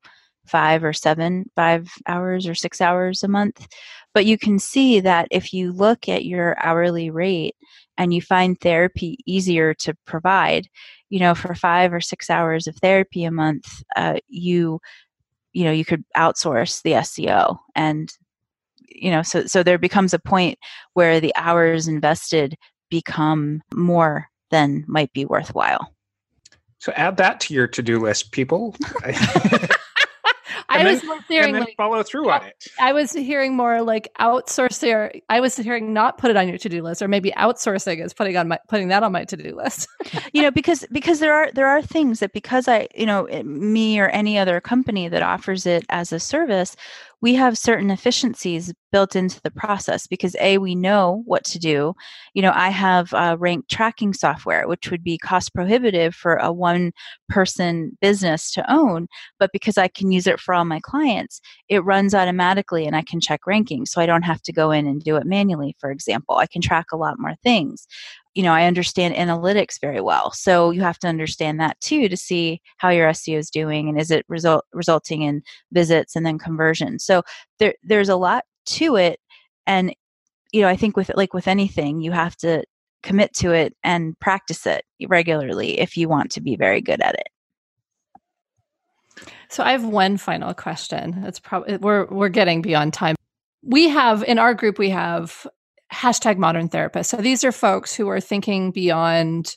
five 0.47 0.85
or 0.85 0.93
seven, 0.93 1.51
five 1.57 1.89
hours 2.07 2.47
or 2.47 2.55
six 2.55 2.81
hours 2.81 3.23
a 3.23 3.29
month. 3.29 3.67
But 4.15 4.27
you 4.27 4.39
can 4.39 4.59
see 4.59 5.01
that 5.01 5.29
if 5.31 5.53
you 5.53 5.73
look 5.73 6.09
at 6.09 6.25
your 6.25 6.57
hourly 6.65 7.11
rate 7.11 7.55
and 7.99 8.15
you 8.15 8.23
find 8.23 8.59
therapy 8.59 9.19
easier 9.27 9.75
to 9.75 9.95
provide, 10.07 10.69
you 11.11 11.21
know, 11.21 11.35
for 11.35 11.55
five 11.55 11.93
or 11.93 12.01
six 12.01 12.31
hours 12.31 12.67
of 12.67 12.77
therapy 12.77 13.25
a 13.25 13.31
month, 13.31 13.83
uh, 13.97 14.17
you 14.29 14.81
you 15.57 15.65
know 15.65 15.73
you 15.73 15.87
could 15.87 16.05
outsource 16.15 16.83
the 16.83 16.93
SEO 16.93 17.59
and 17.75 18.13
you 18.91 19.11
know 19.11 19.23
so 19.23 19.47
so 19.47 19.63
there 19.63 19.79
becomes 19.79 20.13
a 20.13 20.19
point 20.19 20.59
where 20.93 21.19
the 21.19 21.33
hours 21.35 21.89
invested 21.89 22.57
become 22.91 23.63
more 23.75 24.27
than 24.51 24.85
might 24.87 25.13
be 25.15 25.25
worthwhile. 25.25 25.93
So 26.79 26.93
add 26.93 27.17
that 27.17 27.41
to 27.41 27.55
your 27.55 27.67
to-do 27.67 27.99
list, 27.99 28.33
people. 28.33 28.77
I 30.69 30.83
then, 30.83 31.01
was 31.09 31.25
hearing 31.29 31.55
like 31.55 31.77
follow 31.77 32.03
through 32.03 32.31
on 32.31 32.45
it. 32.45 32.67
I 32.81 32.93
was 32.93 33.13
hearing 33.13 33.57
more 33.57 33.83
like 33.83 34.09
outsourcing. 34.19 34.81
there. 34.81 35.13
I 35.29 35.41
was 35.41 35.57
hearing 35.57 35.93
not 35.93 36.19
put 36.19 36.31
it 36.31 36.37
on 36.37 36.49
your 36.49 36.59
to 36.59 36.69
do 36.69 36.83
list, 36.83 37.03
or 37.03 37.09
maybe 37.09 37.31
outsourcing 37.33 38.05
is 38.05 38.13
putting 38.13 38.37
on 38.37 38.49
my 38.49 38.59
putting 38.69 38.89
that 38.89 39.03
on 39.03 39.13
my 39.13 39.25
to 39.25 39.37
do 39.37 39.55
list. 39.55 39.89
you 40.33 40.43
know, 40.43 40.51
because 40.51 40.85
because 40.91 41.21
there 41.21 41.35
are 41.35 41.51
there 41.53 41.69
are 41.69 41.83
things 41.83 42.21
that 42.21 42.33
because 42.33 42.69
I 42.69 42.89
you 42.95 43.07
know 43.07 43.27
me 43.45 44.01
or 44.01 44.09
any 44.09 44.39
other 44.39 44.61
company 44.61 45.09
that 45.09 45.23
offers 45.23 45.67
it 45.67 45.85
as 45.89 46.13
a 46.13 46.21
service, 46.21 46.77
we 47.23 47.35
have 47.35 47.57
certain 47.57 47.91
efficiencies 47.91 48.73
built 48.93 49.17
into 49.17 49.41
the 49.43 49.51
process 49.51 50.07
because 50.07 50.37
a 50.41 50.59
we 50.59 50.75
know 50.75 51.23
what 51.25 51.45
to 51.45 51.59
do. 51.59 51.95
You 52.35 52.43
know 52.43 52.53
i 52.55 52.69
have 52.69 53.13
rank 53.41 53.67
tracking 53.69 54.13
software 54.13 54.69
which 54.69 54.91
would 54.91 55.03
be 55.03 55.19
cost 55.19 55.55
prohibitive 55.55 56.15
for 56.15 56.37
a 56.37 56.53
one 56.53 56.93
person 57.29 57.97
business 58.01 58.53
to 58.53 58.73
own 58.73 59.09
but 59.39 59.53
because 59.53 59.79
i 59.79 59.89
can 59.89 60.11
use 60.13 60.27
it 60.27 60.39
for 60.41 60.55
all 60.55 60.65
my 60.65 60.81
clients 60.83 61.41
it 61.69 61.85
runs 61.85 62.15
automatically 62.15 62.87
and 62.87 62.95
i 62.95 63.03
can 63.03 63.21
check 63.21 63.41
rankings 63.49 63.89
so 63.89 64.01
i 64.01 64.07
don't 64.07 64.23
have 64.23 64.43
to 64.43 64.53
go 64.53 64.71
in 64.71 64.87
and 64.87 65.03
do 65.03 65.17
it 65.17 65.27
manually 65.27 65.75
for 65.79 65.91
example. 65.91 66.37
I 66.37 66.47
can 66.47 66.63
track 66.63 66.87
a 66.93 66.97
lot 66.97 67.19
more 67.19 67.35
things 67.43 67.87
you 68.37 68.43
know, 68.43 68.53
I 68.53 68.67
understand 68.67 69.15
analytics 69.15 69.81
very 69.81 70.03
well. 70.03 70.31
So 70.31 70.71
you 70.71 70.83
have 70.83 70.99
to 70.99 71.09
understand 71.09 71.59
that 71.59 71.81
too 71.81 72.07
to 72.07 72.19
see 72.19 72.61
how 72.77 72.91
your 72.91 73.09
SEO 73.09 73.39
is 73.39 73.49
doing 73.49 73.89
and 73.89 73.99
is 73.99 74.11
it 74.11 74.27
result 74.29 74.67
resulting 74.75 75.23
in 75.23 75.43
visits 75.73 76.15
and 76.15 76.27
then 76.27 76.39
conversion. 76.39 76.99
So 76.99 77.23
there 77.59 77.75
there's 77.83 78.11
a 78.11 78.17
lot 78.17 78.45
to 78.67 78.97
it 78.97 79.21
and 79.67 79.97
you 80.53 80.61
know, 80.61 80.69
I 80.69 80.77
think 80.77 80.99
with 80.99 81.11
like 81.17 81.33
with 81.33 81.49
anything, 81.49 82.03
you 82.03 82.13
have 82.13 82.37
to 82.39 82.63
commit 83.03 83.33
to 83.37 83.53
it 83.53 83.75
and 83.83 84.19
practice 84.21 84.67
it 84.67 84.85
regularly 85.09 85.81
if 85.81 85.97
you 85.97 86.07
want 86.07 86.31
to 86.33 86.43
be 86.43 86.57
very 86.57 86.83
good 86.83 87.01
at 87.01 87.15
it. 87.15 87.29
So 89.49 89.65
I 89.65 89.73
have 89.73 89.85
one 89.85 90.19
final 90.19 90.53
question. 90.53 91.25
It's 91.25 91.41
probably 91.41 91.79
we're 91.79 92.05
we're 92.09 92.29
getting 92.29 92.61
beyond 92.61 92.93
time. 92.93 93.17
We 93.63 93.89
have 93.89 94.23
in 94.25 94.39
our 94.39 94.53
group 94.53 94.79
we 94.79 94.91
have 94.91 95.47
hashtag 95.93 96.37
modern 96.37 96.69
therapist. 96.69 97.11
So 97.11 97.19
these 97.19 97.45
are 97.45 97.53
folks 97.53 97.95
who 97.95 98.09
are 98.09 98.21
thinking 98.21 98.71
beyond 98.71 99.57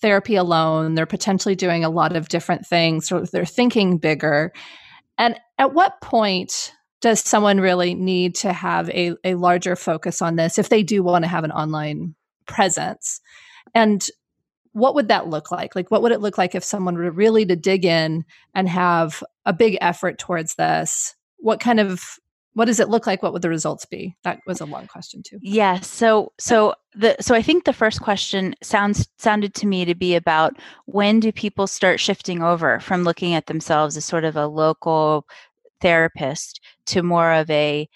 therapy 0.00 0.36
alone. 0.36 0.94
They're 0.94 1.06
potentially 1.06 1.54
doing 1.54 1.84
a 1.84 1.90
lot 1.90 2.14
of 2.14 2.28
different 2.28 2.66
things. 2.66 3.08
So 3.08 3.20
they're 3.20 3.44
thinking 3.44 3.98
bigger. 3.98 4.52
And 5.18 5.38
at 5.58 5.74
what 5.74 6.00
point 6.00 6.72
does 7.00 7.20
someone 7.20 7.60
really 7.60 7.94
need 7.94 8.34
to 8.36 8.52
have 8.52 8.88
a, 8.90 9.14
a 9.24 9.34
larger 9.34 9.76
focus 9.76 10.22
on 10.22 10.36
this 10.36 10.58
if 10.58 10.68
they 10.68 10.82
do 10.82 11.02
want 11.02 11.24
to 11.24 11.28
have 11.28 11.44
an 11.44 11.52
online 11.52 12.14
presence? 12.46 13.20
And 13.74 14.06
what 14.72 14.94
would 14.94 15.08
that 15.08 15.28
look 15.28 15.50
like? 15.50 15.76
Like, 15.76 15.90
what 15.90 16.02
would 16.02 16.12
it 16.12 16.20
look 16.20 16.36
like 16.36 16.54
if 16.54 16.64
someone 16.64 16.96
were 16.96 17.10
really 17.10 17.46
to 17.46 17.56
dig 17.56 17.84
in 17.84 18.24
and 18.54 18.68
have 18.68 19.22
a 19.46 19.52
big 19.52 19.78
effort 19.80 20.18
towards 20.18 20.56
this? 20.56 21.14
What 21.38 21.60
kind 21.60 21.78
of 21.78 22.18
what 22.54 22.66
does 22.66 22.80
it 22.80 22.88
look 22.88 23.06
like? 23.06 23.22
What 23.22 23.32
would 23.32 23.42
the 23.42 23.48
results 23.48 23.84
be? 23.84 24.16
That 24.24 24.40
was 24.46 24.60
a 24.60 24.64
long 24.66 24.86
question 24.86 25.22
too. 25.22 25.38
Yeah 25.42 25.80
so 25.80 26.32
so 26.38 26.74
the 26.94 27.16
so 27.20 27.34
i 27.34 27.42
think 27.42 27.64
the 27.64 27.72
first 27.72 28.00
question 28.00 28.54
sounds 28.62 29.08
sounded 29.18 29.54
to 29.54 29.66
me 29.66 29.84
to 29.84 29.94
be 29.94 30.14
about 30.14 30.54
when 30.86 31.20
do 31.20 31.32
people 31.32 31.66
start 31.66 32.00
shifting 32.00 32.42
over 32.42 32.80
from 32.80 33.04
looking 33.04 33.34
at 33.34 33.46
themselves 33.46 33.96
as 33.96 34.04
sort 34.04 34.24
of 34.24 34.36
a 34.36 34.46
local 34.46 35.26
therapist 35.80 36.60
to 36.86 37.02
more 37.02 37.32
of 37.32 37.48
a 37.50 37.88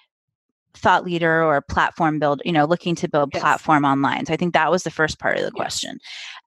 thought 0.75 1.05
leader 1.05 1.43
or 1.43 1.61
platform 1.61 2.19
build 2.19 2.41
you 2.45 2.53
know 2.53 2.65
looking 2.65 2.95
to 2.95 3.09
build 3.09 3.31
yes. 3.33 3.43
platform 3.43 3.85
online. 3.85 4.27
So 4.27 4.35
i 4.35 4.37
think 4.37 4.55
that 4.55 4.71
was 4.71 4.83
the 4.83 4.91
first 4.91 5.19
part 5.19 5.37
of 5.37 5.43
the 5.43 5.53
yes. 5.55 5.61
question. 5.63 5.99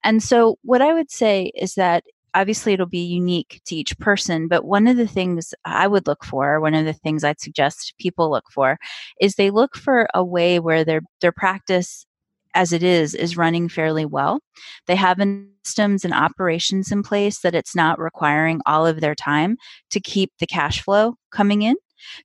And 0.03 0.21
so 0.23 0.57
what 0.63 0.81
i 0.81 0.93
would 0.93 1.11
say 1.11 1.51
is 1.55 1.75
that 1.75 2.03
obviously 2.33 2.73
it'll 2.73 2.85
be 2.85 3.03
unique 3.03 3.61
to 3.65 3.75
each 3.75 3.97
person 3.99 4.47
but 4.47 4.65
one 4.65 4.87
of 4.87 4.97
the 4.97 5.07
things 5.07 5.53
i 5.65 5.87
would 5.87 6.07
look 6.07 6.23
for 6.23 6.59
one 6.59 6.73
of 6.73 6.85
the 6.85 6.93
things 6.93 7.23
i'd 7.23 7.39
suggest 7.39 7.93
people 7.99 8.29
look 8.29 8.45
for 8.53 8.77
is 9.19 9.35
they 9.35 9.49
look 9.49 9.75
for 9.75 10.07
a 10.13 10.23
way 10.23 10.59
where 10.59 10.83
their 10.83 11.01
their 11.21 11.31
practice 11.31 12.05
as 12.53 12.73
it 12.73 12.83
is 12.83 13.15
is 13.15 13.37
running 13.37 13.69
fairly 13.69 14.05
well. 14.05 14.39
They 14.87 14.95
have 14.95 15.19
systems 15.63 16.03
and 16.03 16.13
operations 16.13 16.91
in 16.91 17.03
place 17.03 17.39
that 17.39 17.55
it's 17.55 17.75
not 17.75 17.99
requiring 17.99 18.61
all 18.65 18.85
of 18.85 18.99
their 18.99 19.15
time 19.15 19.57
to 19.91 19.99
keep 19.99 20.31
the 20.39 20.47
cash 20.47 20.81
flow 20.81 21.15
coming 21.31 21.61
in 21.61 21.75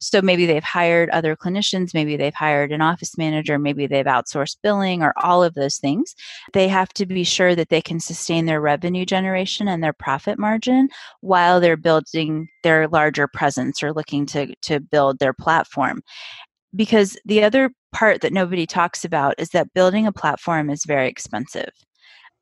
so 0.00 0.20
maybe 0.22 0.46
they've 0.46 0.62
hired 0.62 1.10
other 1.10 1.36
clinicians, 1.36 1.94
maybe 1.94 2.16
they've 2.16 2.34
hired 2.34 2.72
an 2.72 2.82
office 2.82 3.16
manager, 3.16 3.58
maybe 3.58 3.86
they've 3.86 4.06
outsourced 4.06 4.56
billing 4.62 5.02
or 5.02 5.12
all 5.16 5.42
of 5.42 5.54
those 5.54 5.78
things. 5.78 6.14
They 6.52 6.68
have 6.68 6.88
to 6.94 7.06
be 7.06 7.24
sure 7.24 7.54
that 7.54 7.68
they 7.68 7.80
can 7.80 8.00
sustain 8.00 8.46
their 8.46 8.60
revenue 8.60 9.04
generation 9.04 9.68
and 9.68 9.82
their 9.82 9.92
profit 9.92 10.38
margin 10.38 10.88
while 11.20 11.60
they're 11.60 11.76
building 11.76 12.48
their 12.62 12.88
larger 12.88 13.28
presence 13.28 13.82
or 13.82 13.92
looking 13.92 14.26
to, 14.26 14.54
to 14.62 14.80
build 14.80 15.18
their 15.18 15.32
platform. 15.32 16.02
Because 16.74 17.16
the 17.24 17.42
other 17.42 17.70
part 17.92 18.20
that 18.20 18.32
nobody 18.32 18.66
talks 18.66 19.04
about 19.04 19.34
is 19.38 19.50
that 19.50 19.72
building 19.72 20.06
a 20.06 20.12
platform 20.12 20.68
is 20.68 20.84
very 20.84 21.08
expensive. 21.08 21.70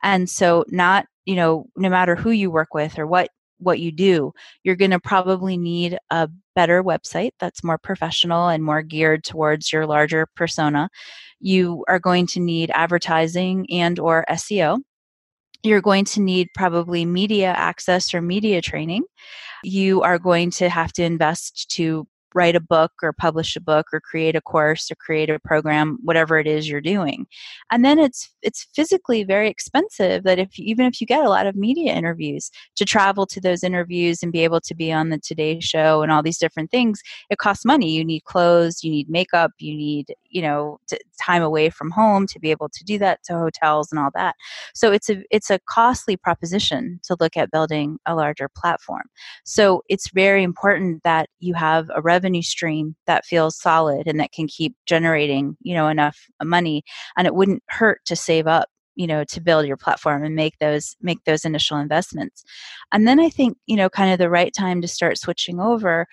And 0.03 0.29
so, 0.29 0.65
not, 0.69 1.07
you 1.25 1.37
know, 1.37 1.67
no 1.77 1.89
matter 1.89 2.17
who 2.17 2.31
you 2.31 2.51
work 2.51 2.75
with 2.75 2.99
or 2.99 3.07
what 3.07 3.31
what 3.59 3.81
you 3.81 3.93
do, 3.93 4.33
you're 4.63 4.77
going 4.77 4.91
to 4.91 5.01
probably 5.01 5.57
need 5.57 5.99
a 6.11 6.29
better 6.55 6.83
website 6.83 7.33
that's 7.41 7.65
more 7.65 7.79
professional 7.79 8.49
and 8.49 8.65
more 8.65 8.83
geared 8.83 9.25
towards 9.25 9.73
your 9.73 9.87
larger 9.87 10.27
persona. 10.37 10.89
You 11.41 11.85
are 11.89 11.99
going 11.99 12.27
to 12.29 12.41
need 12.41 12.71
advertising 12.75 13.67
and 13.71 13.99
or 13.99 14.25
SEO. 14.31 14.79
You're 15.63 15.81
going 15.81 16.05
to 16.07 16.21
need 16.21 16.49
probably 16.55 17.05
media 17.05 17.49
access 17.49 18.13
or 18.13 18.21
media 18.21 18.61
training. 18.61 19.05
You 19.63 20.03
are 20.03 20.19
going 20.19 20.51
to 20.53 20.69
have 20.69 20.93
to 20.95 21.03
invest 21.03 21.71
to 21.71 22.07
write 22.35 22.57
a 22.57 22.61
book 22.61 22.93
or 23.03 23.13
publish 23.13 23.57
a 23.57 23.61
book 23.61 23.87
or 23.93 24.01
create 24.01 24.37
a 24.37 24.41
course 24.41 24.91
or 24.91 24.97
create 24.97 25.31
a 25.31 25.39
program 25.39 25.99
whatever 26.03 26.39
it 26.39 26.47
is 26.47 26.69
you're 26.69 26.81
doing. 26.81 27.27
And 27.71 27.85
then 27.85 27.99
it's 27.99 28.31
it's 28.43 28.67
physically 28.75 29.25
very 29.25 29.49
expensive 29.49 30.25
that 30.25 30.39
if 30.39 30.59
even 30.59 30.87
if 30.87 31.01
you 31.01 31.07
get 31.07 31.25
a 31.25 31.31
lot 31.31 31.47
of 31.47 31.57
media 31.57 31.93
interviews 31.93 32.51
to 32.77 32.85
travel 32.85 33.27
to 33.27 33.41
those 33.41 33.63
interviews 33.63 34.23
and 34.23 34.33
be 34.33 34.45
able 34.45 34.61
to 34.61 34.75
be 34.75 34.93
on 34.93 35.11
the 35.11 35.19
today 35.19 35.61
show 35.61 36.03
and 36.03 36.11
all 36.13 36.23
these 36.23 36.39
different 36.39 36.71
things 36.71 37.01
it 37.31 37.39
costs 37.39 37.65
money. 37.65 37.91
You 37.91 38.05
need 38.05 38.25
clothes 38.25 38.83
you 38.83 38.91
need 38.91 39.09
makeup 39.09 39.53
you 39.59 39.77
need 39.77 40.15
you 40.35 40.43
know 40.43 40.79
t- 40.89 40.99
time 41.25 41.43
away 41.43 41.71
from 41.71 41.91
home 41.91 42.27
to 42.27 42.39
be 42.39 42.51
able 42.51 42.69
to 42.69 42.85
do 42.85 42.99
that 42.99 43.23
to 43.25 43.39
hotels 43.39 43.91
and 43.91 43.99
all 43.99 44.11
that. 44.15 44.35
So 44.75 44.93
it's 44.93 45.09
a 45.09 45.23
it's 45.31 45.49
a 45.51 45.61
costly 45.67 46.17
proposition 46.17 47.01
to 47.05 47.17
look 47.21 47.37
at 47.37 47.51
building 47.51 47.99
a 48.05 48.15
larger 48.15 48.49
platform. 48.55 49.05
So 49.45 49.83
it's 49.89 50.11
very 50.11 50.43
important 50.43 51.03
that 51.05 51.31
you 51.39 51.55
have 51.55 51.91
a 51.95 52.03
revenue 52.03 52.43
stream 52.43 52.97
that 53.07 53.25
feels 53.25 53.59
solid 53.59 54.07
and 54.07 54.21
that 54.21 54.33
can 54.33 54.49
keep 54.49 54.75
generating 54.87 55.57
you 55.63 55.75
know 55.75 55.89
enough 55.89 56.19
money 56.43 56.83
and 57.17 57.27
it 57.27 57.35
wouldn't 57.35 57.63
hurt 57.69 58.01
to 58.07 58.17
save 58.17 58.47
up 58.47 58.69
you 58.97 59.07
know 59.07 59.25
to 59.25 59.41
build 59.41 59.67
your 59.67 59.77
platform 59.77 60.25
and 60.25 60.35
make 60.35 60.59
those 60.59 60.97
make 61.01 61.23
those 61.25 61.45
initial 61.45 61.79
investments. 61.79 62.43
And 62.93 63.07
then 63.07 63.21
i 63.21 63.29
think 63.29 63.57
you 63.67 63.77
know 63.77 63.89
kind 63.89 64.13
of 64.13 64.19
the 64.19 64.31
right 64.31 64.53
time 64.53 64.83
to 64.83 64.89
start 64.89 65.19
switching 65.19 65.61
over 65.61 66.07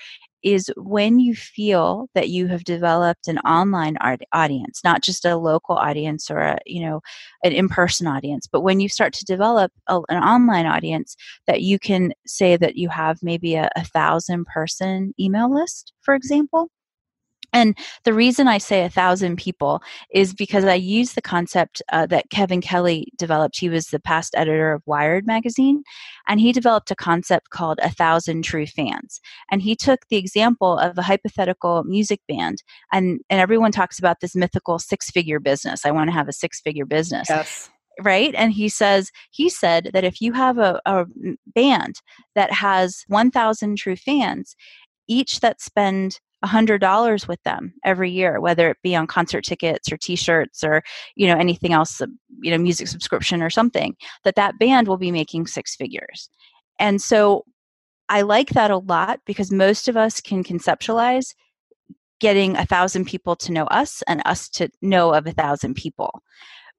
is 0.43 0.71
when 0.77 1.19
you 1.19 1.35
feel 1.35 2.07
that 2.13 2.29
you 2.29 2.47
have 2.47 2.63
developed 2.63 3.27
an 3.27 3.37
online 3.39 3.97
audience 4.33 4.81
not 4.83 5.01
just 5.01 5.25
a 5.25 5.35
local 5.35 5.75
audience 5.75 6.29
or 6.29 6.39
a 6.39 6.57
you 6.65 6.81
know 6.81 7.01
an 7.43 7.51
in-person 7.51 8.07
audience 8.07 8.47
but 8.47 8.61
when 8.61 8.79
you 8.79 8.89
start 8.89 9.13
to 9.13 9.25
develop 9.25 9.71
a, 9.87 9.99
an 10.09 10.23
online 10.23 10.65
audience 10.65 11.15
that 11.47 11.61
you 11.61 11.77
can 11.79 12.13
say 12.25 12.57
that 12.57 12.75
you 12.75 12.89
have 12.89 13.17
maybe 13.21 13.55
a, 13.55 13.69
a 13.75 13.85
thousand 13.85 14.45
person 14.45 15.13
email 15.19 15.53
list 15.53 15.93
for 16.01 16.13
example 16.13 16.69
and 17.53 17.77
the 18.03 18.13
reason 18.13 18.47
I 18.47 18.57
say 18.57 18.83
a 18.83 18.89
thousand 18.89 19.37
people 19.37 19.81
is 20.11 20.33
because 20.33 20.65
I 20.65 20.75
use 20.75 21.13
the 21.13 21.21
concept 21.21 21.81
uh, 21.91 22.05
that 22.07 22.29
Kevin 22.29 22.61
Kelly 22.61 23.07
developed. 23.17 23.59
He 23.59 23.69
was 23.69 23.87
the 23.87 23.99
past 23.99 24.33
editor 24.35 24.73
of 24.73 24.83
Wired 24.85 25.27
magazine, 25.27 25.83
and 26.27 26.39
he 26.39 26.51
developed 26.51 26.91
a 26.91 26.95
concept 26.95 27.49
called 27.49 27.79
a 27.81 27.89
thousand 27.89 28.43
true 28.43 28.67
fans. 28.67 29.19
And 29.49 29.61
he 29.61 29.75
took 29.75 30.07
the 30.09 30.17
example 30.17 30.77
of 30.77 30.97
a 30.97 31.03
hypothetical 31.03 31.83
music 31.83 32.21
band, 32.27 32.63
and, 32.91 33.19
and 33.29 33.39
everyone 33.41 33.71
talks 33.71 33.99
about 33.99 34.21
this 34.21 34.35
mythical 34.35 34.79
six 34.79 35.09
figure 35.09 35.39
business. 35.39 35.85
I 35.85 35.91
want 35.91 36.09
to 36.09 36.13
have 36.13 36.27
a 36.27 36.33
six 36.33 36.61
figure 36.61 36.85
business. 36.85 37.27
Yes 37.29 37.69
right 37.99 38.33
and 38.35 38.53
he 38.53 38.69
says 38.69 39.11
he 39.31 39.49
said 39.49 39.91
that 39.93 40.05
if 40.05 40.21
you 40.21 40.31
have 40.31 40.57
a, 40.57 40.81
a 40.85 41.05
band 41.53 41.95
that 42.35 42.51
has 42.51 43.03
1000 43.09 43.75
true 43.75 43.97
fans 43.97 44.55
each 45.07 45.41
that 45.41 45.61
spend 45.61 46.19
$100 46.43 47.27
with 47.27 47.41
them 47.43 47.73
every 47.83 48.09
year 48.09 48.39
whether 48.39 48.69
it 48.69 48.77
be 48.81 48.95
on 48.95 49.07
concert 49.07 49.43
tickets 49.43 49.91
or 49.91 49.97
t-shirts 49.97 50.63
or 50.63 50.81
you 51.15 51.27
know 51.27 51.37
anything 51.37 51.73
else 51.73 52.01
uh, 52.01 52.07
you 52.41 52.51
know 52.51 52.57
music 52.57 52.87
subscription 52.87 53.41
or 53.41 53.49
something 53.49 53.95
that 54.23 54.35
that 54.35 54.57
band 54.59 54.87
will 54.87 54.97
be 54.97 55.11
making 55.11 55.47
six 55.47 55.75
figures. 55.75 56.29
And 56.79 57.01
so 57.01 57.45
i 58.09 58.21
like 58.21 58.49
that 58.49 58.71
a 58.71 58.77
lot 58.77 59.19
because 59.25 59.51
most 59.51 59.87
of 59.87 59.95
us 59.95 60.19
can 60.19 60.43
conceptualize 60.43 61.33
getting 62.19 62.55
a 62.55 62.65
thousand 62.65 63.05
people 63.05 63.35
to 63.35 63.51
know 63.51 63.65
us 63.65 64.03
and 64.07 64.21
us 64.25 64.47
to 64.49 64.69
know 64.81 65.13
of 65.13 65.25
a 65.27 65.31
thousand 65.31 65.75
people 65.75 66.21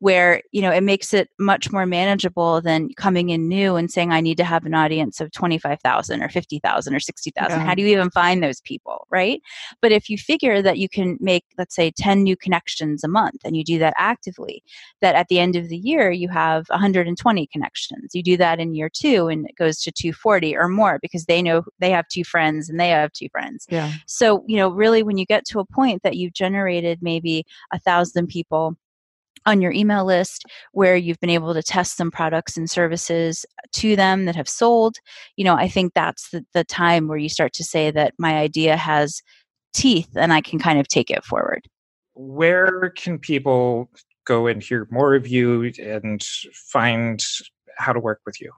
where 0.02 0.42
you 0.52 0.60
know 0.60 0.70
it 0.70 0.82
makes 0.82 1.14
it 1.14 1.28
much 1.38 1.70
more 1.70 1.86
manageable 1.86 2.60
than 2.60 2.88
coming 2.96 3.30
in 3.30 3.48
new 3.48 3.76
and 3.76 3.90
saying 3.90 4.10
i 4.12 4.20
need 4.20 4.36
to 4.36 4.44
have 4.44 4.66
an 4.66 4.74
audience 4.74 5.20
of 5.20 5.30
25000 5.32 6.22
or 6.22 6.28
50000 6.28 6.94
or 6.94 7.00
60000 7.00 7.50
yeah. 7.50 7.64
how 7.64 7.74
do 7.74 7.82
you 7.82 7.88
even 7.88 8.10
find 8.10 8.42
those 8.42 8.60
people 8.60 9.06
right? 9.12 9.40
But 9.80 9.92
if 9.92 10.08
you 10.08 10.18
figure 10.18 10.62
that 10.62 10.78
you 10.78 10.88
can 10.88 11.18
make 11.20 11.44
let's 11.58 11.76
say 11.76 11.90
10 11.90 12.22
new 12.22 12.36
connections 12.36 13.04
a 13.04 13.08
month 13.08 13.42
and 13.44 13.56
you 13.56 13.62
do 13.62 13.78
that 13.78 13.94
actively 13.96 14.64
that 15.00 15.14
at 15.14 15.28
the 15.28 15.38
end 15.38 15.54
of 15.54 15.68
the 15.68 15.76
year 15.76 16.10
you 16.10 16.28
have 16.30 16.66
120 16.68 17.46
connections. 17.48 18.14
You 18.14 18.22
do 18.22 18.36
that 18.38 18.58
in 18.58 18.74
year 18.74 18.88
two 18.92 19.28
and 19.28 19.46
it 19.46 19.56
goes 19.56 19.80
to 19.82 19.92
240 19.92 20.56
or 20.56 20.68
more 20.68 20.98
because 21.00 21.26
they 21.26 21.42
know 21.42 21.62
they 21.78 21.90
have 21.90 22.08
two 22.08 22.24
friends 22.24 22.68
and 22.68 22.80
they 22.80 22.88
have 22.88 23.12
two 23.12 23.28
friends. 23.30 23.66
Yeah. 23.68 23.92
So 24.06 24.44
you 24.48 24.56
know 24.56 24.70
really 24.70 25.02
when 25.02 25.18
you 25.18 25.26
get 25.26 25.44
to 25.46 25.60
a 25.60 25.66
point 25.66 26.02
that 26.02 26.16
you've 26.16 26.32
generated 26.32 27.00
maybe 27.02 27.44
a 27.72 27.78
thousand 27.78 28.28
people 28.28 28.76
on 29.46 29.60
your 29.60 29.72
email 29.72 30.04
list 30.04 30.44
where 30.72 30.96
you've 30.96 31.20
been 31.20 31.30
able 31.30 31.54
to 31.54 31.62
test 31.62 31.96
some 31.96 32.10
products 32.10 32.56
and 32.56 32.70
services 32.70 33.44
to 33.72 33.96
them 33.96 34.24
that 34.24 34.36
have 34.36 34.48
sold 34.48 34.96
you 35.36 35.44
know 35.44 35.54
i 35.54 35.68
think 35.68 35.92
that's 35.94 36.30
the, 36.30 36.44
the 36.54 36.64
time 36.64 37.08
where 37.08 37.18
you 37.18 37.28
start 37.28 37.52
to 37.52 37.64
say 37.64 37.90
that 37.90 38.14
my 38.18 38.38
idea 38.38 38.76
has 38.76 39.22
teeth 39.74 40.10
and 40.16 40.32
i 40.32 40.40
can 40.40 40.58
kind 40.58 40.78
of 40.78 40.88
take 40.88 41.10
it 41.10 41.24
forward 41.24 41.66
where 42.14 42.90
can 42.90 43.18
people 43.18 43.90
go 44.24 44.46
and 44.46 44.62
hear 44.62 44.86
more 44.90 45.14
of 45.14 45.26
you 45.26 45.72
and 45.78 46.22
find 46.52 47.22
how 47.78 47.92
to 47.92 48.00
work 48.00 48.20
with 48.24 48.40
you? 48.40 48.50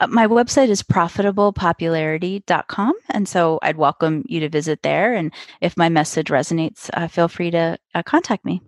Uh, 0.00 0.06
my 0.06 0.26
website 0.26 0.68
is 0.68 0.82
profitablepopularity.com. 0.82 2.94
And 3.10 3.28
so 3.28 3.58
I'd 3.62 3.76
welcome 3.76 4.24
you 4.26 4.40
to 4.40 4.48
visit 4.48 4.82
there. 4.82 5.14
And 5.14 5.32
if 5.60 5.76
my 5.76 5.88
message 5.88 6.26
resonates, 6.28 6.90
uh, 6.94 7.06
feel 7.08 7.28
free 7.28 7.50
to 7.50 7.78
uh, 7.94 8.02
contact 8.02 8.44
me. 8.44 8.60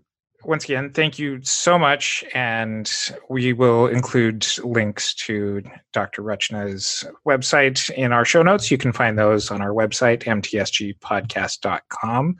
Once 0.44 0.64
again, 0.64 0.90
thank 0.92 1.18
you 1.18 1.40
so 1.42 1.78
much. 1.78 2.24
And 2.34 2.90
we 3.28 3.52
will 3.52 3.86
include 3.86 4.46
links 4.64 5.12
to 5.14 5.62
Dr. 5.92 6.22
Rachna's 6.22 7.04
website 7.26 7.90
in 7.90 8.12
our 8.12 8.24
show 8.24 8.42
notes. 8.42 8.70
You 8.70 8.78
can 8.78 8.92
find 8.92 9.18
those 9.18 9.50
on 9.50 9.60
our 9.60 9.70
website, 9.70 10.22
mtsgpodcast.com. 10.24 12.36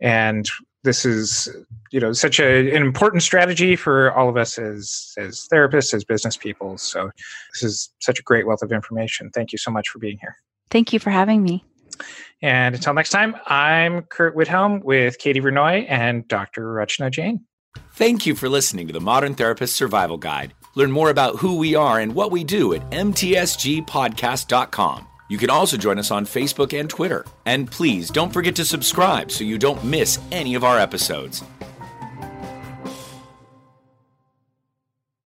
And 0.00 0.48
this 0.82 1.04
is 1.04 1.48
you 1.90 2.00
know 2.00 2.12
such 2.12 2.40
a, 2.40 2.74
an 2.74 2.82
important 2.82 3.22
strategy 3.22 3.76
for 3.76 4.12
all 4.12 4.28
of 4.28 4.36
us 4.36 4.58
as 4.58 5.12
as 5.18 5.46
therapists 5.52 5.92
as 5.92 6.04
business 6.04 6.36
people 6.36 6.78
so 6.78 7.10
this 7.52 7.62
is 7.62 7.92
such 8.00 8.18
a 8.18 8.22
great 8.22 8.46
wealth 8.46 8.62
of 8.62 8.72
information 8.72 9.30
thank 9.34 9.52
you 9.52 9.58
so 9.58 9.70
much 9.70 9.88
for 9.88 9.98
being 9.98 10.18
here 10.20 10.36
thank 10.70 10.92
you 10.92 10.98
for 10.98 11.10
having 11.10 11.42
me 11.42 11.64
and 12.42 12.74
until 12.74 12.94
next 12.94 13.10
time 13.10 13.36
i'm 13.46 14.02
curt 14.02 14.36
Widhalm 14.36 14.82
with 14.82 15.18
katie 15.18 15.40
vernoy 15.40 15.86
and 15.88 16.26
dr 16.28 16.60
rachna 16.60 17.10
jain 17.10 17.44
thank 17.92 18.26
you 18.26 18.34
for 18.34 18.48
listening 18.48 18.86
to 18.86 18.92
the 18.92 19.00
modern 19.00 19.34
therapist 19.34 19.76
survival 19.76 20.18
guide 20.18 20.52
learn 20.76 20.90
more 20.90 21.10
about 21.10 21.36
who 21.36 21.56
we 21.56 21.74
are 21.74 21.98
and 21.98 22.14
what 22.14 22.30
we 22.30 22.44
do 22.44 22.74
at 22.74 22.90
mtsgpodcast.com 22.90 25.06
you 25.30 25.38
can 25.38 25.48
also 25.48 25.76
join 25.76 26.00
us 26.00 26.10
on 26.10 26.26
Facebook 26.26 26.78
and 26.78 26.90
Twitter. 26.90 27.24
And 27.46 27.70
please 27.70 28.10
don't 28.10 28.32
forget 28.32 28.56
to 28.56 28.64
subscribe 28.64 29.30
so 29.30 29.44
you 29.44 29.58
don't 29.58 29.82
miss 29.84 30.18
any 30.32 30.56
of 30.56 30.64
our 30.64 30.76
episodes. 30.76 31.44